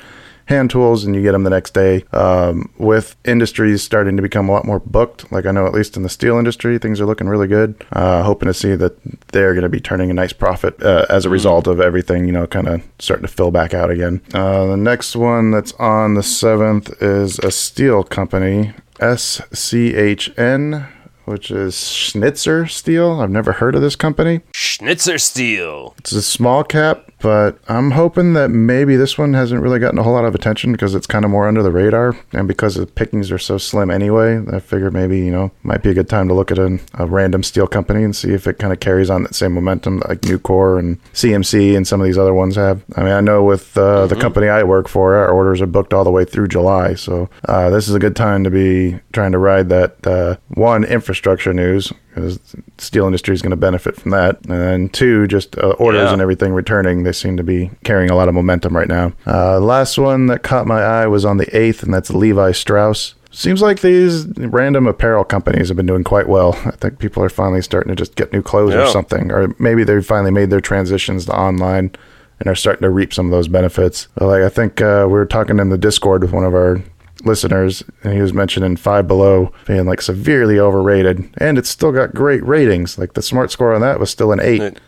hand 0.46 0.70
tools 0.70 1.04
and 1.04 1.14
you 1.14 1.22
get 1.22 1.32
them 1.32 1.44
the 1.44 1.50
next 1.50 1.74
day. 1.74 2.04
Um, 2.12 2.70
with 2.78 3.16
industries 3.24 3.82
starting 3.82 4.16
to 4.16 4.22
become 4.22 4.48
a 4.48 4.52
lot 4.52 4.64
more 4.64 4.80
booked, 4.80 5.30
like 5.32 5.46
I 5.46 5.50
know 5.50 5.66
at 5.66 5.72
least 5.72 5.96
in 5.96 6.02
the 6.02 6.08
steel 6.08 6.38
industry, 6.38 6.78
things 6.78 7.00
are 7.00 7.06
looking 7.06 7.28
really 7.28 7.48
good. 7.48 7.84
Uh, 7.92 8.22
hoping 8.22 8.46
to 8.46 8.54
see 8.54 8.74
that 8.76 8.96
they're 9.28 9.54
going 9.54 9.62
to 9.62 9.68
be 9.68 9.80
turning 9.80 10.10
a 10.10 10.14
nice 10.14 10.32
profit 10.32 10.82
uh, 10.82 11.06
as 11.08 11.24
a 11.24 11.30
result 11.30 11.66
of 11.66 11.80
everything, 11.80 12.26
you 12.26 12.32
know, 12.32 12.46
kind 12.46 12.68
of 12.68 12.82
starting 12.98 13.26
to 13.26 13.32
fill 13.32 13.50
back 13.50 13.74
out 13.74 13.90
again. 13.90 14.20
Uh, 14.32 14.66
the 14.66 14.76
next 14.76 15.16
one 15.16 15.50
that's 15.50 15.72
on 15.74 16.14
the 16.14 16.20
7th 16.22 17.02
is 17.02 17.38
a 17.40 17.50
steel 17.50 18.02
company, 18.04 18.72
SCHN. 19.00 20.88
Which 21.26 21.50
is 21.50 21.88
Schnitzer 21.90 22.66
Steel. 22.66 23.18
I've 23.22 23.30
never 23.30 23.52
heard 23.52 23.74
of 23.74 23.80
this 23.80 23.96
company. 23.96 24.42
Schnitzer 24.52 25.16
Steel 25.16 25.94
It's 25.96 26.12
a 26.12 26.20
small 26.20 26.62
cap 26.64 27.10
but 27.24 27.58
I'm 27.68 27.92
hoping 27.92 28.34
that 28.34 28.50
maybe 28.50 28.96
this 28.96 29.16
one 29.16 29.32
hasn't 29.32 29.62
really 29.62 29.78
gotten 29.78 29.98
a 29.98 30.02
whole 30.02 30.12
lot 30.12 30.26
of 30.26 30.34
attention 30.34 30.72
because 30.72 30.94
it's 30.94 31.06
kind 31.06 31.24
of 31.24 31.30
more 31.30 31.48
under 31.48 31.62
the 31.62 31.70
radar, 31.70 32.14
and 32.34 32.46
because 32.46 32.74
the 32.74 32.84
pickings 32.86 33.32
are 33.32 33.38
so 33.38 33.56
slim 33.56 33.90
anyway. 33.90 34.44
I 34.52 34.60
figure 34.60 34.90
maybe 34.90 35.18
you 35.20 35.30
know 35.30 35.50
might 35.62 35.82
be 35.82 35.88
a 35.88 35.94
good 35.94 36.10
time 36.10 36.28
to 36.28 36.34
look 36.34 36.50
at 36.50 36.58
a, 36.58 36.78
a 36.92 37.06
random 37.06 37.42
steel 37.42 37.66
company 37.66 38.04
and 38.04 38.14
see 38.14 38.34
if 38.34 38.46
it 38.46 38.58
kind 38.58 38.74
of 38.74 38.80
carries 38.80 39.08
on 39.08 39.22
that 39.22 39.34
same 39.34 39.54
momentum 39.54 40.00
that 40.00 40.08
like 40.10 40.20
Nucor 40.20 40.78
and 40.78 41.02
CMC 41.14 41.74
and 41.74 41.88
some 41.88 41.98
of 42.02 42.04
these 42.04 42.18
other 42.18 42.34
ones 42.34 42.56
have. 42.56 42.84
I 42.94 43.02
mean, 43.02 43.12
I 43.12 43.22
know 43.22 43.42
with 43.42 43.76
uh, 43.78 44.06
the 44.06 44.16
company 44.16 44.48
I 44.48 44.62
work 44.62 44.86
for, 44.86 45.14
our 45.14 45.28
orders 45.30 45.62
are 45.62 45.66
booked 45.66 45.94
all 45.94 46.04
the 46.04 46.10
way 46.10 46.26
through 46.26 46.48
July, 46.48 46.92
so 46.94 47.30
uh, 47.48 47.70
this 47.70 47.88
is 47.88 47.94
a 47.94 47.98
good 47.98 48.16
time 48.16 48.44
to 48.44 48.50
be 48.50 49.00
trying 49.14 49.32
to 49.32 49.38
ride 49.38 49.70
that 49.70 50.06
uh, 50.06 50.36
one 50.48 50.84
infrastructure 50.84 51.54
news 51.54 51.90
because 52.14 52.38
steel 52.78 53.06
industry 53.06 53.34
is 53.34 53.42
going 53.42 53.50
to 53.50 53.56
benefit 53.56 53.96
from 53.96 54.12
that, 54.12 54.36
and 54.46 54.60
then 54.60 54.88
two, 54.88 55.26
just 55.26 55.58
uh, 55.58 55.70
orders 55.80 56.02
Yeah. 56.06 56.12
and 56.12 56.22
everything 56.22 56.52
returning. 56.52 57.02
They 57.02 57.10
seem 57.14 57.36
to 57.36 57.42
be 57.42 57.70
carrying 57.84 58.10
a 58.10 58.16
lot 58.16 58.28
of 58.28 58.34
momentum 58.34 58.76
right 58.76 58.88
now. 58.88 59.12
Uh, 59.26 59.60
last 59.60 59.98
one 59.98 60.26
that 60.26 60.42
caught 60.42 60.66
my 60.66 60.82
eye 60.82 61.06
was 61.06 61.24
on 61.24 61.36
the 61.36 61.56
eighth, 61.56 61.82
and 61.82 61.92
that's 61.92 62.10
Levi 62.10 62.52
Strauss. 62.52 63.14
Seems 63.30 63.60
like 63.60 63.80
these 63.80 64.26
random 64.36 64.86
apparel 64.86 65.24
companies 65.24 65.68
have 65.68 65.76
been 65.76 65.86
doing 65.86 66.04
quite 66.04 66.28
well. 66.28 66.54
I 66.64 66.70
think 66.72 66.98
people 66.98 67.22
are 67.22 67.28
finally 67.28 67.62
starting 67.62 67.90
to 67.90 67.96
just 67.96 68.14
get 68.14 68.32
new 68.32 68.42
clothes 68.42 68.74
or 68.74 68.86
something, 68.86 69.32
or 69.32 69.54
maybe 69.58 69.82
they 69.82 70.00
finally 70.02 70.30
made 70.30 70.50
their 70.50 70.60
transitions 70.60 71.26
to 71.26 71.36
online 71.36 71.90
and 72.38 72.48
are 72.48 72.54
starting 72.54 72.82
to 72.82 72.90
reap 72.90 73.12
some 73.12 73.26
of 73.26 73.32
those 73.32 73.48
benefits. 73.48 74.08
Like 74.20 74.42
I 74.42 74.48
think 74.48 74.80
uh, 74.80 75.04
we 75.06 75.14
were 75.14 75.26
talking 75.26 75.58
in 75.58 75.70
the 75.70 75.78
Discord 75.78 76.22
with 76.22 76.32
one 76.32 76.44
of 76.44 76.54
our 76.54 76.80
listeners, 77.24 77.82
and 78.02 78.12
he 78.12 78.20
was 78.20 78.32
mentioning 78.32 78.76
Five 78.76 79.08
Below 79.08 79.52
being 79.66 79.86
like 79.86 80.02
severely 80.02 80.58
overrated, 80.60 81.28
and 81.38 81.58
it's 81.58 81.68
still 81.70 81.90
got 81.92 82.14
great 82.14 82.44
ratings. 82.46 82.98
Like 82.98 83.14
the 83.14 83.22
smart 83.22 83.50
score 83.50 83.74
on 83.74 83.80
that 83.80 83.98
was 83.98 84.10
still 84.10 84.30
an 84.32 84.40
eight, 84.40 84.78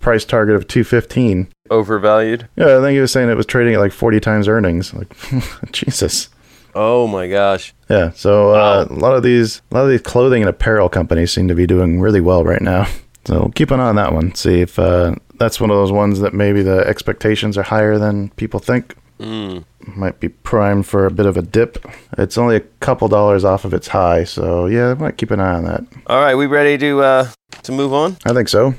price 0.00 0.24
target 0.24 0.56
of 0.56 0.66
two 0.68 0.84
fifteen. 0.84 1.48
Overvalued. 1.70 2.48
Yeah, 2.56 2.78
I 2.78 2.80
think 2.80 2.94
he 2.94 3.00
was 3.00 3.10
saying 3.12 3.30
it 3.30 3.36
was 3.36 3.46
trading 3.46 3.74
at 3.74 3.80
like 3.80 3.92
forty 3.92 4.20
times 4.20 4.48
earnings. 4.48 4.92
Like 4.92 5.14
Jesus. 5.72 6.28
Oh 6.74 7.06
my 7.06 7.28
gosh. 7.28 7.72
Yeah, 7.88 8.10
so 8.10 8.50
uh, 8.50 8.86
Wow. 8.90 8.96
a 8.96 8.98
lot 8.98 9.16
of 9.16 9.22
these, 9.22 9.62
a 9.70 9.74
lot 9.74 9.84
of 9.84 9.90
these 9.90 10.02
clothing 10.02 10.42
and 10.42 10.48
apparel 10.50 10.88
companies 10.88 11.32
seem 11.32 11.46
to 11.48 11.54
be 11.54 11.66
doing 11.66 12.00
really 12.00 12.20
well 12.20 12.44
right 12.44 12.62
now. 12.62 12.86
So 13.26 13.50
keep 13.54 13.70
an 13.70 13.80
eye 13.80 13.88
on 13.88 13.96
that 13.96 14.12
one. 14.12 14.34
See 14.34 14.60
if 14.60 14.78
uh, 14.78 15.14
that's 15.38 15.58
one 15.58 15.70
of 15.70 15.76
those 15.76 15.90
ones 15.90 16.20
that 16.20 16.34
maybe 16.34 16.60
the 16.62 16.86
expectations 16.86 17.56
are 17.56 17.62
higher 17.62 17.96
than 17.96 18.28
people 18.36 18.60
think. 18.60 18.94
Mm. 19.18 19.64
Might 19.96 20.20
be 20.20 20.28
primed 20.28 20.86
for 20.86 21.06
a 21.06 21.10
bit 21.10 21.24
of 21.24 21.38
a 21.38 21.40
dip. 21.40 21.82
It's 22.18 22.36
only 22.36 22.56
a 22.56 22.60
couple 22.60 23.08
dollars 23.08 23.42
off 23.42 23.64
of 23.64 23.72
its 23.72 23.88
high, 23.88 24.24
so 24.24 24.66
yeah, 24.66 24.90
I 24.90 24.94
might 24.94 25.16
keep 25.16 25.30
an 25.30 25.40
eye 25.40 25.54
on 25.54 25.64
that. 25.64 25.84
All 26.06 26.20
right, 26.20 26.34
we 26.34 26.44
ready 26.44 26.76
to 26.76 27.00
uh, 27.00 27.28
to 27.62 27.72
move 27.72 27.94
on? 27.94 28.18
I 28.26 28.34
think 28.34 28.50
so. 28.50 28.74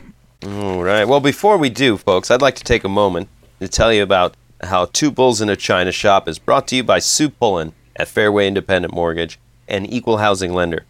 All 0.48 0.84
right. 0.84 1.08
Well, 1.08 1.22
before 1.22 1.58
we 1.58 1.72
do, 1.72 1.98
folks, 1.98 2.30
I'd 2.30 2.42
like 2.42 2.56
to 2.58 2.64
take 2.64 2.84
a 2.84 2.90
moment 2.90 3.30
to 3.60 3.68
tell 3.68 3.92
you 3.92 4.04
about 4.04 4.36
how 4.62 4.86
Two 4.86 5.10
Bulls 5.10 5.42
in 5.42 5.50
a 5.50 5.56
China 5.56 5.92
Shop 5.92 6.28
is 6.28 6.38
brought 6.38 6.68
to 6.68 6.76
you 6.76 6.84
by 6.84 7.00
Sue 7.00 7.30
Pullen 7.30 7.74
at 7.96 8.08
Fairway 8.08 8.48
Independent 8.48 8.94
Mortgage, 8.94 9.40
an 9.68 9.88
equal 9.88 10.18
housing 10.18 10.54
lender. 10.54 10.86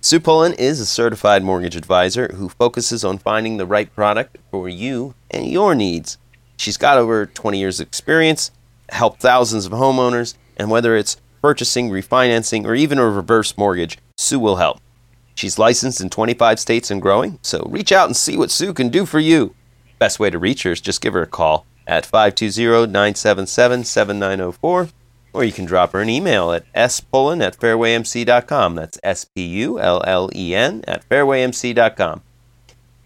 Sue 0.00 0.18
Pullen 0.18 0.54
is 0.54 0.80
a 0.80 0.86
certified 0.86 1.42
mortgage 1.42 1.76
advisor 1.76 2.30
who 2.36 2.48
focuses 2.48 3.04
on 3.04 3.18
finding 3.18 3.58
the 3.58 3.66
right 3.66 3.94
product 3.94 4.38
for 4.50 4.66
you 4.66 5.14
and 5.30 5.46
your 5.46 5.74
needs. 5.74 6.16
She's 6.56 6.78
got 6.78 6.96
over 6.96 7.26
20 7.26 7.58
years' 7.58 7.80
experience, 7.80 8.50
helped 8.88 9.20
thousands 9.20 9.66
of 9.66 9.72
homeowners, 9.72 10.36
and 10.56 10.70
whether 10.70 10.96
it's 10.96 11.20
purchasing, 11.42 11.90
refinancing, 11.90 12.64
or 12.64 12.74
even 12.74 12.98
a 12.98 13.04
reverse 13.04 13.58
mortgage, 13.58 13.98
Sue 14.16 14.38
will 14.38 14.56
help. 14.56 14.80
She's 15.36 15.58
licensed 15.58 16.00
in 16.00 16.08
25 16.08 16.58
states 16.58 16.90
and 16.90 17.00
growing, 17.00 17.38
so 17.42 17.62
reach 17.70 17.92
out 17.92 18.08
and 18.08 18.16
see 18.16 18.38
what 18.38 18.50
Sue 18.50 18.72
can 18.72 18.88
do 18.88 19.04
for 19.04 19.20
you. 19.20 19.54
Best 19.98 20.18
way 20.18 20.30
to 20.30 20.38
reach 20.38 20.62
her 20.62 20.72
is 20.72 20.80
just 20.80 21.02
give 21.02 21.12
her 21.12 21.22
a 21.22 21.26
call 21.26 21.66
at 21.86 22.06
520 22.06 22.90
977 22.90 23.84
7904, 23.84 24.88
or 25.34 25.44
you 25.44 25.52
can 25.52 25.66
drop 25.66 25.92
her 25.92 26.00
an 26.00 26.08
email 26.08 26.52
at 26.52 26.64
spullen 26.74 27.42
at 27.44 27.58
fairwaymc.com. 27.58 28.74
That's 28.74 28.98
S 29.02 29.26
P 29.26 29.44
U 29.44 29.78
L 29.78 30.02
L 30.06 30.30
E 30.34 30.54
N 30.54 30.82
at 30.88 31.06
fairwaymc.com. 31.08 32.22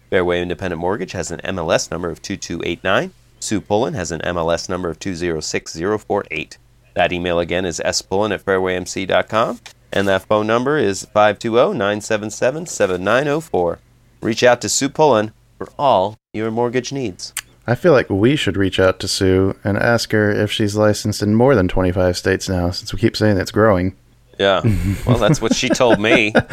Fairway 0.09 0.41
Independent 0.41 0.79
Mortgage 0.79 1.11
has 1.11 1.31
an 1.31 1.41
MLS 1.43 1.91
number 1.91 2.09
of 2.09 2.21
2289. 2.21 3.11
Sue 3.41 3.59
Pullen 3.59 3.93
has 3.93 4.11
an 4.11 4.21
MLS 4.21 4.69
number 4.69 4.89
of 4.89 4.99
206048. 4.99 6.57
That 6.93 7.11
email 7.11 7.39
again 7.39 7.65
is 7.65 7.81
spullen 7.83 8.33
at 8.33 8.45
fairwaymc.com, 8.45 9.59
and 9.93 10.07
that 10.07 10.23
phone 10.23 10.47
number 10.47 10.77
is 10.77 11.05
520 11.05 11.77
977 11.77 12.65
7904. 12.65 13.79
Reach 14.21 14.43
out 14.43 14.61
to 14.61 14.69
Sue 14.69 14.89
Pullen 14.89 15.31
for 15.57 15.67
all 15.77 16.17
your 16.33 16.51
mortgage 16.51 16.91
needs. 16.91 17.33
I 17.67 17.75
feel 17.75 17.91
like 17.91 18.09
we 18.09 18.35
should 18.35 18.57
reach 18.57 18.79
out 18.79 18.99
to 19.01 19.07
Sue 19.07 19.55
and 19.63 19.77
ask 19.77 20.11
her 20.11 20.31
if 20.31 20.51
she's 20.51 20.75
licensed 20.75 21.21
in 21.21 21.35
more 21.35 21.55
than 21.55 21.67
25 21.67 22.17
states 22.17 22.49
now, 22.49 22.71
since 22.71 22.91
we 22.93 22.99
keep 22.99 23.15
saying 23.15 23.37
it's 23.37 23.51
growing. 23.51 23.95
Yeah. 24.39 24.61
Well, 25.05 25.17
that's 25.19 25.39
what 25.41 25.53
she 25.55 25.69
told 25.69 25.99
me. 25.99 26.33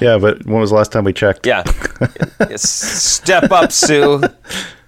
Yeah, 0.00 0.18
but 0.18 0.44
when 0.44 0.60
was 0.60 0.70
the 0.70 0.76
last 0.76 0.92
time 0.92 1.04
we 1.04 1.12
checked? 1.12 1.46
Yeah. 1.46 1.62
Step 2.56 3.50
up, 3.52 3.70
Sue. 3.70 4.22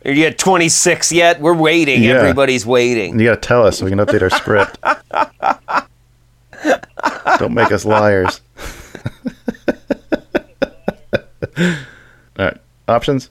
Are 0.04 0.11
you 0.11 0.26
at 0.26 0.38
26 0.38 1.12
yet? 1.12 1.40
We're 1.40 1.54
waiting. 1.54 2.02
Yeah. 2.02 2.12
Everybody's 2.12 2.64
waiting. 2.66 3.18
You 3.18 3.26
gotta 3.26 3.40
tell 3.40 3.66
us 3.66 3.78
so 3.78 3.84
we 3.84 3.90
can 3.90 3.98
update 3.98 4.22
our 4.22 4.30
script. 4.30 4.78
Don't 7.38 7.54
make 7.54 7.72
us 7.72 7.84
liars. 7.84 8.40
All 11.58 11.74
right, 12.38 12.56
options. 12.88 13.30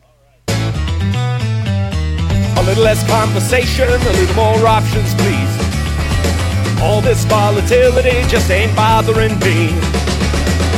A 2.57 2.63
little 2.65 2.83
less 2.83 3.05
conversation, 3.07 3.87
a 3.87 3.97
little 3.97 4.35
more 4.35 4.67
options, 4.67 5.13
please. 5.15 6.81
All 6.81 7.01
this 7.01 7.23
volatility 7.25 8.27
just 8.27 8.49
ain't 8.49 8.75
bothering 8.75 9.37
me. 9.39 9.69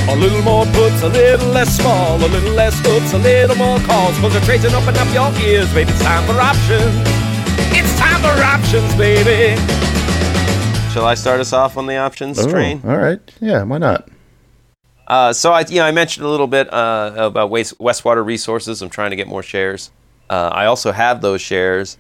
A 0.10 0.16
little 0.16 0.42
more 0.42 0.66
puts, 0.68 1.02
a 1.04 1.10
little 1.10 1.50
less 1.50 1.76
small, 1.76 2.18
a 2.18 2.28
little 2.28 2.54
less 2.54 2.80
hooks, 2.86 3.14
a 3.14 3.18
little 3.18 3.56
more 3.58 3.80
calls. 3.80 4.18
Cause 4.20 4.34
they're 4.34 4.42
trading 4.42 4.74
open 4.74 4.96
up 4.98 5.14
your 5.14 5.32
ears, 5.46 5.74
baby. 5.74 5.92
It's 5.92 6.02
time 6.02 6.26
for 6.26 6.40
options. 6.40 6.96
It's 7.76 7.94
time 8.00 8.22
for 8.22 8.42
options, 8.44 8.94
baby. 8.96 9.56
Shall 10.98 11.06
I 11.06 11.14
start 11.14 11.40
us 11.40 11.54
off 11.54 11.78
on 11.78 11.86
the 11.86 11.98
options 11.98 12.40
Oh, 12.40 12.50
train? 12.50 12.82
all 12.84 12.98
right. 12.98 13.20
Yeah, 13.40 13.62
why 13.62 13.78
not? 13.78 14.10
Uh, 15.06 15.32
so 15.32 15.52
I, 15.54 15.60
you 15.60 15.76
know, 15.76 15.84
I 15.86 15.92
mentioned 15.92 16.26
a 16.26 16.30
little 16.30 16.48
bit 16.48 16.74
uh, 16.74 17.14
about 17.16 17.52
Waste, 17.52 17.78
Westwater 17.78 18.26
Resources. 18.26 18.82
I'm 18.82 18.90
trying 18.90 19.12
to 19.12 19.16
get 19.16 19.28
more 19.28 19.44
shares. 19.44 19.92
Uh, 20.28 20.50
I 20.52 20.66
also 20.66 20.92
have 20.92 21.22
those 21.22 21.40
shares. 21.40 22.00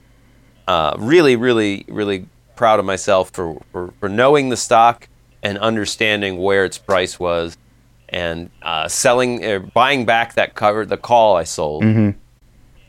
Uh, 0.68 0.96
really, 0.98 1.36
really, 1.36 1.86
really 1.88 2.26
proud 2.56 2.80
of 2.80 2.86
myself 2.86 3.30
for, 3.30 3.62
for, 3.72 3.94
for 4.00 4.10
knowing 4.10 4.50
the 4.50 4.58
stock 4.58 5.08
and 5.44 5.60
understanding 5.60 6.40
where 6.40 6.66
its 6.66 6.80
price 6.80 7.20
was, 7.20 7.56
and 8.10 8.50
uh, 8.64 8.88
selling, 8.88 9.46
uh, 9.46 9.60
buying 9.60 10.06
back 10.06 10.34
that 10.34 10.56
cover, 10.56 10.88
the 10.88 10.98
call 10.98 11.36
I 11.36 11.44
sold, 11.44 11.84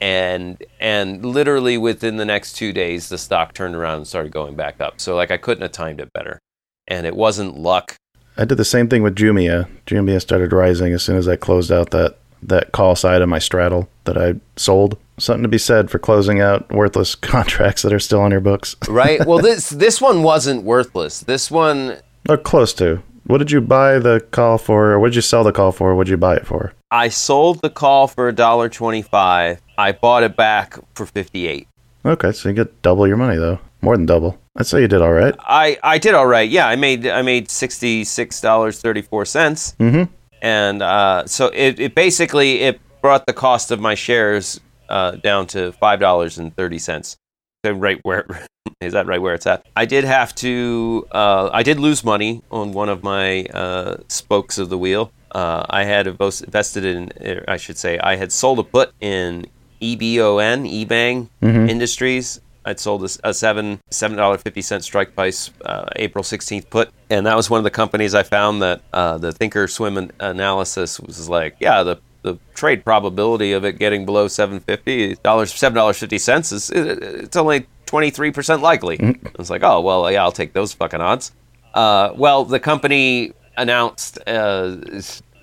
and 0.01 0.63
and 0.81 1.25
literally 1.25 1.79
within 1.79 2.17
the 2.17 2.25
next 2.25 2.55
two 2.55 2.73
days, 2.73 3.09
the 3.09 3.19
stock 3.19 3.55
turned 3.55 3.75
around 3.75 3.97
and 3.99 4.07
started 4.07 4.33
going 4.33 4.55
back 4.57 4.81
up. 4.81 5.01
So 5.01 5.15
like 5.17 5.31
I 5.31 5.37
couldn't 5.37 5.63
have 5.63 5.73
timed 5.73 6.01
it 6.01 6.13
better, 6.13 6.39
and 6.87 7.07
it 7.07 7.17
wasn't 7.17 7.59
luck. 7.59 7.97
I 8.37 8.45
did 8.45 8.57
the 8.59 8.65
same 8.65 8.89
thing 8.89 9.03
with 9.03 9.17
Jumia. 9.17 9.69
Jumia 9.87 10.21
started 10.21 10.53
rising 10.53 10.93
as 10.93 11.03
soon 11.03 11.17
as 11.17 11.27
I 11.27 11.37
closed 11.37 11.73
out 11.73 11.91
that 11.91 12.19
that 12.43 12.71
call 12.71 12.95
side 12.95 13.21
of 13.21 13.29
my 13.29 13.41
straddle 13.41 13.89
that 14.05 14.17
I 14.17 14.35
sold. 14.57 14.97
Something 15.19 15.43
to 15.43 15.49
be 15.49 15.59
said 15.59 15.91
for 15.91 15.99
closing 15.99 16.41
out 16.41 16.71
worthless 16.73 17.15
contracts 17.17 17.83
that 17.83 17.93
are 17.93 17.99
still 17.99 18.21
on 18.21 18.31
your 18.31 18.41
books. 18.41 18.77
right? 18.89 19.25
Well, 19.27 19.39
this 19.43 19.71
this 19.71 20.01
one 20.01 20.23
wasn't 20.23 20.63
worthless. 20.65 21.21
This 21.21 21.51
one, 21.51 21.99
or 22.29 22.37
close 22.37 22.73
to. 22.75 23.03
What 23.25 23.39
did 23.39 23.51
you 23.51 23.61
buy 23.61 23.99
the 23.99 24.21
call 24.31 24.57
for? 24.57 24.93
Or 24.93 25.01
what 25.01 25.09
did 25.09 25.17
you 25.17 25.21
sell 25.23 25.45
the 25.45 25.53
call 25.53 25.71
for? 25.73 25.95
What 25.95 26.07
did 26.07 26.13
you 26.13 26.17
buy 26.17 26.37
it 26.37 26.47
for? 26.47 26.73
I 26.91 27.09
sold 27.09 27.61
the 27.61 27.69
call 27.69 28.07
for 28.07 28.29
a 28.29 28.33
dollar 28.33 28.69
twenty-five. 28.69 29.61
I 29.79 29.93
bought 29.93 30.25
it 30.25 30.37
back 30.37 30.79
for 30.95 31.07
fifty-eight. 31.07 31.69
Okay, 32.05 32.33
so 32.33 32.49
you 32.49 32.55
get 32.55 32.83
double 32.83 33.07
your 33.07 33.17
money 33.17 33.37
though. 33.37 33.59
More 33.81 33.97
than 33.97 34.07
double. 34.07 34.39
I'd 34.57 34.67
say 34.67 34.81
you 34.81 34.89
did 34.89 35.01
all 35.01 35.13
right. 35.13 35.35
I 35.39 35.79
I 35.83 35.99
did 35.99 36.15
all 36.15 36.27
right. 36.27 36.49
Yeah, 36.51 36.67
I 36.67 36.77
made 36.77 37.07
I 37.07 37.23
made 37.23 37.49
sixty-six 37.51 38.41
dollars 38.41 38.81
thirty-four 38.81 39.25
cents, 39.25 39.75
Mm-hmm. 39.79 40.13
and 40.43 40.83
uh, 40.83 41.27
so 41.27 41.47
it, 41.55 41.79
it 41.81 41.95
basically 41.95 42.61
it 42.61 42.81
brought 43.01 43.25
the 43.27 43.33
cost 43.33 43.71
of 43.71 43.79
my 43.81 43.95
shares 43.95 44.59
uh, 44.89 45.13
down 45.13 45.47
to 45.49 45.71
five 45.73 46.01
dollars 46.01 46.39
and 46.39 46.55
thirty 46.57 46.79
cents. 46.79 47.17
So 47.65 47.73
right 47.73 48.01
where 48.03 48.27
is 48.81 48.95
that? 48.95 49.07
Right 49.07 49.23
where 49.23 49.35
it's 49.35 49.47
at. 49.47 49.65
I 49.77 49.85
did 49.85 50.03
have 50.05 50.35
to. 50.37 51.07
Uh, 51.13 51.51
I 51.53 51.63
did 51.63 51.79
lose 51.79 52.03
money 52.05 52.43
on 52.51 52.73
one 52.73 52.89
of 52.89 53.05
my 53.05 53.45
uh, 53.47 53.99
spokes 54.09 54.59
of 54.59 54.71
the 54.71 54.79
wheel. 54.79 55.13
Uh, 55.31 55.65
I 55.71 55.85
had 55.85 56.07
invested 56.09 56.85
in. 56.85 57.13
er, 57.25 57.45
I 57.47 57.59
should 57.59 57.79
say 57.79 57.99
I 58.01 58.17
had 58.17 58.33
sold 58.33 58.59
a 58.59 58.65
put 58.65 58.93
in 59.01 59.47
EBON 59.81 60.67
eBang 60.87 61.29
Industries. 61.69 62.41
I'd 62.65 62.79
sold 62.79 63.03
a 63.25 63.33
seven 63.33 63.81
seven 63.91 64.17
dollar 64.19 64.37
fifty 64.37 64.61
cent 64.61 64.85
strike 64.85 65.15
price 65.15 65.51
uh, 65.65 65.87
April 65.97 66.23
sixteenth 66.23 66.69
put, 66.69 66.91
and 67.09 67.25
that 67.27 67.35
was 67.35 67.49
one 67.49 67.59
of 67.59 67.65
the 67.65 67.71
companies 67.71 68.15
I 68.15 68.23
found 68.25 68.61
that 68.61 68.83
uh, 68.93 69.17
the 69.17 69.33
thinkorswim 69.33 69.97
an- 69.97 70.13
analysis 70.21 71.01
was 71.01 71.29
like, 71.31 71.57
yeah, 71.61 71.83
the 71.83 71.97
the 72.23 72.37
trade 72.55 72.85
probability 72.85 73.53
of 73.53 73.65
it 73.65 73.79
getting 73.79 74.05
below 74.05 74.29
seven 74.29 74.61
fifty 74.61 75.15
dollars, 75.23 75.55
seven 75.55 75.77
dollars 75.77 75.99
fifty 75.99 76.19
cents 76.19 76.53
is 76.53 76.69
it, 76.71 77.03
it's 77.03 77.37
only 77.37 77.67
twenty 77.87 78.11
three 78.11 78.33
percent 78.33 78.61
likely. 78.61 78.99
I 79.01 79.17
was 79.39 79.49
like, 79.49 79.63
oh 79.63 79.81
well, 79.81 80.11
yeah, 80.13 80.23
I'll 80.23 80.33
take 80.33 80.53
those 80.53 80.75
fucking 80.75 81.01
odds. 81.01 81.33
Uh, 81.73 82.13
well, 82.17 82.45
the 82.45 82.61
company 82.61 83.33
announced 83.57 84.19
uh, 84.27 84.77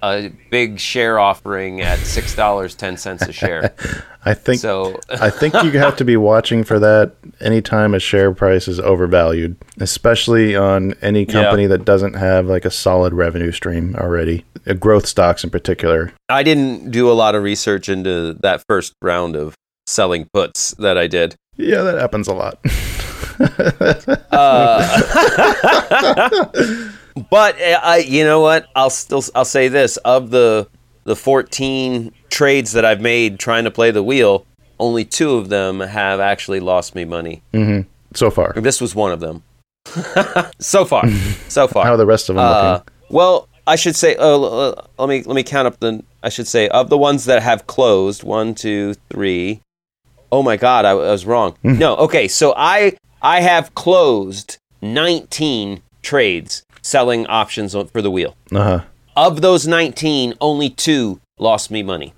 a 0.01 0.31
big 0.49 0.79
share 0.79 1.19
offering 1.19 1.81
at 1.81 1.99
six 1.99 2.35
dollars 2.35 2.75
ten 2.75 2.97
cents 2.97 3.23
a 3.23 3.33
share. 3.33 3.73
I 4.25 4.33
think 4.33 4.59
So 4.59 4.99
I 5.09 5.29
think 5.29 5.53
you 5.63 5.71
have 5.71 5.95
to 5.97 6.05
be 6.05 6.17
watching 6.17 6.63
for 6.63 6.79
that 6.79 7.13
anytime 7.39 7.93
a 7.93 7.99
share 7.99 8.33
price 8.33 8.67
is 8.67 8.79
overvalued, 8.79 9.55
especially 9.79 10.55
on 10.55 10.95
any 11.01 11.27
company 11.27 11.67
that 11.67 11.85
doesn't 11.85 12.15
have 12.15 12.47
like 12.47 12.65
a 12.65 12.71
solid 12.71 13.13
revenue 13.13 13.51
stream 13.51 13.95
already. 13.95 14.43
Uh, 14.67 14.73
growth 14.73 15.05
stocks 15.05 15.43
in 15.43 15.51
particular. 15.51 16.11
I 16.27 16.41
didn't 16.41 16.89
do 16.89 17.09
a 17.09 17.13
lot 17.13 17.35
of 17.35 17.43
research 17.43 17.87
into 17.87 18.33
that 18.41 18.63
first 18.67 18.93
round 19.01 19.35
of 19.35 19.53
selling 19.85 20.27
puts 20.33 20.71
that 20.79 20.97
I 20.97 21.05
did. 21.05 21.35
Yeah, 21.55 21.83
that 21.83 21.99
happens 21.99 22.27
a 22.27 22.33
lot. 22.33 22.57
But 27.29 27.61
uh, 27.61 27.79
I, 27.81 27.97
you 27.97 28.23
know 28.23 28.41
what? 28.41 28.67
I'll 28.75 28.89
still 28.89 29.23
I'll 29.33 29.45
say 29.45 29.67
this: 29.67 29.97
of 29.97 30.31
the 30.31 30.67
the 31.05 31.15
14 31.15 32.11
trades 32.29 32.71
that 32.73 32.83
I've 32.83 32.99
made 33.01 33.39
trying 33.39 33.63
to 33.65 33.71
play 33.71 33.91
the 33.91 34.03
wheel, 34.03 34.45
only 34.79 35.05
two 35.05 35.35
of 35.35 35.49
them 35.49 35.79
have 35.79 36.19
actually 36.19 36.59
lost 36.59 36.95
me 36.95 37.05
money. 37.05 37.41
so 38.13 38.29
far. 38.31 38.53
This 38.53 38.81
was 38.81 38.95
one 38.95 39.11
of 39.11 39.19
them. 39.19 39.43
so 40.59 40.83
far, 40.83 41.07
so 41.47 41.67
far. 41.73 41.85
How 41.85 41.93
are 41.93 41.97
the 41.97 42.05
rest 42.05 42.29
of 42.29 42.35
them 42.35 42.45
Uh, 42.45 42.71
looking? 42.73 42.87
well, 43.09 43.47
I 43.67 43.75
should 43.75 43.95
say. 43.95 44.15
Uh, 44.17 44.73
let 44.97 45.07
me 45.09 45.23
let 45.23 45.35
me 45.35 45.43
count 45.43 45.67
up 45.67 45.79
the. 45.79 46.03
I 46.23 46.29
should 46.29 46.47
say 46.47 46.67
of 46.69 46.89
the 46.89 46.97
ones 46.97 47.25
that 47.25 47.41
have 47.43 47.67
closed. 47.67 48.23
One, 48.23 48.55
two, 48.55 48.95
three. 49.11 49.61
Oh 50.31 50.41
my 50.43 50.57
God, 50.57 50.83
I, 50.85 50.89
I 50.91 50.95
was 50.95 51.25
wrong. 51.25 51.55
no, 51.63 51.95
okay. 51.97 52.27
So 52.27 52.53
I 52.57 52.97
I 53.21 53.41
have 53.41 53.73
closed 53.75 54.57
19 54.81 55.81
trades 56.01 56.64
selling 56.85 57.25
options 57.25 57.73
on- 57.73 57.87
for 57.87 58.01
the 58.01 58.11
wheel. 58.11 58.35
Uh 58.53 58.63
huh. 58.63 58.79
Of 59.15 59.41
those 59.41 59.65
19, 59.65 60.35
only 60.39 60.69
two 60.69 61.19
lost 61.39 61.71
me 61.71 61.81
money. 61.81 62.13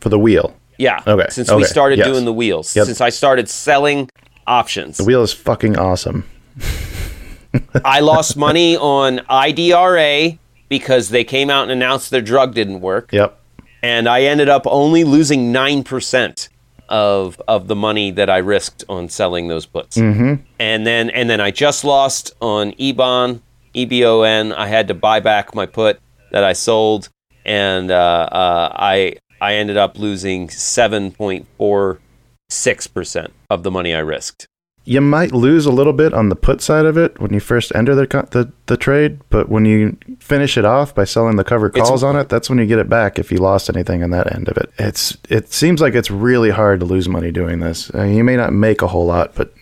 For 0.00 0.08
the 0.08 0.18
wheel. 0.18 0.54
Yeah. 0.76 1.02
Okay, 1.06 1.26
Since 1.30 1.52
we 1.52 1.64
started 1.64 1.98
yes. 1.98 2.06
doing 2.08 2.24
the 2.24 2.32
wheels. 2.32 2.74
Yep. 2.74 2.86
Since 2.86 3.00
I 3.00 3.10
started 3.10 3.48
selling 3.48 4.08
options. 4.46 4.96
The 4.96 5.04
wheel 5.04 5.22
is 5.22 5.32
fucking 5.32 5.78
awesome. 5.78 6.24
I 7.84 8.00
lost 8.00 8.36
money 8.48 8.76
on 8.76 9.18
IDRA 9.28 10.38
because 10.68 11.08
they 11.10 11.24
came 11.24 11.50
out 11.50 11.62
and 11.64 11.72
announced 11.72 12.10
their 12.10 12.20
drug 12.20 12.54
didn't 12.54 12.80
work. 12.80 13.12
Yep. 13.12 13.38
And 13.82 14.08
I 14.08 14.22
ended 14.22 14.48
up 14.48 14.62
only 14.66 15.04
losing 15.04 15.52
9% 15.52 16.48
of 16.88 17.40
of 17.46 17.68
the 17.68 17.76
money 17.76 18.10
that 18.12 18.30
I 18.30 18.38
risked 18.38 18.82
on 18.88 19.08
selling 19.08 19.48
those 19.48 19.66
puts. 19.66 19.96
Mm-hmm. 19.98 20.42
And 20.58 20.86
then 20.86 21.10
and 21.10 21.28
then 21.28 21.40
I 21.40 21.50
just 21.50 21.84
lost 21.84 22.32
on 22.40 22.72
EBON, 22.72 23.40
EBON. 23.74 24.54
I 24.54 24.66
had 24.66 24.88
to 24.88 24.94
buy 24.94 25.20
back 25.20 25.54
my 25.54 25.66
put 25.66 26.00
that 26.32 26.44
I 26.44 26.52
sold, 26.52 27.08
and 27.44 27.90
uh, 27.90 28.28
uh, 28.30 28.72
I 28.74 29.16
I 29.40 29.54
ended 29.54 29.76
up 29.76 29.98
losing 29.98 30.48
7.46 30.48 32.94
percent 32.94 33.32
of 33.50 33.62
the 33.62 33.70
money 33.70 33.94
I 33.94 34.00
risked. 34.00 34.46
You 34.84 35.00
might 35.02 35.32
lose 35.32 35.66
a 35.66 35.70
little 35.70 35.92
bit 35.92 36.14
on 36.14 36.30
the 36.30 36.36
put 36.36 36.62
side 36.62 36.86
of 36.86 36.96
it 36.96 37.20
when 37.20 37.34
you 37.34 37.40
first 37.40 37.72
enter 37.74 37.94
the 37.94 38.06
the, 38.30 38.50
the 38.66 38.76
trade, 38.78 39.20
but 39.28 39.50
when 39.50 39.66
you 39.66 39.98
finish 40.18 40.56
it 40.56 40.64
off 40.64 40.94
by 40.94 41.04
selling 41.04 41.36
the 41.36 41.44
cover 41.44 41.66
It's- 41.66 41.86
calls 41.86 42.02
on 42.02 42.16
it, 42.16 42.30
that's 42.30 42.48
when 42.48 42.58
you 42.58 42.64
get 42.64 42.78
it 42.78 42.88
back 42.88 43.18
if 43.18 43.30
you 43.30 43.36
lost 43.36 43.68
anything 43.68 44.02
on 44.02 44.10
that 44.12 44.34
end 44.34 44.48
of 44.48 44.56
it. 44.56 44.70
It's 44.78 45.14
it 45.28 45.52
seems 45.52 45.82
like 45.82 45.94
it's 45.94 46.10
really 46.10 46.48
hard 46.50 46.80
to 46.80 46.86
lose 46.86 47.06
money 47.06 47.30
doing 47.30 47.60
this. 47.60 47.90
Uh, 47.94 48.04
you 48.04 48.24
may 48.24 48.36
not 48.36 48.54
make 48.54 48.80
a 48.80 48.86
whole 48.86 49.04
lot, 49.04 49.34
but 49.34 49.52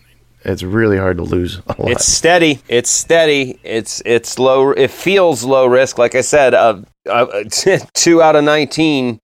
it's 0.47 0.63
really 0.63 0.97
hard 0.97 1.17
to 1.17 1.25
lose 1.25 1.59
a 1.67 1.75
lot. 1.83 1.91
It's 1.91 2.07
steady. 2.07 2.61
It's 2.69 2.89
steady. 2.89 3.59
It's 3.65 4.01
it's 4.07 4.39
low. 4.39 4.71
It 4.71 4.91
feels 4.91 5.43
low 5.43 5.67
risk. 5.67 5.99
Like 5.99 6.15
I 6.15 6.21
said, 6.21 6.55
uh, 6.55 6.83
uh, 7.09 7.45
two 7.95 8.23
out 8.23 8.37
of 8.37 8.45
nineteen. 8.45 9.19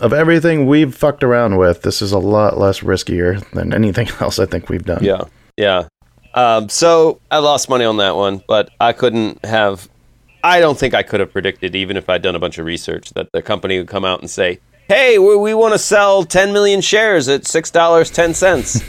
of 0.00 0.12
everything 0.12 0.66
we've 0.66 0.94
fucked 0.94 1.22
around 1.24 1.56
with, 1.56 1.82
this 1.82 2.02
is 2.02 2.12
a 2.12 2.18
lot 2.18 2.58
less 2.58 2.80
riskier 2.80 3.48
than 3.50 3.72
anything 3.72 4.08
else 4.20 4.38
I 4.38 4.46
think 4.46 4.68
we've 4.68 4.84
done. 4.84 5.04
Yeah, 5.04 5.22
yeah. 5.56 5.88
Um, 6.34 6.68
so 6.68 7.20
I 7.30 7.38
lost 7.38 7.68
money 7.68 7.84
on 7.84 7.96
that 7.98 8.16
one, 8.16 8.42
but 8.48 8.70
I 8.80 8.92
couldn't 8.92 9.44
have. 9.44 9.88
I 10.42 10.58
don't 10.58 10.78
think 10.78 10.94
I 10.94 11.02
could 11.02 11.20
have 11.20 11.32
predicted, 11.32 11.76
even 11.76 11.96
if 11.96 12.08
I'd 12.08 12.22
done 12.22 12.34
a 12.34 12.38
bunch 12.38 12.58
of 12.58 12.64
research, 12.64 13.10
that 13.10 13.30
the 13.32 13.42
company 13.42 13.78
would 13.78 13.88
come 13.88 14.04
out 14.06 14.20
and 14.20 14.30
say, 14.30 14.58
"Hey, 14.90 15.18
we, 15.18 15.36
we 15.36 15.54
want 15.54 15.72
to 15.72 15.78
sell 15.78 16.24
10 16.24 16.52
million 16.52 16.80
shares 16.80 17.28
at 17.28 17.46
six 17.46 17.70
dollars 17.70 18.10
ten 18.10 18.34
cents 18.34 18.82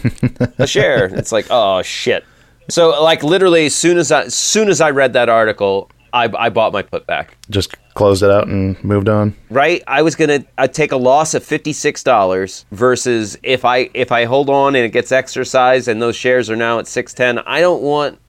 a 0.57 0.65
share." 0.75 1.05
It's 1.05 1.31
like, 1.31 1.45
oh 1.51 1.81
shit. 1.83 2.25
So, 2.69 3.01
like, 3.03 3.21
literally, 3.23 3.65
as 3.67 3.75
soon 3.75 3.97
as 3.97 4.11
I, 4.11 4.23
as 4.23 4.35
soon 4.35 4.67
as 4.69 4.81
I 4.81 4.91
read 4.91 5.13
that 5.13 5.29
article, 5.29 5.89
I, 6.13 6.29
I 6.37 6.49
bought 6.49 6.73
my 6.73 6.81
put 6.81 7.05
back. 7.05 7.37
Just 7.49 7.75
closed 7.93 8.23
it 8.23 8.31
out 8.31 8.47
and 8.47 8.81
moved 8.83 9.09
on. 9.09 9.35
right? 9.49 9.83
I 9.87 10.01
was 10.01 10.15
gonna 10.15 10.45
I'd 10.57 10.73
take 10.73 10.91
a 10.91 10.97
loss 10.97 11.33
of 11.33 11.43
fifty 11.43 11.73
six 11.73 12.03
dollars 12.03 12.65
versus 12.71 13.37
if 13.43 13.63
I 13.65 13.89
if 13.93 14.11
I 14.11 14.25
hold 14.25 14.49
on 14.49 14.75
and 14.75 14.83
it 14.85 14.89
gets 14.93 15.11
exercised 15.11 15.87
and 15.87 16.01
those 16.01 16.15
shares 16.15 16.49
are 16.49 16.55
now 16.55 16.79
at 16.79 16.87
six 16.87 17.13
ten. 17.13 17.39
I 17.39 17.59
don't 17.61 17.81
want. 17.83 18.19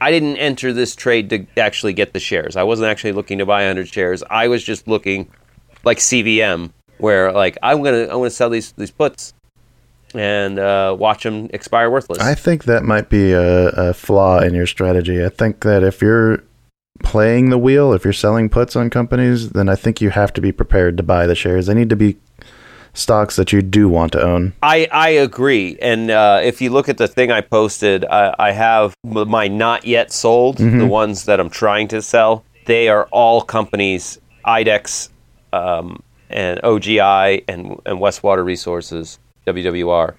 I 0.00 0.10
didn't 0.12 0.36
enter 0.36 0.72
this 0.72 0.94
trade 0.94 1.28
to 1.30 1.46
actually 1.56 1.92
get 1.94 2.12
the 2.12 2.20
shares. 2.20 2.54
I 2.56 2.62
wasn't 2.62 2.88
actually 2.90 3.12
looking 3.12 3.38
to 3.38 3.46
buy 3.46 3.64
hundred 3.66 3.88
shares. 3.88 4.22
I 4.30 4.46
was 4.48 4.62
just 4.62 4.86
looking 4.86 5.28
like 5.84 5.98
CVM, 5.98 6.70
where 6.98 7.32
like 7.32 7.58
I'm 7.62 7.82
gonna 7.82 8.02
I'm 8.02 8.18
gonna 8.18 8.30
sell 8.30 8.50
these 8.50 8.72
these 8.72 8.90
puts 8.90 9.34
and 10.14 10.58
uh, 10.58 10.96
watch 10.98 11.24
them 11.24 11.50
expire 11.52 11.90
worthless. 11.90 12.18
I 12.18 12.34
think 12.34 12.64
that 12.64 12.82
might 12.82 13.08
be 13.08 13.32
a, 13.32 13.68
a 13.68 13.94
flaw 13.94 14.40
in 14.40 14.54
your 14.54 14.66
strategy. 14.66 15.24
I 15.24 15.28
think 15.28 15.60
that 15.60 15.82
if 15.82 16.00
you're 16.00 16.42
playing 17.02 17.50
the 17.50 17.58
wheel, 17.58 17.92
if 17.92 18.04
you're 18.04 18.12
selling 18.12 18.48
puts 18.48 18.74
on 18.74 18.90
companies, 18.90 19.50
then 19.50 19.68
I 19.68 19.74
think 19.74 20.00
you 20.00 20.10
have 20.10 20.32
to 20.34 20.40
be 20.40 20.52
prepared 20.52 20.96
to 20.96 21.02
buy 21.02 21.26
the 21.26 21.34
shares. 21.34 21.66
They 21.66 21.74
need 21.74 21.90
to 21.90 21.96
be 21.96 22.16
stocks 22.94 23.36
that 23.36 23.52
you 23.52 23.62
do 23.62 23.88
want 23.88 24.12
to 24.12 24.22
own. 24.22 24.52
I, 24.62 24.88
I 24.90 25.10
agree. 25.10 25.78
And 25.80 26.10
uh, 26.10 26.40
if 26.42 26.60
you 26.60 26.70
look 26.70 26.88
at 26.88 26.98
the 26.98 27.06
thing 27.06 27.30
I 27.30 27.40
posted, 27.40 28.04
I, 28.04 28.34
I 28.38 28.52
have 28.52 28.94
my 29.04 29.46
not 29.46 29.86
yet 29.86 30.10
sold, 30.10 30.56
the 30.56 30.86
ones 30.86 31.26
that 31.26 31.38
I'm 31.38 31.50
trying 31.50 31.88
to 31.88 32.02
sell. 32.02 32.44
They 32.64 32.88
are 32.88 33.06
all 33.12 33.42
companies, 33.42 34.18
IDEX 34.44 35.10
um, 35.52 36.02
and 36.30 36.60
OGI 36.62 37.44
and, 37.48 37.80
and 37.86 37.98
Westwater 37.98 38.44
Resources, 38.44 39.18
WWR, 39.46 40.14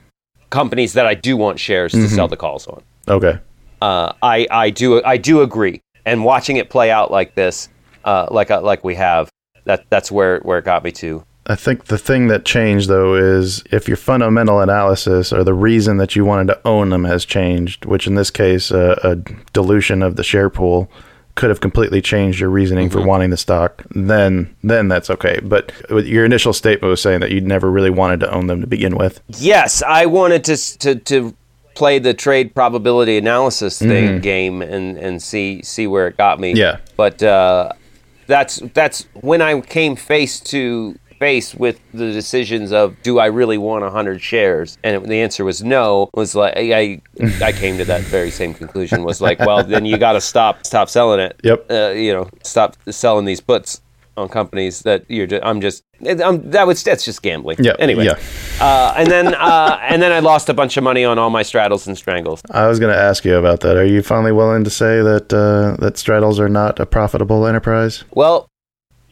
companies 0.49 0.93
that 0.93 1.05
I 1.05 1.13
do 1.13 1.37
want 1.37 1.59
shares 1.59 1.91
to 1.91 2.07
sell 2.07 2.27
the 2.27 2.37
calls 2.37 2.67
on. 2.67 2.81
Okay. 3.07 3.39
Uh, 3.81 4.13
I, 4.21 4.47
I 4.51 4.69
do 4.69 5.03
I 5.03 5.17
do 5.17 5.41
agree. 5.41 5.81
And 6.05 6.23
watching 6.23 6.57
it 6.57 6.69
play 6.69 6.91
out 6.91 7.11
like 7.11 7.35
this, 7.35 7.69
uh, 8.03 8.27
like 8.31 8.51
uh, 8.51 8.61
like 8.61 8.83
we 8.83 8.95
have, 8.95 9.29
that 9.65 9.85
that's 9.89 10.11
where, 10.11 10.39
where 10.39 10.57
it 10.57 10.65
got 10.65 10.83
me 10.83 10.91
to. 10.93 11.23
I 11.47 11.55
think 11.55 11.85
the 11.85 11.97
thing 11.97 12.27
that 12.27 12.45
changed 12.45 12.89
though 12.89 13.15
is 13.15 13.63
if 13.71 13.87
your 13.87 13.97
fundamental 13.97 14.59
analysis 14.59 15.33
or 15.33 15.43
the 15.43 15.53
reason 15.53 15.97
that 15.97 16.15
you 16.15 16.23
wanted 16.23 16.53
to 16.53 16.67
own 16.67 16.89
them 16.89 17.05
has 17.05 17.25
changed, 17.25 17.85
which 17.85 18.05
in 18.05 18.15
this 18.15 18.29
case 18.29 18.71
uh, 18.71 18.99
a 19.03 19.15
dilution 19.53 20.03
of 20.03 20.15
the 20.15 20.23
share 20.23 20.49
pool 20.49 20.91
could 21.35 21.49
have 21.49 21.61
completely 21.61 22.01
changed 22.01 22.39
your 22.39 22.49
reasoning 22.49 22.89
for 22.89 23.01
wanting 23.05 23.29
the 23.29 23.37
stock, 23.37 23.83
then 23.91 24.53
then 24.63 24.87
that's 24.87 25.09
okay. 25.09 25.39
But 25.41 25.71
your 26.05 26.25
initial 26.25 26.53
statement 26.53 26.89
was 26.89 27.01
saying 27.01 27.21
that 27.21 27.31
you 27.31 27.39
never 27.41 27.71
really 27.71 27.89
wanted 27.89 28.19
to 28.21 28.33
own 28.33 28.47
them 28.47 28.61
to 28.61 28.67
begin 28.67 28.97
with. 28.97 29.21
Yes, 29.37 29.81
I 29.81 30.05
wanted 30.05 30.43
to 30.45 30.57
to 30.79 30.95
to 30.95 31.35
play 31.75 31.97
the 31.97 32.13
trade 32.13 32.53
probability 32.53 33.17
analysis 33.17 33.79
thing 33.79 34.19
game 34.19 34.61
and 34.61 34.97
and 34.97 35.21
see 35.21 35.61
see 35.63 35.87
where 35.87 36.07
it 36.07 36.17
got 36.17 36.39
me. 36.39 36.53
Yeah. 36.53 36.79
But 36.97 37.23
uh, 37.23 37.71
that's 38.27 38.57
that's 38.73 39.07
when 39.13 39.41
I 39.41 39.61
came 39.61 39.95
face 39.95 40.39
to 40.41 40.99
face 41.19 41.53
with 41.53 41.79
the 41.93 42.11
decisions 42.11 42.71
of 42.71 42.95
do 43.03 43.19
I 43.19 43.25
really 43.27 43.57
want 43.57 43.83
100 43.83 44.21
shares 44.21 44.77
and 44.83 45.05
the 45.05 45.21
answer 45.21 45.43
was 45.45 45.63
no 45.63 46.09
was 46.13 46.33
like 46.35 46.53
I 46.57 47.01
I 47.43 47.51
came 47.51 47.77
to 47.77 47.85
that 47.85 48.01
very 48.03 48.31
same 48.31 48.53
conclusion 48.53 49.03
was 49.03 49.19
like 49.21 49.39
well 49.39 49.63
then 49.63 49.85
you 49.85 49.97
got 49.97 50.13
to 50.13 50.21
stop 50.21 50.65
stop 50.65 50.89
selling 50.89 51.19
it 51.19 51.39
Yep. 51.43 51.65
uh, 51.69 51.89
you 51.89 52.13
know 52.13 52.29
stop 52.43 52.75
selling 52.89 53.25
these 53.25 53.41
puts 53.41 53.81
on 54.17 54.27
companies 54.27 54.81
that 54.81 55.05
you're 55.07 55.27
just, 55.27 55.45
I'm 55.45 55.61
just 55.61 55.83
I'm, 56.05 56.49
that 56.51 56.67
was 56.67 56.83
that's 56.83 57.05
just 57.05 57.21
gambling 57.21 57.57
Yeah. 57.61 57.73
anyway 57.79 58.05
Yeah. 58.05 58.17
uh, 58.59 58.93
and 58.97 59.09
then 59.09 59.33
uh, 59.33 59.79
and 59.89 60.01
then 60.01 60.11
I 60.11 60.19
lost 60.19 60.49
a 60.49 60.53
bunch 60.53 60.75
of 60.77 60.83
money 60.83 61.05
on 61.05 61.17
all 61.17 61.29
my 61.29 61.41
straddles 61.43 61.87
and 61.87 61.97
strangles. 61.97 62.41
I 62.51 62.67
was 62.67 62.79
going 62.79 62.93
to 62.93 62.99
ask 62.99 63.23
you 63.23 63.35
about 63.37 63.61
that. 63.61 63.77
Are 63.77 63.85
you 63.85 64.01
finally 64.01 64.33
willing 64.33 64.63
to 64.65 64.69
say 64.69 65.01
that 65.01 65.31
uh, 65.33 65.77
that 65.81 65.97
straddles 65.97 66.37
are 66.39 66.49
not 66.49 66.79
a 66.81 66.85
profitable 66.85 67.45
enterprise? 67.47 68.03
Well, 68.11 68.48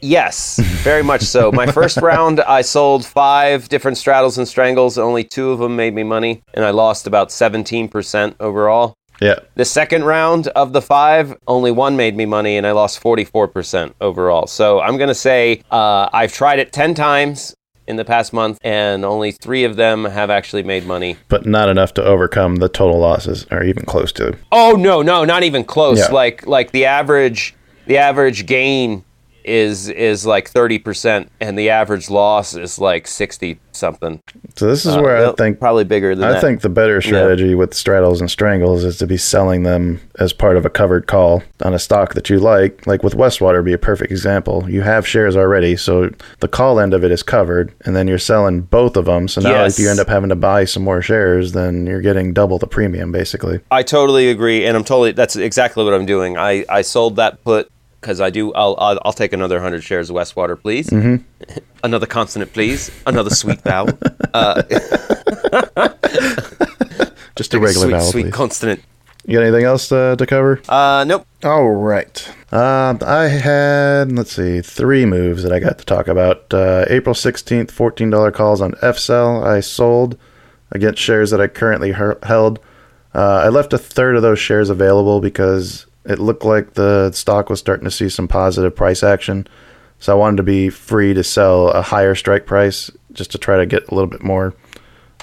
yes, 0.01 0.57
very 0.83 1.03
much 1.03 1.21
so. 1.21 1.51
My 1.51 1.65
first 1.71 1.97
round, 1.97 2.39
I 2.41 2.61
sold 2.61 3.05
five 3.05 3.69
different 3.69 3.97
straddles 3.97 4.37
and 4.37 4.47
strangles. 4.47 4.97
Only 4.97 5.23
two 5.23 5.51
of 5.51 5.59
them 5.59 5.75
made 5.75 5.93
me 5.93 6.03
money, 6.03 6.43
and 6.53 6.63
I 6.63 6.71
lost 6.71 7.07
about 7.07 7.31
seventeen 7.31 7.87
percent 7.87 8.35
overall. 8.39 8.95
Yeah. 9.21 9.39
The 9.55 9.65
second 9.65 10.03
round 10.03 10.47
of 10.49 10.73
the 10.73 10.81
five, 10.81 11.35
only 11.47 11.71
one 11.71 11.97
made 11.97 12.15
me 12.15 12.25
money, 12.25 12.57
and 12.57 12.67
I 12.67 12.71
lost 12.71 13.01
44% 13.01 13.93
overall. 13.99 14.45
So 14.45 14.79
I'm 14.79 14.97
going 14.97 15.07
to 15.07 15.15
say 15.15 15.63
uh, 15.71 16.07
I've 16.13 16.31
tried 16.31 16.59
it 16.59 16.71
10 16.71 16.93
times 16.93 17.55
in 17.87 17.95
the 17.95 18.05
past 18.05 18.33
month, 18.33 18.59
and 18.63 19.05
only 19.05 19.31
three 19.31 19.63
of 19.63 19.75
them 19.75 20.05
have 20.05 20.29
actually 20.29 20.63
made 20.63 20.85
money. 20.85 21.17
But 21.29 21.45
not 21.45 21.69
enough 21.69 21.93
to 21.95 22.03
overcome 22.03 22.57
the 22.57 22.69
total 22.69 22.99
losses, 22.99 23.47
or 23.49 23.63
even 23.63 23.85
close 23.85 24.11
to. 24.13 24.37
Oh 24.51 24.73
no, 24.73 25.01
no, 25.01 25.23
not 25.23 25.43
even 25.43 25.63
close. 25.63 25.99
Yeah. 25.99 26.11
Like 26.11 26.45
like 26.45 26.71
the 26.71 26.85
average 26.85 27.55
the 27.85 27.97
average 27.97 28.45
gain 28.45 29.05
is 29.47 29.89
is 29.89 30.25
like 30.25 30.51
30% 30.51 31.27
and 31.39 31.57
the 31.57 31.69
average 31.69 32.09
loss 32.09 32.53
is 32.55 32.77
like 32.79 33.07
60 33.07 33.59
something. 33.71 34.19
So 34.55 34.67
this 34.67 34.85
is 34.85 34.95
Uh, 34.95 35.01
where 35.01 35.27
I 35.27 35.31
think 35.33 35.59
probably 35.59 35.83
bigger 35.83 36.15
than 36.15 36.23
I 36.27 36.33
that. 36.33 36.41
think 36.41 36.61
the 36.61 36.69
better 36.69 36.99
strategy 37.01 37.53
with 37.55 37.73
straddles 37.73 38.19
and 38.19 38.29
strangles 38.29 38.83
is 38.83 38.97
to 38.97 39.07
be 39.07 39.17
selling 39.17 39.63
them 39.63 39.99
as 40.19 40.33
part 40.33 40.57
of 40.57 40.65
a 40.65 40.69
covered 40.69 41.05
call 41.07 41.43
on 41.61 41.73
a 41.73 41.79
stock 41.79 42.15
that 42.15 42.29
you 42.29 42.39
like. 42.39 42.85
Like 42.87 43.03
with 43.03 43.15
Westwater, 43.15 43.63
be 43.63 43.73
a 43.73 43.77
perfect 43.77 44.11
example. 44.11 44.65
You 44.67 44.81
have 44.81 45.07
shares 45.07 45.35
already, 45.35 45.75
so 45.75 46.09
the 46.39 46.47
call 46.47 46.79
end 46.79 46.93
of 46.95 47.03
it 47.03 47.11
is 47.11 47.21
covered, 47.21 47.71
and 47.85 47.95
then 47.95 48.07
you're 48.07 48.17
selling 48.17 48.61
both 48.61 48.97
of 48.97 49.05
them. 49.05 49.27
So 49.27 49.41
now, 49.41 49.51
Yes. 49.51 49.77
if 49.77 49.83
you 49.83 49.89
end 49.91 49.99
up 49.99 50.07
having 50.07 50.29
to 50.29 50.35
buy 50.35 50.65
some 50.65 50.83
more 50.83 51.01
shares, 51.03 51.51
then 51.51 51.85
you're 51.85 52.01
getting 52.01 52.33
double 52.33 52.57
the 52.57 52.67
premium, 52.67 53.11
basically. 53.11 53.59
I 53.69 53.83
totally 53.83 54.29
agree, 54.29 54.65
and 54.65 54.75
I'm 54.75 54.83
totally. 54.83 55.11
That's 55.11 55.35
exactly 55.35 55.83
what 55.83 55.93
I'm 55.93 56.05
doing. 56.07 56.35
I, 56.37 56.65
I 56.67 56.81
sold 56.81 57.15
that 57.17 57.43
put 57.43 57.69
because 58.01 58.21
I 58.21 58.29
do. 58.29 58.53
I'll, 58.53 58.75
I'll 58.79 58.99
I'll 59.05 59.13
take 59.13 59.33
another 59.33 59.59
hundred 59.59 59.83
shares 59.83 60.09
of 60.09 60.15
Westwater, 60.15 60.59
please. 60.61 60.89
Mm-hmm. 60.89 61.23
another 61.83 62.05
consonant, 62.05 62.53
please. 62.53 62.91
Another 63.05 63.29
sweet 63.29 63.61
vowel. 63.61 63.89
Uh, 64.33 64.63
Just 67.35 67.53
a 67.53 67.59
regular 67.59 67.87
sweet, 67.87 67.91
vowel, 67.91 68.11
sweet 68.11 68.23
please. 68.23 68.33
consonant. 68.33 68.83
You 69.25 69.33
got 69.37 69.43
anything 69.43 69.65
else 69.65 69.91
uh, 69.91 70.15
to 70.15 70.25
cover? 70.25 70.61
Uh, 70.69 71.03
nope. 71.05 71.27
All 71.43 71.69
right. 71.71 72.33
Uh, 72.51 72.95
I 73.05 73.25
had, 73.27 74.09
let's 74.13 74.31
see, 74.31 74.61
three 74.61 75.05
moves 75.05 75.43
that 75.43 75.51
I 75.51 75.59
got 75.59 75.77
to 75.79 75.85
talk 75.85 76.07
about. 76.07 76.53
Uh, 76.53 76.85
April 76.89 77.13
16th, 77.13 77.67
$14 77.67 78.33
calls 78.33 78.61
on 78.61 78.71
FCell. 78.73 79.43
I 79.43 79.59
sold 79.59 80.17
against 80.71 81.01
shares 81.01 81.31
that 81.31 81.41
I 81.41 81.47
currently 81.47 81.91
her- 81.91 82.17
held. 82.23 82.59
Uh, 83.13 83.41
I 83.43 83.49
left 83.49 83.73
a 83.73 83.77
third 83.77 84.15
of 84.15 84.21
those 84.21 84.39
shares 84.39 84.69
available 84.69 85.19
because 85.19 85.86
it 86.07 86.19
looked 86.19 86.45
like 86.45 86.73
the 86.73 87.11
stock 87.11 87.49
was 87.49 87.59
starting 87.59 87.83
to 87.83 87.91
see 87.91 88.07
some 88.07 88.27
positive 88.27 88.75
price 88.75 89.03
action. 89.03 89.45
So 89.99 90.13
I 90.13 90.15
wanted 90.15 90.37
to 90.37 90.43
be 90.43 90.69
free 90.69 91.13
to 91.13 91.23
sell 91.23 91.69
a 91.69 91.81
higher 91.81 92.15
strike 92.15 92.45
price 92.45 92.89
just 93.11 93.31
to 93.31 93.37
try 93.37 93.57
to 93.57 93.65
get 93.65 93.89
a 93.89 93.93
little 93.93 94.09
bit 94.09 94.23
more 94.23 94.55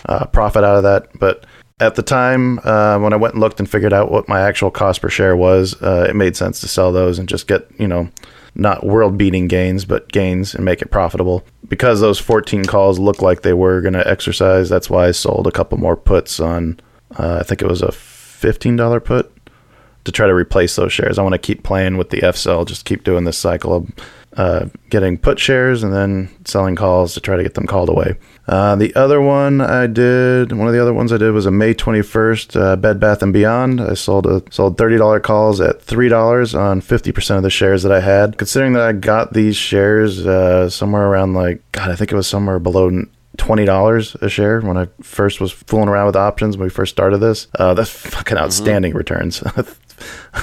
uh, 0.07 0.27
profit 0.27 0.63
out 0.63 0.77
of 0.77 0.83
that. 0.83 1.19
But 1.19 1.47
at 1.81 1.95
the 1.95 2.03
time, 2.03 2.59
uh, 2.65 2.99
when 2.99 3.15
I 3.15 3.17
went 3.17 3.35
and 3.35 3.41
looked 3.41 3.61
and 3.61 3.71
figured 3.71 3.95
out 3.95 4.11
what 4.11 4.29
my 4.29 4.41
actual 4.41 4.71
cost 4.71 5.01
per 5.01 5.09
share 5.09 5.35
was, 5.35 5.81
uh, 5.83 6.07
it 6.09 6.17
made 6.17 6.37
sense 6.37 6.61
to 6.61 6.69
sell 6.69 6.93
those 6.93 7.19
and 7.19 7.29
just 7.29 7.47
get, 7.47 7.67
you 7.79 7.89
know, 7.89 8.11
not 8.55 8.85
world 8.85 9.17
beating 9.17 9.49
gains, 9.49 9.85
but 9.85 10.13
gains 10.13 10.55
and 10.55 10.65
make 10.65 10.83
it 10.83 10.91
profitable. 10.91 11.45
Because 11.67 12.01
those 12.01 12.19
14 12.19 12.67
calls 12.67 12.99
looked 12.99 13.23
like 13.23 13.41
they 13.41 13.55
were 13.55 13.81
going 13.81 13.95
to 13.95 14.07
exercise, 14.07 14.69
that's 14.69 14.91
why 14.91 15.07
I 15.07 15.13
sold 15.13 15.47
a 15.47 15.53
couple 15.53 15.79
more 15.79 15.97
puts 15.97 16.41
on, 16.41 16.79
uh, 17.17 17.39
I 17.41 17.43
think 17.43 17.63
it 17.63 17.69
was 17.69 17.81
a 17.81 17.89
$15 17.89 19.03
put 19.03 19.34
to 20.05 20.13
try 20.13 20.27
to 20.27 20.35
replace 20.35 20.77
those 20.77 20.93
shares. 20.93 21.19
I 21.19 21.23
want 21.23 21.35
to 21.35 21.39
keep 21.39 21.63
playing 21.63 21.97
with 21.97 22.11
the 22.11 22.23
F 22.23 22.37
cell, 22.37 22.65
just 22.65 22.85
keep 22.85 23.05
doing 23.05 23.25
this 23.25 23.39
cycle 23.39 23.75
of 23.75 23.91
uh, 24.37 24.67
getting 24.91 25.17
put 25.17 25.39
shares 25.39 25.83
and 25.83 25.93
then 25.93 26.29
selling 26.45 26.75
calls 26.75 27.15
to 27.15 27.21
try 27.21 27.37
to 27.37 27.43
get 27.43 27.55
them 27.55 27.67
called 27.67 27.89
away. 27.89 28.17
Uh, 28.49 28.75
the 28.77 28.95
other 28.95 29.21
one 29.21 29.61
I 29.61 29.87
did, 29.87 30.53
one 30.53 30.67
of 30.67 30.75
the 30.75 30.83
other 30.83 30.93
ones 30.93 31.13
I 31.13 31.19
did 31.19 31.31
was 31.31 31.47
a 31.47 31.51
May 31.51 31.73
21st 31.73 32.61
uh, 32.61 32.77
Bed 32.77 33.01
Bath 33.01 33.23
and 33.23 33.33
Beyond. 33.33 33.81
I 33.81 33.95
sold 33.95 34.27
a 34.27 34.43
sold 34.51 34.77
$30 34.77 35.23
calls 35.23 35.61
at 35.61 35.81
$3 35.81 36.59
on 36.59 36.81
50% 36.81 37.37
of 37.37 37.43
the 37.43 37.51
shares 37.51 37.85
that 37.85 37.93
I 37.93 38.01
had. 38.01 38.37
Considering 38.37 38.73
that 38.75 38.83
I 38.83 38.93
got 38.93 39.33
these 39.33 39.57
shares 39.57 40.27
uh, 40.27 40.69
somewhere 40.69 41.07
around 41.07 41.35
like 41.35 41.63
God, 41.73 41.91
I 41.91 41.97
think 41.97 42.13
it 42.13 42.17
was 42.17 42.27
somewhere 42.27 42.59
below 42.59 42.91
twenty 43.37 43.65
dollars 43.65 44.15
a 44.21 44.29
share 44.29 44.61
when 44.61 44.77
I 44.77 44.87
first 45.03 45.41
was 45.41 45.51
fooling 45.51 45.89
around 45.89 46.07
with 46.07 46.15
options 46.17 46.57
when 46.57 46.67
we 46.67 46.71
first 46.71 46.93
started 46.93 47.19
this. 47.19 47.49
Uh, 47.59 47.75
that's 47.75 47.91
fucking 48.11 48.39
outstanding 48.39 48.95
returns. 48.95 49.43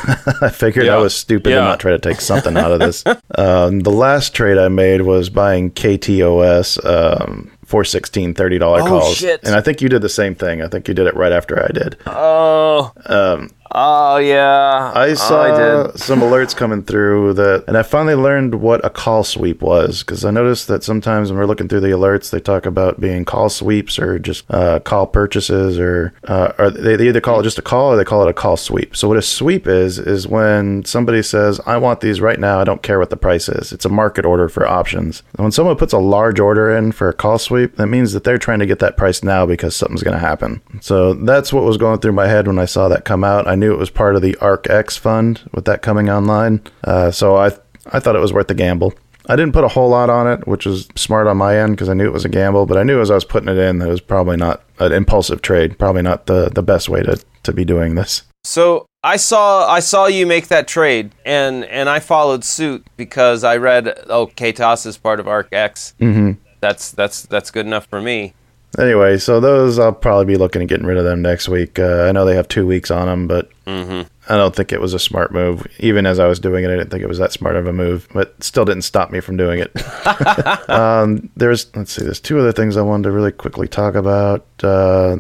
I 0.42 0.50
figured 0.50 0.88
I 0.88 0.98
was 0.98 1.14
stupid 1.16 1.50
to 1.50 1.56
not 1.56 1.80
try 1.80 1.92
to 1.92 2.00
take 2.00 2.22
something 2.22 2.58
out 2.58 2.72
of 2.72 2.80
this. 2.80 3.04
um, 3.36 3.82
the 3.82 3.92
last 3.92 4.34
trade 4.34 4.58
I 4.58 4.68
made 4.70 5.02
was 5.02 5.30
buying 5.30 5.72
KTOS 5.72 6.84
um, 6.86 7.52
for 7.66 7.84
16 7.84 8.34
$30 8.34 8.88
calls. 8.88 9.16
shit. 9.16 9.42
And 9.44 9.56
I 9.56 9.62
think 9.62 9.82
you 9.82 9.90
did 9.90 10.02
the 10.02 10.10
same 10.10 10.36
thing. 10.36 10.62
I 10.62 10.68
think 10.68 10.88
you 10.88 10.94
did 10.94 11.08
it 11.08 11.16
right 11.16 11.32
after 11.32 11.64
I 11.64 11.68
did. 11.68 11.98
Oh. 12.06 12.92
Um, 13.06 13.50
Oh 13.74 14.18
yeah. 14.18 14.92
I 14.94 15.12
Oh, 15.12 15.14
saw 15.14 15.88
I 15.88 15.92
some 15.96 16.20
alerts 16.20 16.56
coming 16.56 16.84
through 16.84 17.34
that, 17.36 17.64
and 17.68 17.78
I 17.78 17.84
finally 17.84 18.16
learned 18.16 18.56
what 18.56 18.84
a 18.84 18.90
call 18.90 19.24
sweep 19.24 19.62
was 19.62 20.04
because 20.04 20.26
I 20.26 20.32
noticed 20.32 20.68
that 20.68 20.84
sometimes 20.84 21.30
when 21.32 21.40
we're 21.40 21.46
looking 21.46 21.68
through 21.68 21.80
the 21.82 21.88
alerts, 21.92 22.32
they 22.32 22.40
talk 22.40 22.66
about 22.66 23.00
being 23.00 23.24
call 23.24 23.50
sweeps 23.50 23.98
or 23.98 24.20
just 24.20 24.44
uh, 24.50 24.80
call 24.80 25.08
purchases, 25.08 25.80
or 25.80 26.14
uh, 26.26 26.52
or 26.58 26.70
they, 26.70 26.96
they 26.98 27.08
either 27.08 27.22
call 27.22 27.40
it 27.40 27.44
just 27.44 27.60
a 27.60 27.62
call 27.62 27.94
or 27.94 27.96
they 27.98 28.04
call 28.04 28.24
it 28.24 28.30
a 28.30 28.34
call 28.34 28.58
sweep. 28.58 28.96
So 28.96 29.08
what 29.08 29.18
a 29.18 29.22
sweep 29.22 29.68
is 29.68 30.00
is 30.00 30.28
when 30.28 30.84
somebody 30.84 31.24
says, 31.24 31.62
"I 31.66 31.78
want 31.78 32.02
these 32.02 32.20
right 32.20 32.40
now. 32.40 32.60
I 32.60 32.64
don't 32.66 32.84
care 32.84 33.00
what 33.00 33.10
the 33.10 33.18
price 33.18 33.48
is." 33.48 33.72
It's 33.72 33.86
a 33.86 33.90
market 33.90 34.26
order 34.26 34.50
for 34.50 34.68
options. 34.68 35.24
And 35.38 35.46
when 35.46 35.52
someone 35.52 35.78
puts 35.78 35.94
a 35.94 35.98
large 36.00 36.40
order 36.40 36.76
in 36.76 36.92
for 36.92 37.08
a 37.10 37.14
call 37.14 37.38
sweep, 37.38 37.78
that 37.78 37.88
means 37.88 38.12
that 38.14 38.24
they're 38.26 38.38
trying 38.38 38.60
to 38.60 38.66
get 38.66 38.80
that 38.80 38.98
price 38.98 39.24
now 39.24 39.46
because 39.46 39.76
something's 39.76 40.04
going 40.04 40.16
to 40.16 40.20
happen. 40.20 40.62
So 40.82 41.14
that's 41.14 41.54
what 41.54 41.64
was 41.64 41.78
going 41.78 42.00
through 42.00 42.12
my 42.14 42.28
head 42.28 42.48
when 42.48 42.60
I 42.60 42.66
saw 42.66 42.88
that 42.90 43.06
come 43.06 43.24
out. 43.24 43.48
I 43.48 43.56
knew 43.62 43.72
it 43.72 43.80
was 43.80 43.90
part 43.90 44.18
of 44.18 44.22
the 44.22 44.34
ARKX 44.42 45.00
fund 45.00 45.42
with 45.54 45.64
that 45.66 45.82
coming 45.82 46.10
online. 46.10 46.62
Uh, 46.84 47.12
so 47.12 47.38
I 47.38 47.52
I 47.92 48.00
thought 48.00 48.16
it 48.16 48.20
was 48.20 48.34
worth 48.34 48.48
the 48.48 48.54
gamble. 48.54 48.94
I 49.28 49.36
didn't 49.36 49.54
put 49.54 49.64
a 49.64 49.70
whole 49.70 49.90
lot 49.90 50.10
on 50.10 50.28
it, 50.28 50.48
which 50.48 50.66
was 50.66 50.90
smart 50.96 51.28
on 51.28 51.38
my 51.38 51.58
end 51.58 51.74
because 51.74 51.90
I 51.90 51.94
knew 51.94 52.06
it 52.06 52.14
was 52.14 52.26
a 52.26 52.30
gamble. 52.30 52.66
But 52.66 52.78
I 52.78 52.84
knew 52.84 53.00
as 53.00 53.12
I 53.12 53.16
was 53.16 53.24
putting 53.24 53.50
it 53.50 53.58
in, 53.58 53.80
that 53.80 53.88
it 53.88 53.92
was 53.92 54.02
probably 54.02 54.36
not 54.36 54.64
an 54.80 54.92
impulsive 54.92 55.42
trade. 55.42 55.78
Probably 55.78 56.02
not 56.02 56.26
the, 56.26 56.50
the 56.50 56.64
best 56.64 56.90
way 56.90 57.04
to, 57.04 57.24
to 57.44 57.54
be 57.54 57.64
doing 57.64 57.96
this. 57.96 58.24
So 58.44 58.88
I 59.04 59.18
saw 59.18 59.68
I 59.70 59.80
saw 59.80 60.08
you 60.08 60.26
make 60.26 60.48
that 60.48 60.68
trade, 60.68 61.12
and 61.26 61.64
and 61.66 61.88
I 61.88 62.00
followed 62.00 62.44
suit 62.44 62.86
because 62.98 63.44
I 63.44 63.58
read 63.58 63.96
oh 64.08 64.28
KTOS 64.28 64.86
is 64.86 64.98
part 64.98 65.20
of 65.20 65.28
ARKX. 65.28 65.94
Mm-hmm. 66.00 66.32
That's 66.60 66.92
that's 66.92 67.24
that's 67.24 67.52
good 67.52 67.66
enough 67.68 67.86
for 67.86 68.02
me. 68.02 68.34
Anyway, 68.80 69.18
so 69.18 69.40
those 69.40 69.78
I'll 69.80 69.92
probably 69.92 70.26
be 70.26 70.38
looking 70.38 70.62
at 70.62 70.68
getting 70.68 70.86
rid 70.86 70.98
of 70.98 71.04
them 71.04 71.22
next 71.22 71.50
week. 71.50 71.78
Uh, 71.78 72.04
I 72.08 72.12
know 72.12 72.26
they 72.26 72.36
have 72.36 72.48
two 72.48 72.66
weeks 72.66 72.90
on 72.90 73.08
them, 73.08 73.28
but 73.28 73.52
Mm-hmm. 73.72 74.08
I 74.32 74.38
don't 74.38 74.56
think 74.56 74.72
it 74.72 74.82
was 74.82 74.94
a 74.94 75.00
smart 75.00 75.32
move. 75.32 75.66
Even 75.80 76.06
as 76.06 76.20
I 76.20 76.28
was 76.28 76.40
doing 76.40 76.64
it, 76.64 76.68
I 76.70 76.76
didn't 76.76 76.90
think 76.90 77.04
it 77.04 77.08
was 77.08 77.20
that 77.20 77.32
smart 77.32 77.56
of 77.56 77.68
a 77.68 77.74
move, 77.74 78.08
but 78.14 78.42
still 78.44 78.66
didn't 78.66 78.84
stop 78.84 79.12
me 79.12 79.20
from 79.20 79.38
doing 79.38 79.60
it. 79.60 80.70
um, 80.70 81.30
there's, 81.36 81.74
let's 81.76 81.92
see, 81.92 82.04
there's 82.04 82.20
two 82.20 82.40
other 82.40 82.52
things 82.52 82.76
I 82.76 82.82
wanted 82.82 83.04
to 83.04 83.12
really 83.12 83.32
quickly 83.32 83.68
talk 83.68 83.96
about. 83.96 84.46
Uh, 84.64 85.18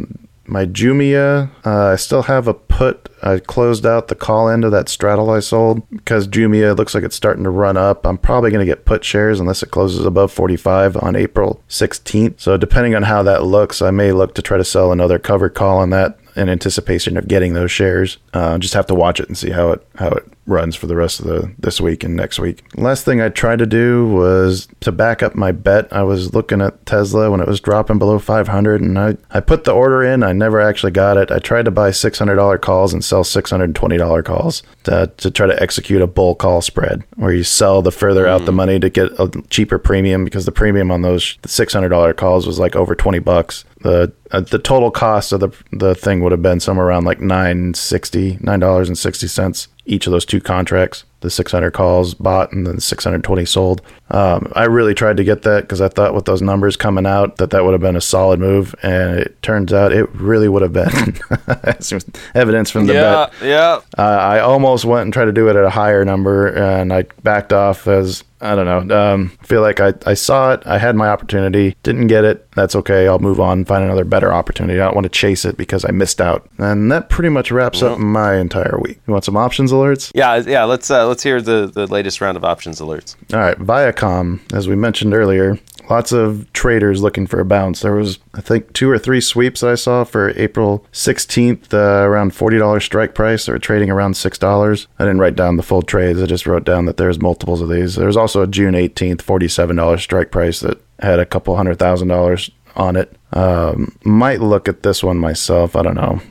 my 0.51 0.65
Jumia, 0.65 1.49
uh, 1.65 1.93
I 1.93 1.95
still 1.95 2.23
have 2.23 2.45
a 2.45 2.53
put. 2.53 3.07
I 3.23 3.39
closed 3.39 3.85
out 3.85 4.09
the 4.09 4.15
call 4.15 4.49
end 4.49 4.65
of 4.65 4.71
that 4.71 4.89
straddle 4.89 5.29
I 5.29 5.39
sold 5.39 5.89
because 5.89 6.27
Jumia 6.27 6.75
looks 6.75 6.93
like 6.93 7.05
it's 7.05 7.15
starting 7.15 7.45
to 7.45 7.49
run 7.49 7.77
up. 7.77 8.05
I'm 8.05 8.17
probably 8.17 8.51
going 8.51 8.59
to 8.65 8.69
get 8.69 8.83
put 8.83 9.05
shares 9.05 9.39
unless 9.39 9.63
it 9.63 9.71
closes 9.71 10.05
above 10.05 10.29
45 10.29 10.97
on 10.97 11.15
April 11.15 11.63
16th. 11.69 12.41
So 12.41 12.57
depending 12.57 12.95
on 12.95 13.03
how 13.03 13.23
that 13.23 13.45
looks, 13.45 13.81
I 13.81 13.91
may 13.91 14.11
look 14.11 14.35
to 14.35 14.41
try 14.41 14.57
to 14.57 14.65
sell 14.65 14.91
another 14.91 15.19
covered 15.19 15.53
call 15.53 15.77
on 15.77 15.89
that 15.91 16.19
in 16.35 16.49
anticipation 16.49 17.15
of 17.15 17.29
getting 17.29 17.53
those 17.53 17.71
shares. 17.71 18.17
Uh, 18.33 18.57
just 18.57 18.73
have 18.73 18.87
to 18.87 18.95
watch 18.95 19.21
it 19.21 19.29
and 19.29 19.37
see 19.37 19.51
how 19.51 19.71
it 19.71 19.87
how 19.95 20.09
it 20.09 20.27
runs 20.51 20.75
for 20.75 20.87
the 20.87 20.95
rest 20.95 21.19
of 21.19 21.25
the 21.25 21.51
this 21.57 21.81
week 21.81 22.03
and 22.03 22.15
next 22.15 22.39
week. 22.39 22.63
Last 22.75 23.05
thing 23.05 23.21
I 23.21 23.29
tried 23.29 23.59
to 23.59 23.65
do 23.65 24.07
was 24.07 24.67
to 24.81 24.91
back 24.91 25.23
up 25.23 25.33
my 25.33 25.51
bet. 25.51 25.91
I 25.91 26.03
was 26.03 26.33
looking 26.33 26.61
at 26.61 26.85
Tesla 26.85 27.31
when 27.31 27.41
it 27.41 27.47
was 27.47 27.59
dropping 27.59 27.97
below 27.97 28.19
500, 28.19 28.81
and 28.81 28.99
I 28.99 29.17
I 29.31 29.39
put 29.39 29.63
the 29.63 29.71
order 29.71 30.03
in. 30.03 30.21
I 30.23 30.33
never 30.33 30.61
actually 30.61 30.91
got 30.91 31.17
it. 31.17 31.31
I 31.31 31.39
tried 31.39 31.65
to 31.65 31.71
buy 31.71 31.89
$600 31.89 32.61
calls 32.61 32.93
and 32.93 33.03
sell 33.03 33.23
$620 33.23 34.25
calls 34.25 34.63
to, 34.83 35.11
to 35.17 35.31
try 35.31 35.47
to 35.47 35.61
execute 35.61 36.01
a 36.01 36.07
bull 36.07 36.35
call 36.35 36.61
spread 36.61 37.03
where 37.15 37.33
you 37.33 37.43
sell 37.43 37.81
the 37.81 37.91
further 37.91 38.27
out 38.27 38.45
the 38.45 38.51
mm. 38.51 38.55
money 38.55 38.79
to 38.79 38.89
get 38.89 39.11
a 39.19 39.29
cheaper 39.49 39.77
premium 39.77 40.23
because 40.25 40.45
the 40.45 40.51
premium 40.51 40.91
on 40.91 41.01
those 41.01 41.37
$600 41.43 42.15
calls 42.15 42.45
was 42.45 42.59
like 42.59 42.75
over 42.75 42.95
20 42.95 43.19
bucks. 43.19 43.65
The 43.83 44.13
uh, 44.31 44.41
the 44.41 44.59
total 44.59 44.91
cost 44.91 45.31
of 45.31 45.39
the 45.39 45.49
the 45.71 45.95
thing 45.95 46.21
would 46.21 46.31
have 46.31 46.41
been 46.41 46.59
somewhere 46.59 46.87
around 46.87 47.05
like 47.05 47.19
960 47.19 48.37
$9.60 48.37 49.67
each 49.85 50.05
of 50.07 50.11
those 50.11 50.25
two 50.25 50.39
contracts 50.39 51.03
the 51.21 51.29
600 51.29 51.71
calls 51.71 52.13
bought 52.13 52.51
and 52.51 52.65
then 52.65 52.79
620 52.79 53.45
sold. 53.45 53.81
Um, 54.09 54.51
i 54.55 54.63
really 54.65 54.93
tried 54.93 55.17
to 55.17 55.23
get 55.23 55.41
that 55.43 55.61
because 55.61 55.81
i 55.81 55.87
thought 55.87 56.13
with 56.13 56.25
those 56.25 56.41
numbers 56.41 56.77
coming 56.77 57.05
out 57.05 57.37
that 57.37 57.49
that 57.49 57.63
would 57.65 57.73
have 57.73 57.81
been 57.81 57.95
a 57.95 58.01
solid 58.01 58.39
move 58.39 58.73
and 58.83 59.19
it 59.19 59.41
turns 59.41 59.73
out 59.73 59.91
it 59.91 60.09
really 60.13 60.47
would 60.47 60.61
have 60.61 60.73
been. 60.73 61.19
Evidence 62.35 62.69
from 62.69 62.85
the 62.85 62.93
bet. 62.93 63.33
yeah. 63.41 63.81
uh, 63.97 64.01
I 64.01 64.39
almost 64.39 64.85
went 64.85 65.03
and 65.03 65.13
tried 65.13 65.25
to 65.25 65.31
do 65.31 65.49
it 65.49 65.55
at 65.55 65.63
a 65.63 65.69
higher 65.69 66.05
number, 66.05 66.47
and 66.47 66.93
I 66.93 67.03
backed 67.23 67.53
off 67.53 67.87
as 67.87 68.23
I 68.41 68.55
don't 68.55 68.87
know. 68.87 69.13
Um, 69.13 69.31
I 69.41 69.45
feel 69.45 69.61
like 69.61 69.79
I, 69.79 69.93
I 70.05 70.13
saw 70.15 70.53
it. 70.53 70.63
I 70.65 70.77
had 70.77 70.95
my 70.95 71.09
opportunity. 71.09 71.75
Didn't 71.83 72.07
get 72.07 72.23
it. 72.23 72.51
That's 72.53 72.75
okay. 72.75 73.07
I'll 73.07 73.19
move 73.19 73.39
on, 73.39 73.65
find 73.65 73.83
another 73.83 74.03
better 74.03 74.33
opportunity. 74.33 74.79
I 74.79 74.85
don't 74.85 74.95
want 74.95 75.05
to 75.05 75.09
chase 75.09 75.45
it 75.45 75.57
because 75.57 75.85
I 75.85 75.91
missed 75.91 76.19
out. 76.19 76.49
And 76.57 76.91
that 76.91 77.09
pretty 77.09 77.29
much 77.29 77.51
wraps 77.51 77.81
up 77.81 77.99
my 77.99 78.37
entire 78.37 78.77
week. 78.81 78.99
You 79.07 79.13
want 79.13 79.25
some 79.25 79.37
options 79.37 79.71
alerts? 79.71 80.11
Yeah, 80.15 80.37
yeah. 80.37 80.63
Let's 80.63 80.89
uh, 80.89 81.07
let's 81.07 81.23
hear 81.23 81.41
the 81.41 81.67
the 81.67 81.87
latest 81.87 82.19
round 82.19 82.35
of 82.37 82.43
options 82.43 82.79
alerts. 82.81 83.15
All 83.33 83.39
right, 83.39 83.57
Viacom, 83.57 84.39
as 84.53 84.67
we 84.67 84.75
mentioned 84.75 85.13
earlier, 85.13 85.59
lots 85.91 86.11
of 86.11 86.51
traders 86.53 87.01
looking 87.01 87.27
for 87.27 87.39
a 87.39 87.45
bounce. 87.45 87.81
There 87.81 87.93
was, 87.95 88.19
I 88.33 88.41
think, 88.41 88.73
two 88.73 88.89
or 88.89 88.97
three 88.97 89.21
sweeps 89.21 89.61
that 89.61 89.69
I 89.69 89.75
saw 89.75 90.03
for 90.03 90.29
April 90.37 90.85
16th, 90.93 91.73
uh, 91.73 92.07
around 92.07 92.31
$40 92.31 92.81
strike 92.81 93.13
price. 93.13 93.47
Were 93.47 93.59
trading 93.59 93.89
around 93.89 94.13
$6. 94.13 94.87
I 94.97 95.03
didn't 95.03 95.19
write 95.19 95.35
down 95.35 95.57
the 95.57 95.63
full 95.63 95.81
trades. 95.81 96.21
I 96.21 96.25
just 96.25 96.47
wrote 96.47 96.63
down 96.63 96.85
that 96.85 96.97
there's 96.97 97.21
multiples 97.21 97.61
of 97.61 97.69
these. 97.69 97.95
There's 97.95 98.17
also 98.17 98.41
a 98.41 98.47
June 98.47 98.73
18th, 98.73 99.17
$47 99.17 99.99
strike 99.99 100.31
price 100.31 100.61
that 100.61 100.81
had 100.99 101.19
a 101.19 101.25
couple 101.25 101.55
hundred 101.55 101.77
thousand 101.77 102.07
dollars 102.07 102.49
on 102.75 102.95
it. 102.95 103.15
Um, 103.33 103.97
might 104.05 104.39
look 104.39 104.67
at 104.67 104.83
this 104.83 105.03
one 105.03 105.17
myself. 105.17 105.75
I 105.75 105.81
don't 105.83 105.95
know. 105.95 106.21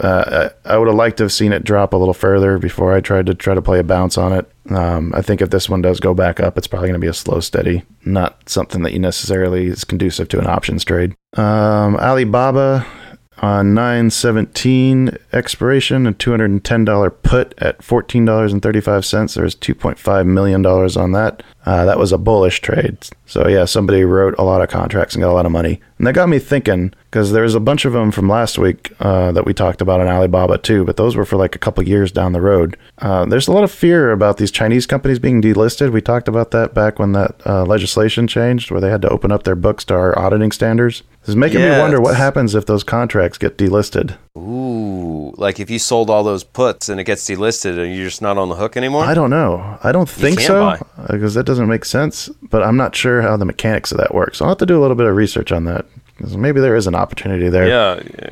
Uh, 0.00 0.48
I 0.64 0.78
would 0.78 0.88
have 0.88 0.96
liked 0.96 1.18
to 1.18 1.24
have 1.24 1.32
seen 1.32 1.52
it 1.52 1.62
drop 1.62 1.92
a 1.92 1.96
little 1.96 2.14
further 2.14 2.58
before 2.58 2.94
I 2.94 3.00
tried 3.00 3.26
to 3.26 3.34
try 3.34 3.54
to 3.54 3.62
play 3.62 3.78
a 3.78 3.84
bounce 3.84 4.16
on 4.16 4.32
it. 4.32 4.50
Um, 4.70 5.12
I 5.14 5.20
think 5.20 5.42
if 5.42 5.50
this 5.50 5.68
one 5.68 5.82
does 5.82 6.00
go 6.00 6.14
back 6.14 6.40
up, 6.40 6.56
it's 6.56 6.66
probably 6.66 6.88
going 6.88 7.00
to 7.00 7.04
be 7.04 7.10
a 7.10 7.14
slow 7.14 7.40
steady, 7.40 7.82
not 8.04 8.48
something 8.48 8.82
that 8.82 8.92
you 8.92 8.98
necessarily 8.98 9.66
is 9.66 9.84
conducive 9.84 10.28
to 10.28 10.38
an 10.38 10.46
options 10.46 10.84
trade. 10.84 11.14
Um, 11.36 11.96
Alibaba 11.96 12.86
on 13.42 13.74
917 13.74 15.16
expiration, 15.32 16.06
a 16.06 16.12
$210 16.12 17.22
put 17.22 17.54
at 17.58 17.78
$14.35. 17.78 19.34
There's 19.34 19.56
$2.5 19.56 20.26
million 20.26 20.64
on 20.66 21.12
that. 21.12 21.42
Uh, 21.64 21.84
that 21.84 21.98
was 21.98 22.12
a 22.12 22.18
bullish 22.18 22.60
trade. 22.60 22.98
So, 23.26 23.48
yeah, 23.48 23.64
somebody 23.64 24.04
wrote 24.04 24.34
a 24.38 24.44
lot 24.44 24.62
of 24.62 24.68
contracts 24.68 25.14
and 25.14 25.22
got 25.22 25.30
a 25.30 25.34
lot 25.34 25.46
of 25.46 25.52
money. 25.52 25.80
And 26.00 26.06
that 26.06 26.14
got 26.14 26.30
me 26.30 26.38
thinking 26.38 26.94
because 27.10 27.30
there's 27.30 27.54
a 27.54 27.60
bunch 27.60 27.84
of 27.84 27.92
them 27.92 28.10
from 28.10 28.26
last 28.26 28.56
week 28.56 28.90
uh, 29.00 29.32
that 29.32 29.44
we 29.44 29.52
talked 29.52 29.82
about 29.82 30.00
on 30.00 30.08
Alibaba 30.08 30.56
too, 30.56 30.82
but 30.86 30.96
those 30.96 31.14
were 31.14 31.26
for 31.26 31.36
like 31.36 31.54
a 31.54 31.58
couple 31.58 31.86
years 31.86 32.10
down 32.10 32.32
the 32.32 32.40
road. 32.40 32.78
Uh, 32.96 33.26
there's 33.26 33.48
a 33.48 33.52
lot 33.52 33.64
of 33.64 33.70
fear 33.70 34.10
about 34.10 34.38
these 34.38 34.50
Chinese 34.50 34.86
companies 34.86 35.18
being 35.18 35.42
delisted. 35.42 35.92
We 35.92 36.00
talked 36.00 36.26
about 36.26 36.52
that 36.52 36.72
back 36.72 36.98
when 36.98 37.12
that 37.12 37.42
uh, 37.44 37.66
legislation 37.66 38.26
changed, 38.26 38.70
where 38.70 38.80
they 38.80 38.88
had 38.88 39.02
to 39.02 39.10
open 39.10 39.30
up 39.30 39.42
their 39.42 39.54
books 39.54 39.84
to 39.84 39.94
our 39.94 40.18
auditing 40.18 40.52
standards. 40.52 41.02
This 41.20 41.28
is 41.28 41.36
making 41.36 41.60
me 41.60 41.68
wonder 41.68 42.00
what 42.00 42.16
happens 42.16 42.54
if 42.54 42.64
those 42.64 42.82
contracts 42.82 43.36
get 43.36 43.58
delisted. 43.58 44.16
Ooh, 44.36 45.34
like 45.36 45.58
if 45.58 45.68
you 45.70 45.78
sold 45.80 46.08
all 46.08 46.22
those 46.22 46.44
puts 46.44 46.88
and 46.88 47.00
it 47.00 47.04
gets 47.04 47.28
delisted, 47.28 47.78
and 47.78 47.94
you're 47.94 48.06
just 48.06 48.22
not 48.22 48.38
on 48.38 48.48
the 48.48 48.54
hook 48.54 48.76
anymore. 48.76 49.04
I 49.04 49.12
don't 49.14 49.30
know. 49.30 49.78
I 49.82 49.90
don't 49.90 50.08
think 50.08 50.38
so 50.40 50.76
because 51.10 51.36
uh, 51.36 51.40
that 51.40 51.46
doesn't 51.46 51.66
make 51.68 51.84
sense. 51.84 52.28
But 52.42 52.62
I'm 52.62 52.76
not 52.76 52.94
sure 52.94 53.22
how 53.22 53.36
the 53.36 53.44
mechanics 53.44 53.90
of 53.90 53.98
that 53.98 54.14
works. 54.14 54.38
So 54.38 54.44
I'll 54.44 54.50
have 54.52 54.58
to 54.58 54.66
do 54.66 54.78
a 54.78 54.82
little 54.82 54.94
bit 54.96 55.06
of 55.06 55.16
research 55.16 55.50
on 55.52 55.64
that 55.64 55.84
'cause 56.18 56.36
maybe 56.36 56.60
there 56.60 56.76
is 56.76 56.86
an 56.86 56.94
opportunity 56.94 57.48
there. 57.48 57.66
yeah, 57.66 58.00
yeah. 58.20 58.30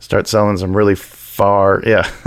Start 0.00 0.26
selling 0.28 0.56
some 0.58 0.76
really 0.76 0.94
far. 0.94 1.82
Yeah, 1.86 2.08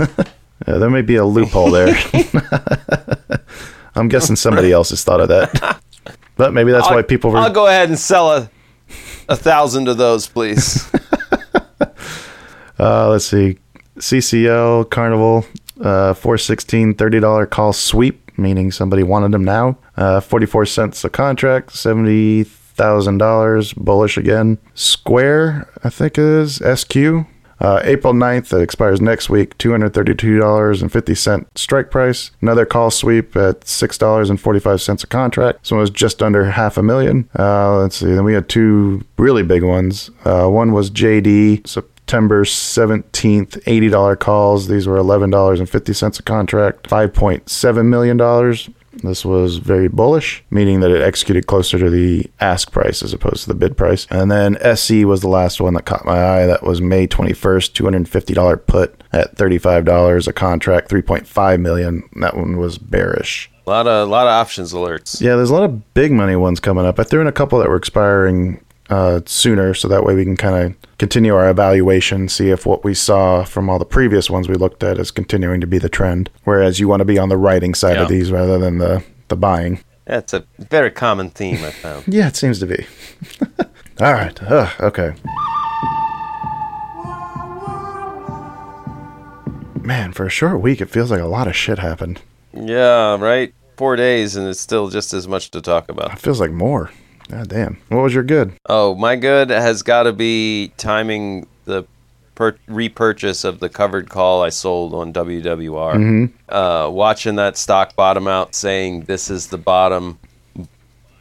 yeah 0.66 0.78
there 0.78 0.90
may 0.90 1.02
be 1.02 1.16
a 1.16 1.24
loophole 1.24 1.70
there. 1.70 1.94
I'm 3.94 4.08
guessing 4.08 4.36
somebody 4.36 4.72
else 4.72 4.90
has 4.90 5.04
thought 5.04 5.20
of 5.20 5.28
that. 5.28 5.80
But 6.34 6.54
maybe 6.54 6.72
that's 6.72 6.88
why 6.88 6.96
I'll- 6.96 7.02
people 7.02 7.30
were. 7.30 7.36
I'll 7.38 7.50
go 7.52 7.66
ahead 7.66 7.90
and 7.90 7.98
sell 7.98 8.32
a 8.32 8.50
a 9.28 9.36
thousand 9.36 9.86
of 9.86 9.98
those, 9.98 10.26
please. 10.26 10.90
Uh, 12.82 13.10
let's 13.10 13.26
see. 13.26 13.58
CCL 13.98 14.90
Carnival, 14.90 15.46
uh, 15.80 16.14
416 16.14 16.94
$30 16.94 17.48
call 17.48 17.72
sweep, 17.72 18.32
meaning 18.36 18.72
somebody 18.72 19.04
wanted 19.04 19.30
them 19.30 19.44
now. 19.44 19.78
Uh, 19.96 20.18
44 20.20 20.66
cents 20.66 21.04
a 21.04 21.10
contract, 21.10 21.70
$70,000, 21.70 23.76
bullish 23.76 24.18
again. 24.18 24.58
Square, 24.74 25.68
I 25.84 25.90
think 25.90 26.18
is, 26.18 26.56
SQ. 26.56 26.96
Uh, 27.60 27.80
April 27.84 28.12
9th, 28.12 28.48
that 28.48 28.60
expires 28.60 29.00
next 29.00 29.30
week, 29.30 29.56
$232.50 29.58 31.46
strike 31.54 31.92
price. 31.92 32.32
Another 32.40 32.66
call 32.66 32.90
sweep 32.90 33.36
at 33.36 33.60
$6.45 33.60 35.04
a 35.04 35.06
contract. 35.06 35.64
So 35.64 35.76
it 35.76 35.80
was 35.80 35.90
just 35.90 36.24
under 36.24 36.50
half 36.50 36.76
a 36.76 36.82
million. 36.82 37.28
Uh, 37.38 37.78
let's 37.78 37.94
see, 37.94 38.06
then 38.06 38.24
we 38.24 38.34
had 38.34 38.48
two 38.48 39.04
really 39.16 39.44
big 39.44 39.62
ones. 39.62 40.10
Uh, 40.24 40.48
one 40.48 40.72
was 40.72 40.90
JD, 40.90 41.68
September 42.12 42.44
17th, 42.44 43.64
$80 43.64 44.18
calls. 44.18 44.68
These 44.68 44.86
were 44.86 44.98
$11.50 44.98 46.20
a 46.20 46.22
contract, 46.24 46.86
$5.7 46.90 47.86
million. 47.86 48.18
This 49.02 49.24
was 49.24 49.56
very 49.56 49.88
bullish, 49.88 50.44
meaning 50.50 50.80
that 50.80 50.90
it 50.90 51.00
executed 51.00 51.46
closer 51.46 51.78
to 51.78 51.88
the 51.88 52.30
ask 52.38 52.70
price 52.70 53.02
as 53.02 53.14
opposed 53.14 53.44
to 53.44 53.48
the 53.48 53.54
bid 53.54 53.78
price. 53.78 54.06
And 54.10 54.30
then 54.30 54.58
SC 54.76 55.06
was 55.06 55.22
the 55.22 55.28
last 55.28 55.58
one 55.58 55.72
that 55.72 55.86
caught 55.86 56.04
my 56.04 56.22
eye. 56.22 56.44
That 56.44 56.62
was 56.62 56.82
May 56.82 57.08
21st, 57.08 57.72
$250 57.72 58.66
put 58.66 59.02
at 59.14 59.34
$35 59.36 60.28
a 60.28 60.32
contract, 60.34 60.90
3.5 60.90 61.60
million. 61.62 62.10
That 62.16 62.36
one 62.36 62.58
was 62.58 62.76
bearish. 62.76 63.50
a 63.66 63.70
lot 63.70 63.86
of 63.86 64.06
lot 64.10 64.26
of 64.26 64.32
options 64.32 64.74
alerts. 64.74 65.18
Yeah, 65.22 65.36
there's 65.36 65.48
a 65.48 65.54
lot 65.54 65.64
of 65.64 65.94
big 65.94 66.12
money 66.12 66.36
ones 66.36 66.60
coming 66.60 66.84
up. 66.84 67.00
I 67.00 67.04
threw 67.04 67.22
in 67.22 67.26
a 67.26 67.32
couple 67.32 67.58
that 67.60 67.70
were 67.70 67.76
expiring 67.76 68.62
uh, 68.90 69.20
sooner, 69.26 69.74
so 69.74 69.88
that 69.88 70.04
way 70.04 70.14
we 70.14 70.24
can 70.24 70.36
kind 70.36 70.56
of 70.66 70.98
continue 70.98 71.34
our 71.34 71.48
evaluation, 71.48 72.28
see 72.28 72.50
if 72.50 72.66
what 72.66 72.84
we 72.84 72.94
saw 72.94 73.44
from 73.44 73.70
all 73.70 73.78
the 73.78 73.84
previous 73.84 74.28
ones 74.28 74.48
we 74.48 74.54
looked 74.54 74.82
at 74.82 74.98
is 74.98 75.10
continuing 75.10 75.60
to 75.60 75.66
be 75.66 75.78
the 75.78 75.88
trend. 75.88 76.28
Whereas 76.44 76.78
you 76.80 76.88
want 76.88 77.00
to 77.00 77.04
be 77.06 77.18
on 77.18 77.28
the 77.28 77.36
writing 77.36 77.74
side 77.74 77.96
Yeah. 77.96 78.02
of 78.02 78.08
these 78.08 78.30
rather 78.32 78.58
than 78.58 78.78
the 78.78 79.02
the 79.28 79.36
buying. 79.36 79.80
That's 80.04 80.32
a 80.34 80.44
very 80.58 80.90
common 80.90 81.30
theme 81.30 81.64
I 81.64 81.70
found. 81.70 82.04
Yeah, 82.12 82.28
it 82.28 82.36
seems 82.36 82.58
to 82.58 82.66
be. 82.66 82.86
all 84.00 84.12
right. 84.12 84.38
Ugh, 84.42 84.70
okay. 84.80 85.14
Man, 89.84 90.12
for 90.12 90.26
a 90.26 90.30
short 90.30 90.60
week, 90.60 90.80
it 90.80 90.90
feels 90.90 91.10
like 91.10 91.20
a 91.20 91.26
lot 91.26 91.48
of 91.48 91.56
shit 91.56 91.78
happened. 91.78 92.20
yeah, 92.52 93.16
right. 93.18 93.52
Four 93.76 93.96
days 93.96 94.36
and 94.36 94.46
it's 94.48 94.60
still 94.60 94.88
just 94.90 95.12
as 95.12 95.26
much 95.26 95.50
to 95.52 95.60
talk 95.60 95.88
about. 95.88 96.12
It 96.12 96.18
feels 96.20 96.38
like 96.38 96.52
more. 96.52 96.90
God 97.32 97.48
damn. 97.48 97.78
What 97.88 98.02
was 98.02 98.12
your 98.12 98.24
good? 98.24 98.52
Oh, 98.68 98.94
my 98.94 99.16
good 99.16 99.48
has 99.48 99.82
got 99.82 100.02
to 100.02 100.12
be 100.12 100.70
timing 100.76 101.46
the 101.64 101.86
per- 102.34 102.58
repurchase 102.68 103.44
of 103.44 103.58
the 103.58 103.70
covered 103.70 104.10
call 104.10 104.42
I 104.42 104.50
sold 104.50 104.92
on 104.92 105.14
WWR. 105.14 106.30
Uh, 106.50 106.90
watching 106.90 107.36
that 107.36 107.56
stock 107.56 107.96
bottom 107.96 108.28
out, 108.28 108.54
saying 108.54 109.04
this 109.04 109.30
is 109.30 109.46
the 109.46 109.56
bottom, 109.56 110.18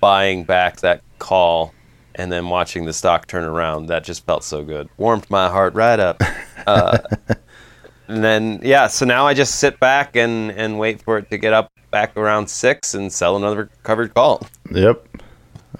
buying 0.01 0.43
back 0.43 0.81
that 0.81 1.01
call, 1.17 1.73
and 2.15 2.29
then 2.29 2.49
watching 2.49 2.83
the 2.83 2.91
stock 2.93 3.25
turn 3.27 3.45
around. 3.45 3.85
That 3.85 4.03
just 4.03 4.25
felt 4.25 4.43
so 4.43 4.65
good. 4.65 4.89
Warmed 4.97 5.29
my 5.29 5.47
heart 5.49 5.73
right 5.75 5.99
up. 5.99 6.21
Uh, 6.67 6.99
and 8.07 8.23
then 8.23 8.59
yeah, 8.61 8.85
so 8.85 9.03
now 9.03 9.25
I 9.25 9.33
just 9.33 9.55
sit 9.55 9.79
back 9.79 10.15
and 10.15 10.51
and 10.51 10.77
wait 10.77 11.01
for 11.01 11.17
it 11.17 11.27
to 11.31 11.39
get 11.39 11.53
up 11.53 11.71
back 11.89 12.15
around 12.15 12.51
six 12.51 12.93
and 12.93 13.11
sell 13.11 13.35
another 13.35 13.67
covered 13.81 14.13
call. 14.13 14.45
Yep. 14.69 15.07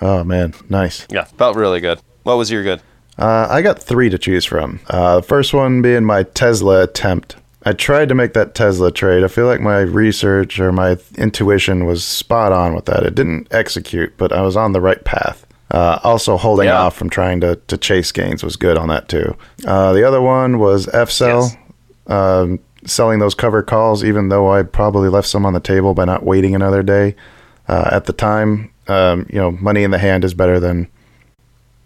Oh, 0.02 0.24
man. 0.24 0.54
Nice. 0.70 1.06
Yeah, 1.10 1.26
felt 1.26 1.56
really 1.56 1.80
good. 1.80 1.99
What 2.24 2.38
was 2.38 2.52
your 2.52 2.64
good? 2.64 2.82
Uh, 3.18 3.47
I 3.49 3.62
got 3.62 3.82
three 3.82 4.10
to 4.10 4.18
choose 4.18 4.45
from. 4.45 4.80
Uh, 4.89 5.18
the 5.18 5.22
first 5.24 5.54
one 5.54 5.82
being 5.82 6.04
my 6.06 6.24
Tesla 6.24 6.84
attempt. 6.84 7.36
I 7.64 7.74
tried 7.74 8.10
to 8.10 8.16
make 8.16 8.34
that 8.34 8.56
Tesla 8.56 8.91
trade. 8.91 9.24
I 9.24 9.28
feel 9.28 9.45
like 9.45 9.62
my 9.62 9.80
research 9.82 10.60
or 10.60 10.72
my 10.72 10.97
intuition 11.18 11.86
was 11.86 12.04
spot 12.04 12.52
on 12.52 12.74
with 12.74 12.86
that. 12.86 13.04
It 13.04 13.14
didn't 13.14 13.47
execute, 13.52 14.18
but 14.18 14.32
I 14.34 14.41
was 14.41 14.58
on 14.58 14.72
the 14.72 14.82
right 14.82 15.04
path. 15.04 15.45
Uh, 15.70 15.99
also, 16.04 16.38
holding 16.38 16.66
Yeah. 16.66 16.80
off 16.82 16.95
from 16.95 17.10
trying 17.10 17.39
to, 17.41 17.58
to 17.68 17.78
chase 17.78 18.12
gains 18.12 18.43
was 18.43 18.56
good 18.56 18.78
on 18.78 18.88
that 18.88 19.08
too. 19.08 19.36
Uh, 19.66 19.93
the 19.93 20.06
other 20.06 20.20
one 20.22 20.58
was 20.58 20.88
FCell, 20.88 21.52
Yes. 21.52 21.58
um, 22.08 22.60
selling 22.86 23.20
those 23.20 23.36
cover 23.36 23.62
calls, 23.62 24.04
even 24.04 24.30
though 24.30 24.52
I 24.52 24.64
probably 24.64 25.08
left 25.10 25.28
some 25.28 25.45
on 25.45 25.54
the 25.54 25.60
table 25.60 25.93
by 25.93 26.06
not 26.06 26.24
waiting 26.26 26.56
another 26.56 26.82
day. 26.82 27.16
Uh, 27.70 27.89
at 27.91 28.06
the 28.06 28.14
time, 28.14 28.72
um, 28.92 29.26
you 29.30 29.39
know, 29.39 29.52
money 29.52 29.84
in 29.84 29.92
the 29.92 29.98
hand 29.98 30.24
is 30.24 30.34
better 30.34 30.60
than 30.60 30.88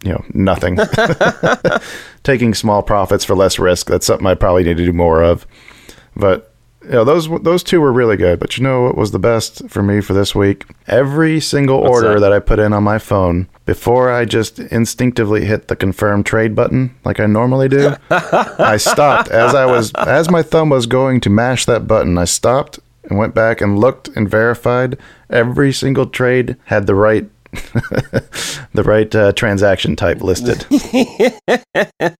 you 0.04 0.12
know 0.12 0.24
nothing. 0.34 0.78
Taking 2.24 2.54
small 2.54 2.82
profits 2.82 3.24
for 3.24 3.36
less 3.36 3.60
risk 3.60 3.88
that's 3.88 4.06
something 4.06 4.28
i 4.28 4.34
probably 4.34 4.64
need 4.64 4.78
to 4.78 4.86
do 4.86 4.94
more 4.94 5.22
of. 5.24 5.46
But 6.16 6.52
you 6.84 6.92
know 6.92 7.04
those 7.04 7.30
those 7.42 7.64
two 7.64 7.82
were 7.82 7.92
really 7.92 8.18
good. 8.18 8.40
But 8.40 8.58
you 8.58 8.64
know 8.64 8.84
what 8.84 8.98
was 8.98 9.12
the 9.12 9.20
best 9.20 9.70
for 9.70 9.84
me 9.84 10.02
for 10.02 10.14
this 10.14 10.34
week? 10.34 10.66
Every 10.88 11.40
single 11.40 11.80
order 11.80 12.16
that? 12.16 12.22
that 12.22 12.34
i 12.34 12.40
put 12.40 12.60
in 12.60 12.74
on 12.74 12.84
my 12.84 13.00
phone 13.00 13.48
before 13.66 14.12
i 14.12 14.26
just 14.26 14.60
instinctively 14.60 15.46
hit 15.46 15.68
the 15.68 15.76
confirm 15.76 16.24
trade 16.24 16.54
button 16.54 16.96
like 17.04 17.20
i 17.20 17.26
normally 17.26 17.68
do 17.68 17.96
i 18.12 18.78
stopped. 18.78 19.30
As 19.30 19.56
i 19.56 19.66
was 19.66 19.92
as 19.96 20.30
my 20.30 20.44
thumb 20.44 20.70
was 20.70 20.86
going 20.86 21.20
to 21.22 21.32
mash 21.32 21.66
that 21.66 21.88
button 21.88 22.18
i 22.20 22.26
stopped 22.26 22.80
and 23.06 23.18
went 23.18 23.34
back 23.34 23.62
and 23.62 23.80
looked 23.80 24.08
and 24.10 24.30
verified 24.30 24.98
every 25.30 25.72
single 25.74 26.06
trade 26.08 26.56
had 26.66 26.88
the 26.88 26.96
right 26.96 27.30
the 28.74 28.84
right 28.84 29.14
uh, 29.16 29.32
transaction 29.34 29.96
type 29.96 30.22
listed 30.22 30.66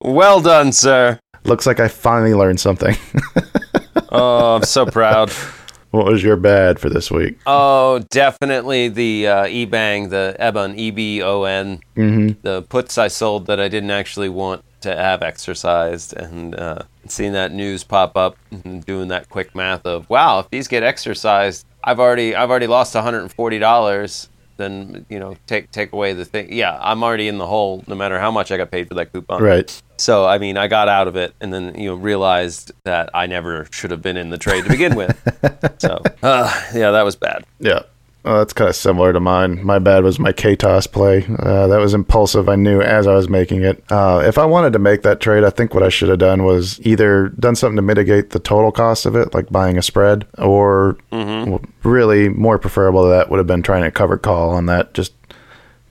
Well 0.00 0.40
done, 0.40 0.72
sir. 0.72 1.18
Looks 1.44 1.66
like 1.66 1.78
I 1.80 1.88
finally 1.88 2.34
learned 2.34 2.60
something. 2.60 2.96
Oh, 4.08 4.54
I'm 4.56 4.62
so 4.62 4.86
proud. 4.86 5.30
What 5.90 6.06
was 6.06 6.22
your 6.22 6.36
bad 6.36 6.78
for 6.78 6.88
this 6.88 7.10
week? 7.10 7.38
Oh, 7.44 7.98
definitely 8.10 8.88
the 8.88 9.26
uh, 9.26 9.44
eBang, 9.44 10.08
the 10.10 10.34
Ebon, 10.40 10.78
E 10.78 10.90
B 10.90 11.22
O 11.22 11.42
N, 11.42 11.80
Mm-hmm. 11.96 12.40
the 12.42 12.62
puts 12.62 12.96
I 12.98 13.08
sold 13.08 13.46
that 13.46 13.60
I 13.60 13.68
didn't 13.68 13.90
actually 13.90 14.28
want 14.30 14.64
to 14.82 14.94
have 14.96 15.22
exercised, 15.22 16.14
and 16.14 16.54
uh, 16.54 16.78
seeing 17.08 17.32
that 17.32 17.52
news 17.52 17.84
pop 17.84 18.16
up 18.16 18.36
and 18.50 18.84
doing 18.84 19.08
that 19.08 19.28
quick 19.28 19.54
math 19.54 19.84
of 19.86 20.08
wow, 20.08 20.40
if 20.40 20.50
these 20.50 20.68
get 20.68 20.82
exercised, 20.82 21.66
I've 21.84 22.00
already 22.00 22.34
I've 22.34 22.50
already 22.50 22.66
lost 22.66 22.94
140 22.94 23.58
dollars. 23.58 24.28
Then 24.58 25.04
you 25.10 25.18
know, 25.18 25.36
take 25.46 25.70
take 25.70 25.92
away 25.92 26.14
the 26.14 26.24
thing. 26.24 26.52
Yeah, 26.52 26.78
I'm 26.80 27.02
already 27.02 27.28
in 27.28 27.36
the 27.36 27.46
hole, 27.46 27.84
no 27.86 27.94
matter 27.94 28.18
how 28.18 28.30
much 28.30 28.50
I 28.50 28.56
got 28.56 28.70
paid 28.70 28.88
for 28.88 28.94
that 28.94 29.12
coupon. 29.12 29.42
Right. 29.42 29.82
So 29.98 30.26
I 30.26 30.38
mean, 30.38 30.56
I 30.56 30.66
got 30.66 30.88
out 30.88 31.08
of 31.08 31.16
it, 31.16 31.34
and 31.40 31.52
then 31.52 31.78
you 31.78 31.90
know 31.90 31.94
realized 31.94 32.72
that 32.84 33.10
I 33.12 33.26
never 33.26 33.68
should 33.70 33.90
have 33.90 34.00
been 34.00 34.16
in 34.16 34.30
the 34.30 34.38
trade 34.38 34.64
to 34.64 34.70
begin 34.70 34.94
with. 34.94 35.14
so 35.78 36.00
uh, 36.22 36.62
yeah, 36.74 36.90
that 36.90 37.02
was 37.02 37.16
bad. 37.16 37.44
Yeah. 37.58 37.82
Well, 38.26 38.38
that's 38.38 38.52
kind 38.52 38.68
of 38.68 38.74
similar 38.74 39.12
to 39.12 39.20
mine. 39.20 39.64
My 39.64 39.78
bad 39.78 40.02
was 40.02 40.18
my 40.18 40.32
KTOS 40.32 40.90
play. 40.90 41.24
Uh, 41.38 41.68
that 41.68 41.78
was 41.78 41.94
impulsive. 41.94 42.48
I 42.48 42.56
knew 42.56 42.80
as 42.80 43.06
I 43.06 43.14
was 43.14 43.28
making 43.28 43.62
it. 43.62 43.84
Uh, 43.88 44.20
if 44.26 44.36
I 44.36 44.44
wanted 44.44 44.72
to 44.72 44.80
make 44.80 45.02
that 45.02 45.20
trade, 45.20 45.44
I 45.44 45.50
think 45.50 45.72
what 45.72 45.84
I 45.84 45.90
should 45.90 46.08
have 46.08 46.18
done 46.18 46.42
was 46.42 46.80
either 46.84 47.28
done 47.28 47.54
something 47.54 47.76
to 47.76 47.82
mitigate 47.82 48.30
the 48.30 48.40
total 48.40 48.72
cost 48.72 49.06
of 49.06 49.14
it, 49.14 49.32
like 49.32 49.48
buying 49.50 49.78
a 49.78 49.82
spread, 49.82 50.26
or 50.38 50.98
well, 51.12 51.60
really 51.84 52.28
more 52.28 52.58
preferable 52.58 53.04
to 53.04 53.10
that 53.10 53.30
would 53.30 53.38
have 53.38 53.46
been 53.46 53.62
trying 53.62 53.84
to 53.84 53.92
cover 53.92 54.18
call 54.18 54.50
on 54.50 54.66
that. 54.66 54.92
Just 54.92 55.12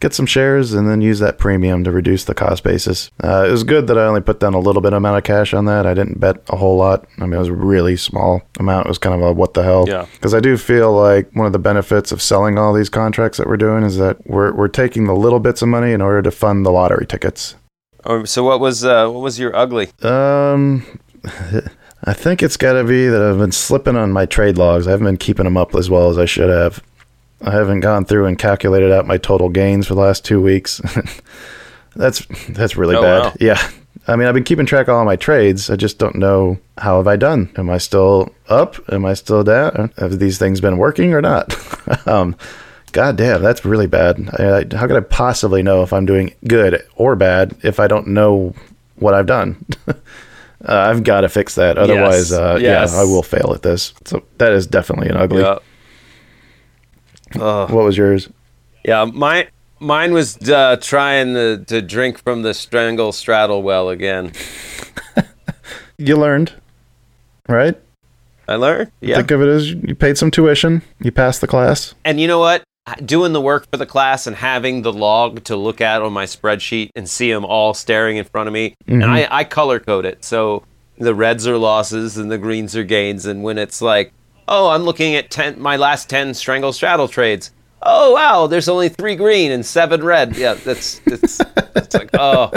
get 0.05 0.13
some 0.13 0.27
shares 0.27 0.71
and 0.71 0.87
then 0.87 1.01
use 1.01 1.17
that 1.17 1.39
premium 1.39 1.83
to 1.83 1.91
reduce 1.91 2.25
the 2.25 2.35
cost 2.35 2.63
basis. 2.63 3.09
Uh, 3.23 3.43
it 3.47 3.51
was 3.51 3.63
good 3.63 3.87
that 3.87 3.97
I 3.97 4.03
only 4.03 4.21
put 4.21 4.39
down 4.39 4.53
a 4.53 4.59
little 4.59 4.79
bit 4.83 4.93
amount 4.93 5.17
of 5.17 5.23
cash 5.23 5.51
on 5.51 5.65
that. 5.65 5.87
I 5.87 5.95
didn't 5.95 6.19
bet 6.19 6.43
a 6.49 6.57
whole 6.57 6.77
lot. 6.77 7.07
I 7.17 7.21
mean, 7.21 7.33
it 7.33 7.39
was 7.39 7.47
a 7.47 7.53
really 7.53 7.97
small 7.97 8.43
amount. 8.59 8.85
It 8.85 8.89
was 8.89 8.99
kind 8.99 9.15
of 9.15 9.27
a 9.27 9.33
what 9.33 9.55
the 9.55 9.63
hell. 9.63 9.85
Yeah. 9.87 10.05
Because 10.13 10.35
I 10.35 10.39
do 10.41 10.57
feel 10.57 10.93
like 10.93 11.31
one 11.33 11.47
of 11.47 11.53
the 11.53 11.59
benefits 11.59 12.11
of 12.11 12.21
selling 12.21 12.59
all 12.59 12.71
these 12.71 12.87
contracts 12.87 13.39
that 13.39 13.47
we're 13.47 13.57
doing 13.57 13.83
is 13.83 13.97
that 13.97 14.17
we're, 14.27 14.53
we're 14.53 14.67
taking 14.67 15.05
the 15.05 15.15
little 15.15 15.39
bits 15.39 15.63
of 15.63 15.69
money 15.69 15.91
in 15.91 16.01
order 16.01 16.21
to 16.21 16.29
fund 16.29 16.67
the 16.67 16.71
lottery 16.71 17.07
tickets. 17.07 17.55
Oh, 18.03 18.25
so 18.25 18.43
what 18.43 18.59
was 18.59 18.85
uh, 18.85 19.09
what 19.09 19.21
was 19.21 19.39
your 19.39 19.55
ugly? 19.55 19.89
Um, 20.03 20.85
I 22.03 22.13
think 22.13 22.43
it's 22.43 22.57
got 22.57 22.73
to 22.73 22.83
be 22.83 23.07
that 23.07 23.23
I've 23.23 23.39
been 23.39 23.51
slipping 23.51 23.95
on 23.95 24.11
my 24.11 24.27
trade 24.27 24.59
logs. 24.59 24.87
I 24.87 24.91
haven't 24.91 25.07
been 25.07 25.17
keeping 25.17 25.45
them 25.45 25.57
up 25.57 25.73
as 25.73 25.89
well 25.89 26.11
as 26.11 26.19
I 26.19 26.25
should 26.25 26.51
have. 26.51 26.83
I 27.45 27.51
haven't 27.51 27.79
gone 27.81 28.05
through 28.05 28.25
and 28.25 28.37
calculated 28.37 28.91
out 28.91 29.05
my 29.07 29.17
total 29.17 29.49
gains 29.49 29.87
for 29.87 29.93
the 29.95 30.01
last 30.01 30.25
two 30.25 30.41
weeks. 30.41 30.81
that's 31.95 32.25
that's 32.49 32.75
really 32.75 32.95
Oh, 32.95 33.01
bad. 33.01 33.19
wow. 33.23 33.33
Yeah. 33.39 33.69
I 34.07 34.15
mean, 34.15 34.27
I've 34.27 34.33
been 34.35 34.43
keeping 34.43 34.65
track 34.65 34.87
of 34.87 34.95
all 34.95 35.05
my 35.05 35.15
trades. 35.15 35.69
I 35.69 35.75
just 35.75 35.97
don't 35.97 36.15
know 36.15 36.59
how 36.77 36.97
have 36.97 37.07
I 37.07 37.15
done. 37.15 37.49
Am 37.57 37.69
I 37.69 37.77
still 37.79 38.33
up? 38.49 38.75
Am 38.91 39.03
I 39.05 39.13
still 39.15 39.43
down? 39.43 39.91
Have 39.97 40.19
these 40.19 40.37
things 40.37 40.61
been 40.61 40.77
working 40.77 41.13
or 41.13 41.21
not? 41.21 41.55
um, 42.07 42.35
God 42.91 43.15
damn, 43.17 43.41
that's 43.41 43.65
really 43.65 43.87
bad. 43.87 44.29
I, 44.37 44.43
I, 44.59 44.77
how 44.77 44.87
could 44.87 44.95
I 44.97 44.99
possibly 45.01 45.63
know 45.63 45.81
if 45.81 45.91
I'm 45.91 46.05
doing 46.05 46.33
good 46.47 46.85
or 46.95 47.15
bad 47.15 47.55
if 47.63 47.79
I 47.79 47.87
don't 47.87 48.07
know 48.07 48.53
what 48.97 49.13
I've 49.15 49.25
done? 49.25 49.65
uh, 49.87 49.93
I've 50.67 51.03
got 51.03 51.21
to 51.21 51.29
fix 51.29 51.55
that. 51.55 51.77
Otherwise, 51.77 52.29
Yes, 52.29 52.39
uh, 52.39 52.57
yes. 52.61 52.93
yeah, 52.93 52.99
I 52.99 53.03
will 53.05 53.23
fail 53.23 53.53
at 53.55 53.63
this. 53.63 53.93
So 54.05 54.23
that 54.37 54.51
is 54.53 54.67
definitely 54.67 55.09
an 55.09 55.17
ugly. 55.17 55.41
Oh, 57.39 57.67
What 57.67 57.83
was 57.85 57.97
yours? 57.97 58.29
yeah. 58.83 59.05
My 59.05 59.47
mine 59.79 60.13
was 60.13 60.37
uh, 60.49 60.77
trying 60.81 61.33
to, 61.33 61.63
to 61.65 61.81
drink 61.81 62.17
from 62.23 62.43
the 62.43 62.53
strangle 62.53 63.11
straddle 63.11 63.61
well 63.63 63.89
again. 63.89 64.31
You 65.97 66.17
learned, 66.17 66.51
right? 67.47 67.75
I 68.49 68.55
learned. 68.55 68.91
Yeah. 68.99 69.15
Think 69.15 69.31
of 69.31 69.41
it 69.41 69.47
as 69.47 69.71
you 69.71 69.95
paid 69.95 70.17
some 70.17 70.29
tuition, 70.29 70.81
you 70.99 71.09
passed 71.11 71.39
the 71.39 71.47
class. 71.47 71.95
And 72.03 72.19
you 72.19 72.27
know 72.27 72.39
what? 72.39 72.63
Doing 73.05 73.31
the 73.31 73.39
work 73.39 73.65
for 73.71 73.77
the 73.77 73.85
class 73.85 74.27
and 74.27 74.35
having 74.35 74.81
the 74.81 74.91
log 74.91 75.45
to 75.45 75.55
look 75.55 75.79
at 75.79 76.01
on 76.01 76.11
my 76.11 76.25
spreadsheet 76.25 76.89
and 76.95 77.09
see 77.09 77.31
them 77.31 77.45
all 77.45 77.73
staring 77.73 78.17
in 78.17 78.25
front 78.25 78.47
of 78.47 78.53
me, 78.53 78.75
and 78.87 79.05
I, 79.05 79.27
I 79.31 79.43
color 79.45 79.79
code 79.79 80.05
it. 80.05 80.25
So 80.25 80.63
the 80.97 81.15
reds 81.15 81.47
are 81.47 81.57
losses 81.57 82.17
and 82.17 82.29
the 82.29 82.37
greens 82.37 82.75
are 82.75 82.83
gains. 82.83 83.25
And 83.25 83.41
when 83.41 83.57
it's 83.57 83.81
like, 83.81 84.11
oh, 84.47 84.69
I'm 84.69 84.83
looking 84.83 85.15
at 85.15 85.31
ten, 85.31 85.59
my 85.59 85.77
last 85.77 86.09
ten 86.09 86.33
strangle 86.33 86.73
straddle 86.73 87.07
trades. 87.07 87.51
Oh 87.81 88.13
wow, 88.13 88.47
there's 88.47 88.67
only 88.67 88.89
three 88.89 89.15
green 89.15 89.51
and 89.51 89.65
seven 89.65 90.03
red. 90.03 90.35
Yeah, 90.37 90.55
that's 90.55 90.99
that's, 90.99 91.41
it's 91.75 91.93
like 91.93 92.09
oh, 92.13 92.51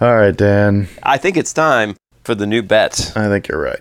All 0.00 0.16
right, 0.16 0.36
Dan. 0.36 0.88
I 1.02 1.16
think 1.16 1.36
it's 1.36 1.52
time 1.52 1.96
for 2.24 2.34
the 2.34 2.46
new 2.46 2.62
bet. 2.62 3.12
I 3.16 3.28
think 3.28 3.48
you're 3.48 3.60
right. 3.60 3.80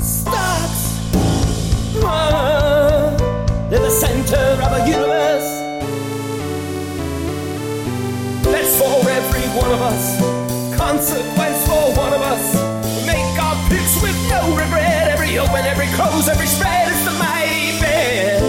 starts. 0.00 0.86
In 3.66 3.82
the 3.82 3.90
center 3.90 4.36
of 4.62 4.72
a 4.72 4.88
universe. 4.88 5.48
That's 8.44 8.78
for 8.78 9.08
every 9.10 9.48
one 9.60 9.72
of 9.72 9.82
us. 9.82 10.20
Consequence 10.76 11.55
regret. 15.56 15.70
Every 15.72 15.86
open, 15.86 15.86
every 15.86 15.86
close, 15.96 16.28
every 16.28 16.46
spread. 16.46 16.88
It's 16.88 17.04
the 17.04 17.12
my 17.12 17.78
bet. 17.80 18.42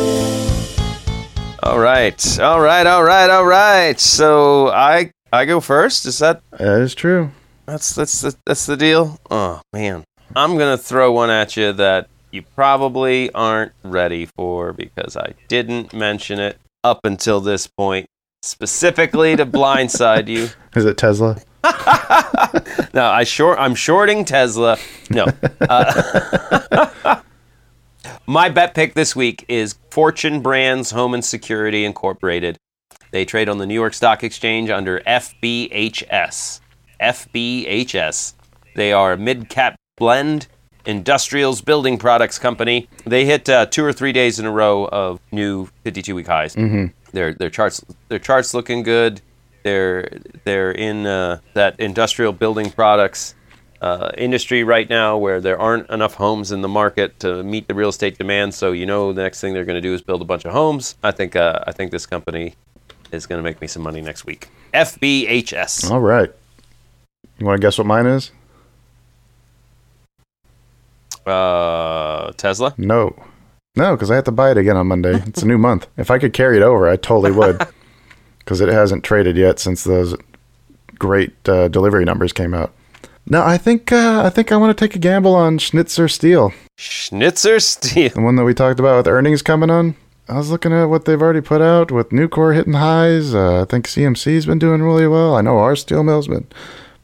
All 1.64 1.80
right, 1.80 2.40
all 2.40 2.62
right, 2.62 2.86
all 2.88 3.04
right, 3.04 3.30
all 3.30 3.46
right. 3.46 4.00
So 4.00 4.70
I 4.70 5.12
I 5.32 5.46
go 5.46 5.60
first. 5.60 6.06
Is 6.06 6.20
that 6.20 6.42
That 6.52 6.82
is 6.82 6.96
true. 6.96 7.32
That's 7.66 7.96
that's 7.96 8.22
the, 8.22 8.36
that's 8.46 8.66
the 8.66 8.78
deal. 8.78 9.20
Oh 9.30 9.62
man, 9.74 10.04
I'm 10.36 10.58
gonna 10.58 10.78
throw 10.78 11.12
one 11.12 11.30
at 11.30 11.58
you 11.58 11.74
that 11.74 12.08
you 12.32 12.42
probably 12.42 13.32
aren't 13.34 13.74
ready 13.84 14.26
for 14.26 14.74
because 14.74 15.18
I 15.18 15.34
didn't 15.48 15.94
mention 15.94 16.40
it 16.40 16.58
up 16.84 17.02
until 17.04 17.42
this 17.42 17.68
point, 17.68 18.08
specifically 18.42 19.36
to 19.36 19.46
blindside 19.58 20.28
you. 20.28 20.50
Is 20.76 20.86
it 20.86 20.98
Tesla? 20.98 21.38
No, 22.94 23.06
I 23.06 23.24
short 23.26 23.60
I'm 23.60 23.76
shorting 23.76 24.26
Tesla. 24.26 24.78
No. 25.10 25.28
Uh, 25.62 27.22
my 28.28 28.50
bet 28.50 28.74
pick 28.74 28.96
this 28.96 29.16
week 29.16 29.46
is 29.48 29.76
Fortune 29.92 30.42
Brands 30.42 30.92
Home 30.92 31.14
and 31.14 31.24
Security 31.24 31.86
Incorporated. 31.86 32.58
They 33.12 33.24
trade 33.26 33.50
on 33.50 33.58
the 33.58 33.66
New 33.68 33.74
York 33.74 33.94
Stock 33.94 34.24
Exchange 34.24 34.70
under 34.70 35.00
FBHS. 35.02 36.60
FBHS. 37.00 38.34
They 38.76 38.92
are 38.94 39.14
a 39.14 39.18
mid-cap 39.18 39.76
blend 39.98 40.48
industrials 40.86 41.62
building 41.62 41.98
products 41.98 42.40
company. 42.40 42.88
They 43.06 43.26
hit 43.26 43.48
uh, 43.50 43.68
two 43.68 43.84
or 43.84 43.94
three 43.94 44.14
days 44.14 44.40
in 44.40 44.46
a 44.46 44.52
row 44.52 44.86
of 44.86 45.20
new 45.32 45.68
52-week 45.86 46.28
highs. 46.28 46.56
Mm-hmm. 46.56 46.86
Their 47.12 47.34
their 47.34 47.50
charts 47.50 47.84
their 48.10 48.20
charts 48.20 48.54
looking 48.54 48.84
good. 48.84 49.22
They're 49.68 50.10
they're 50.46 50.72
in 50.72 51.06
uh, 51.06 51.42
that 51.54 51.78
industrial 51.78 52.32
building 52.32 52.72
products 52.72 53.36
uh, 53.82 54.12
industry 54.18 54.64
right 54.64 54.90
now 54.90 55.18
where 55.18 55.42
there 55.42 55.60
aren't 55.60 55.90
enough 55.90 56.14
homes 56.14 56.54
in 56.54 56.62
the 56.62 56.70
market 56.70 57.20
to 57.20 57.44
meet 57.44 57.68
the 57.68 57.74
real 57.76 57.90
estate 57.90 58.18
demand. 58.18 58.54
So 58.54 58.72
you 58.72 58.86
know 58.86 59.12
the 59.12 59.24
next 59.24 59.42
thing 59.42 59.54
they're 59.54 59.66
going 59.66 59.76
to 59.76 59.82
do 59.82 59.94
is 59.94 60.02
build 60.02 60.22
a 60.22 60.26
bunch 60.26 60.46
of 60.46 60.54
homes. 60.54 60.96
I 61.04 61.12
think 61.12 61.36
uh, 61.36 61.66
I 61.68 61.74
think 61.74 61.92
this 61.92 62.06
company 62.06 62.56
is 63.12 63.26
going 63.26 63.40
to 63.40 63.44
make 63.44 63.60
me 63.60 63.68
some 63.68 63.84
money 63.84 64.00
next 64.00 64.26
week. 64.26 64.48
FBHS. 64.74 65.92
All 65.92 66.00
right. 66.00 66.32
You 67.38 67.46
want 67.46 67.60
to 67.60 67.66
guess 67.68 67.78
what 67.78 67.88
mine 67.88 68.06
is? 68.06 68.32
Uh, 71.26 72.32
Tesla. 72.38 72.74
No. 72.78 73.22
No, 73.76 73.96
because 73.98 74.10
I 74.10 74.16
have 74.16 74.24
to 74.24 74.32
buy 74.32 74.50
it 74.52 74.58
again 74.58 74.78
on 74.78 74.88
Monday. 74.88 75.22
It's 75.28 75.44
a 75.44 75.46
new 75.46 75.58
month. 75.58 75.88
If 75.98 76.10
I 76.10 76.20
could 76.20 76.32
carry 76.32 76.56
it 76.56 76.64
over, 76.64 76.88
I 76.88 76.96
totally 76.96 77.32
would. 77.32 77.62
Because 78.48 78.62
it 78.62 78.70
hasn't 78.70 79.04
traded 79.04 79.36
yet 79.36 79.60
since 79.60 79.84
those 79.84 80.16
great 80.98 81.34
uh, 81.50 81.68
delivery 81.68 82.06
numbers 82.06 82.32
came 82.32 82.54
out. 82.54 82.74
No, 83.26 83.44
I 83.44 83.58
think 83.58 83.92
uh, 83.92 84.22
I 84.24 84.30
think 84.30 84.54
I 84.54 84.56
want 84.56 84.76
to 84.76 84.88
take 84.88 84.96
a 84.96 85.00
gamble 85.00 85.36
on 85.36 85.58
Schnitzer 85.58 86.08
Steel, 86.08 86.54
Schnitzer 86.78 87.60
Steel. 87.60 88.12
the 88.16 88.22
one 88.22 88.38
that 88.38 88.46
we 88.46 88.54
talked 88.54 88.80
about 88.80 88.96
with 88.96 89.08
earnings 89.08 89.42
coming 89.42 89.70
on. 89.70 89.98
I 90.30 90.38
was 90.38 90.50
looking 90.50 90.72
at 90.72 90.86
what 90.86 91.04
they've 91.04 91.22
already 91.22 91.42
put 91.42 91.62
out 91.62 91.92
with 91.92 92.12
Nucor 92.12 92.56
hitting 92.56 92.72
highs. 92.72 93.36
Uh, 93.36 93.64
I 93.64 93.66
think 93.66 93.86
CMC's 93.86 94.46
been 94.46 94.60
doing 94.60 94.82
really 94.82 95.08
well. 95.08 95.36
I 95.36 95.42
know 95.42 95.58
our 95.58 95.76
steel 95.76 96.04
mill's 96.04 96.30
been 96.30 96.48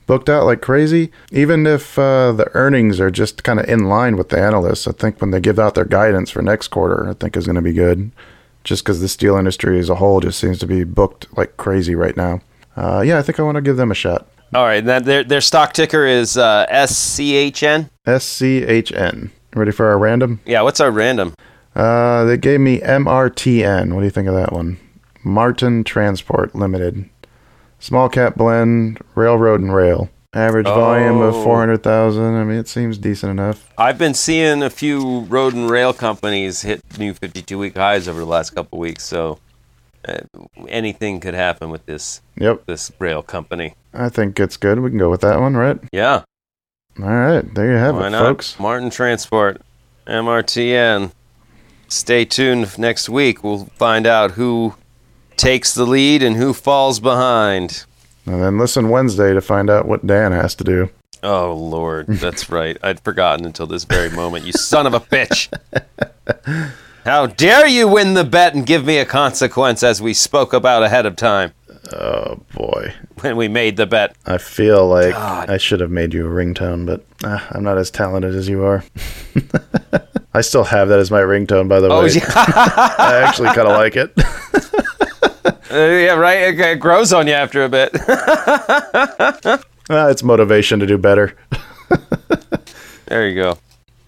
booked 0.05 0.29
out 0.29 0.45
like 0.45 0.61
crazy. 0.61 1.11
Even 1.29 1.67
if 1.67 1.99
uh, 1.99 2.31
the 2.31 2.49
earnings 2.53 3.01
are 3.01 3.11
just 3.11 3.43
kind 3.43 3.59
of 3.59 3.67
in 3.67 3.89
line 3.89 4.15
with 4.15 4.29
the 4.29 4.39
analysts, 4.39 4.87
I 4.87 4.93
think 4.93 5.19
when 5.19 5.31
they 5.31 5.41
give 5.41 5.59
out 5.59 5.75
their 5.75 5.83
guidance 5.83 6.29
for 6.29 6.41
next 6.41 6.69
quarter, 6.69 7.09
I 7.09 7.13
think 7.13 7.35
is 7.35 7.45
going 7.45 7.57
to 7.57 7.61
be 7.61 7.73
good. 7.73 8.11
Just 8.63 8.83
because 8.83 9.01
the 9.01 9.07
steel 9.09 9.35
industry 9.35 9.77
as 9.79 9.89
a 9.89 9.95
whole 9.95 10.19
just 10.21 10.39
seems 10.39 10.59
to 10.59 10.67
be 10.67 10.83
booked 10.83 11.35
like 11.37 11.57
crazy 11.57 11.95
right 11.95 12.15
now. 12.15 12.41
Uh, 12.75 13.03
yeah, 13.05 13.17
I 13.17 13.21
think 13.21 13.39
I 13.39 13.43
want 13.43 13.55
to 13.55 13.61
give 13.61 13.77
them 13.77 13.91
a 13.91 13.95
shot. 13.95 14.27
All 14.53 14.65
right, 14.65 14.85
that 14.85 15.05
their 15.05 15.23
their 15.23 15.41
stock 15.41 15.73
ticker 15.73 16.05
is 16.05 16.37
uh, 16.37 16.65
SCHN. 16.69 17.89
SCHN. 18.05 19.31
Ready 19.55 19.71
for 19.71 19.87
our 19.87 19.97
random? 19.97 20.41
Yeah, 20.45 20.61
what's 20.61 20.79
our 20.79 20.91
random? 20.91 21.33
Uh, 21.75 22.23
they 22.25 22.37
gave 22.37 22.59
me 22.59 22.79
MRTN. 22.79 23.93
What 23.93 24.01
do 24.01 24.05
you 24.05 24.11
think 24.11 24.27
of 24.27 24.35
that 24.35 24.53
one? 24.53 24.79
Marten 25.23 25.83
Transport 25.83 26.53
Limited. 26.53 27.09
Small 27.79 28.09
cap 28.09 28.35
blend, 28.35 28.99
railroad 29.15 29.59
and 29.59 29.73
rail. 29.73 30.09
Average 30.35 30.65
volume 30.65 31.21
of 31.21 31.35
Oh. 31.35 31.43
400,000. 31.43 32.35
I 32.35 32.43
mean, 32.43 32.57
it 32.57 32.67
seems 32.67 32.97
decent 32.97 33.29
enough. 33.31 33.71
I've 33.77 33.99
been 33.99 34.15
seeing 34.15 34.63
a 34.63 34.69
few 34.69 35.21
road 35.21 35.53
and 35.53 35.69
rail 35.69 35.93
companies 35.93 36.61
hit 36.63 36.81
new 36.97 37.13
52 37.13 37.57
week 37.59 37.77
highs 37.77 38.07
over 38.07 38.19
the 38.19 38.25
last 38.25 38.49
couple 38.51 38.79
weeks, 38.79 39.03
so 39.03 39.37
uh, 40.07 40.17
anything 40.67 41.19
could 41.19 41.35
happen 41.35 41.69
with 41.69 41.85
this 41.85 42.21
Yep. 42.37 42.65
this 42.65 42.91
rail 42.97 43.21
company. 43.21 43.75
I 43.93 44.09
think 44.09 44.39
it's 44.39 44.57
good. 44.57 44.79
We 44.79 44.89
can 44.89 44.97
go 44.97 45.11
with 45.11 45.21
that 45.21 45.39
one, 45.39 45.55
right? 45.55 45.77
Yeah, 45.91 46.23
All 46.99 47.05
right. 47.09 47.53
There 47.53 47.71
you 47.71 47.77
have 47.77 47.95
why 47.95 48.07
it, 48.07 48.09
not? 48.09 48.23
folks. 48.25 48.59
Marten 48.59 48.89
Transport, 48.89 49.61
MRTN. 50.07 51.11
Stay 51.87 52.25
tuned 52.25 52.77
next 52.79 53.07
week. 53.07 53.43
We'll 53.43 53.65
find 53.75 54.07
out 54.07 54.31
who 54.31 54.73
takes 55.37 55.75
the 55.75 55.85
lead 55.85 56.23
and 56.23 56.37
who 56.37 56.53
falls 56.53 56.99
behind. 56.99 57.85
And 58.25 58.41
then 58.41 58.57
listen 58.57 58.89
Wednesday 58.89 59.33
to 59.33 59.41
find 59.41 59.69
out 59.69 59.87
what 59.87 60.05
Dan 60.07 60.31
has 60.31 60.55
to 60.55 60.63
do. 60.63 60.89
Oh 61.21 61.53
Lord, 61.53 62.07
that's 62.07 62.49
right. 62.49 62.77
I'd 62.83 62.99
forgotten 62.99 63.45
until 63.45 63.67
this 63.67 63.85
very 63.85 64.09
moment. 64.09 64.45
You 64.45 64.51
son 64.53 64.85
of 64.87 64.93
a 64.93 64.99
bitch! 64.99 65.51
How 67.05 67.27
dare 67.27 67.67
you 67.67 67.87
win 67.87 68.13
the 68.13 68.23
bet 68.23 68.55
and 68.55 68.65
give 68.65 68.85
me 68.85 68.97
a 68.97 69.05
consequence 69.05 69.83
as 69.83 70.01
we 70.01 70.13
spoke 70.13 70.53
about 70.53 70.83
ahead 70.83 71.05
of 71.05 71.15
time 71.17 71.51
Oh, 71.91 72.39
boy. 72.53 72.93
when 73.19 73.35
we 73.35 73.49
made 73.49 73.75
the 73.75 73.85
bet. 73.85 74.15
I 74.25 74.37
feel 74.37 74.87
like 74.87 75.11
God. 75.13 75.49
I 75.49 75.57
should 75.57 75.81
have 75.81 75.91
made 75.91 76.13
you 76.13 76.25
a 76.25 76.29
ringtone, 76.29 76.85
but 76.85 77.03
uh, 77.23 77.39
I'm 77.51 77.63
not 77.63 77.77
as 77.77 77.91
talented 77.91 78.35
as 78.35 78.47
you 78.47 78.63
are. 78.63 78.83
I 80.33 80.41
still 80.41 80.63
have 80.63 80.87
that 80.89 80.99
as 80.99 81.11
my 81.11 81.19
ringtone, 81.21 81.67
by 81.67 81.79
the 81.81 81.89
Oh 81.89 82.03
way. 82.03 82.09
yeah, 82.11 82.23
I 82.97 83.21
actually 83.25 83.49
kind 83.49 83.67
of 83.67 83.77
like 83.77 83.95
it. 83.97 84.13
Uh, 85.71 85.75
yeah, 85.75 86.13
right. 86.13 86.53
It, 86.53 86.59
it 86.59 86.79
grows 86.79 87.13
on 87.13 87.27
you 87.27 87.33
after 87.33 87.63
a 87.63 87.69
bit. 87.69 87.91
Ah, 88.07 89.59
it's 90.09 90.23
motivation 90.23 90.79
to 90.79 90.85
do 90.85 90.97
better. 90.97 91.35
there 93.05 93.27
you 93.27 93.35
go. 93.35 93.57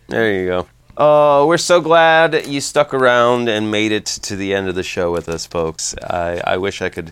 There 0.07 0.33
you 0.33 0.47
go. 0.47 0.67
Oh, 0.97 1.47
we're 1.47 1.57
so 1.57 1.81
glad 1.81 2.47
you 2.47 2.61
stuck 2.61 2.93
around 2.93 3.49
and 3.49 3.69
made 3.69 3.91
it 3.91 4.05
to 4.05 4.35
the 4.35 4.53
end 4.53 4.69
of 4.69 4.75
the 4.75 4.83
show 4.83 5.11
with 5.11 5.27
us, 5.27 5.45
folks. 5.45 5.95
I, 6.03 6.41
I 6.45 6.57
wish 6.57 6.81
I 6.81 6.89
could. 6.89 7.11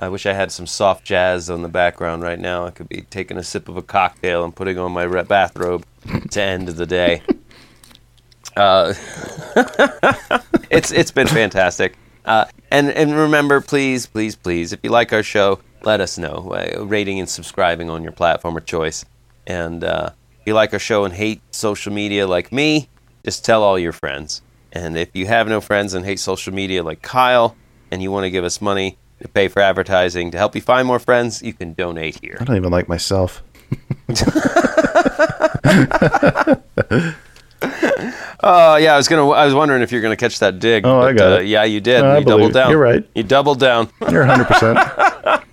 I 0.00 0.08
wish 0.08 0.26
I 0.26 0.32
had 0.32 0.50
some 0.50 0.66
soft 0.66 1.04
jazz 1.04 1.48
on 1.48 1.62
the 1.62 1.68
background 1.68 2.22
right 2.22 2.38
now. 2.38 2.66
I 2.66 2.70
could 2.70 2.88
be 2.88 3.02
taking 3.02 3.36
a 3.36 3.42
sip 3.42 3.68
of 3.68 3.76
a 3.76 3.82
cocktail 3.82 4.44
and 4.44 4.54
putting 4.54 4.76
on 4.78 4.90
my 4.92 5.06
bathrobe 5.22 5.84
to 6.30 6.42
end 6.42 6.68
the 6.68 6.86
day. 6.86 7.22
Uh, 8.54 8.92
it's 10.68 10.92
it's 10.92 11.10
been 11.10 11.26
fantastic. 11.26 11.96
Uh, 12.24 12.44
and 12.70 12.90
and 12.90 13.16
remember, 13.16 13.60
please, 13.60 14.06
please, 14.06 14.36
please, 14.36 14.72
if 14.72 14.80
you 14.82 14.90
like 14.90 15.12
our 15.12 15.22
show, 15.22 15.60
let 15.82 16.00
us 16.00 16.18
know. 16.18 16.52
Uh, 16.52 16.84
rating 16.84 17.18
and 17.18 17.28
subscribing 17.28 17.90
on 17.90 18.02
your 18.02 18.12
platform 18.12 18.56
of 18.56 18.64
choice. 18.64 19.04
And 19.46 19.82
uh, 19.82 20.10
if 20.40 20.46
you 20.46 20.54
like 20.54 20.72
our 20.72 20.78
show 20.78 21.04
and 21.04 21.12
hate 21.12 21.40
social 21.54 21.92
media 21.92 22.26
like 22.26 22.52
me, 22.52 22.88
just 23.24 23.44
tell 23.44 23.62
all 23.62 23.78
your 23.78 23.92
friends. 23.92 24.42
And 24.72 24.96
if 24.96 25.10
you 25.14 25.26
have 25.26 25.48
no 25.48 25.60
friends 25.60 25.94
and 25.94 26.04
hate 26.04 26.20
social 26.20 26.54
media 26.54 26.82
like 26.82 27.02
Kyle, 27.02 27.56
and 27.90 28.02
you 28.02 28.10
want 28.10 28.24
to 28.24 28.30
give 28.30 28.44
us 28.44 28.60
money 28.60 28.96
to 29.20 29.28
pay 29.28 29.48
for 29.48 29.60
advertising 29.60 30.30
to 30.30 30.38
help 30.38 30.54
you 30.54 30.62
find 30.62 30.86
more 30.86 30.98
friends, 30.98 31.42
you 31.42 31.52
can 31.52 31.74
donate 31.74 32.18
here. 32.20 32.38
I 32.40 32.44
don't 32.44 32.56
even 32.56 32.70
like 32.70 32.88
myself. 32.88 33.42
Oh 38.42 38.76
yeah, 38.76 38.94
I 38.94 38.96
was 38.96 39.08
gonna. 39.08 39.28
I 39.30 39.44
was 39.44 39.54
wondering 39.54 39.82
if 39.82 39.92
you're 39.92 40.02
gonna 40.02 40.16
catch 40.16 40.38
that 40.40 40.58
dig. 40.58 40.84
Oh, 40.84 41.00
I 41.00 41.12
got 41.12 41.32
uh, 41.32 41.36
it. 41.36 41.46
Yeah, 41.46 41.64
you 41.64 41.80
did. 41.80 42.02
I 42.04 42.18
you 42.18 42.24
doubled 42.24 42.52
down. 42.52 42.70
You're 42.70 42.80
right. 42.80 43.08
You 43.14 43.22
doubled 43.22 43.60
down. 43.60 43.88
You're 44.10 44.24
100%. 44.24 45.44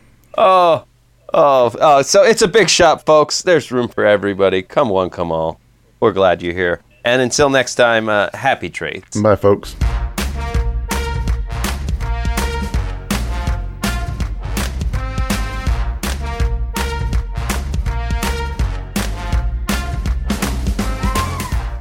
Oh, 1.31 1.71
oh, 1.79 2.01
so 2.01 2.23
it's 2.23 2.41
a 2.41 2.47
big 2.47 2.69
shop, 2.69 3.05
folks. 3.05 3.43
There's 3.43 3.71
room 3.71 3.87
for 3.87 4.05
everybody. 4.05 4.63
Come 4.63 4.89
one, 4.89 5.09
come 5.09 5.31
all. 5.31 5.59
We're 5.99 6.13
glad 6.13 6.41
you're 6.41 6.53
here. 6.53 6.81
And 7.05 7.21
until 7.21 7.49
next 7.49 7.75
time, 7.75 8.09
uh, 8.09 8.29
happy 8.33 8.69
trades. 8.69 9.21
Bye, 9.21 9.35
folks. 9.35 9.75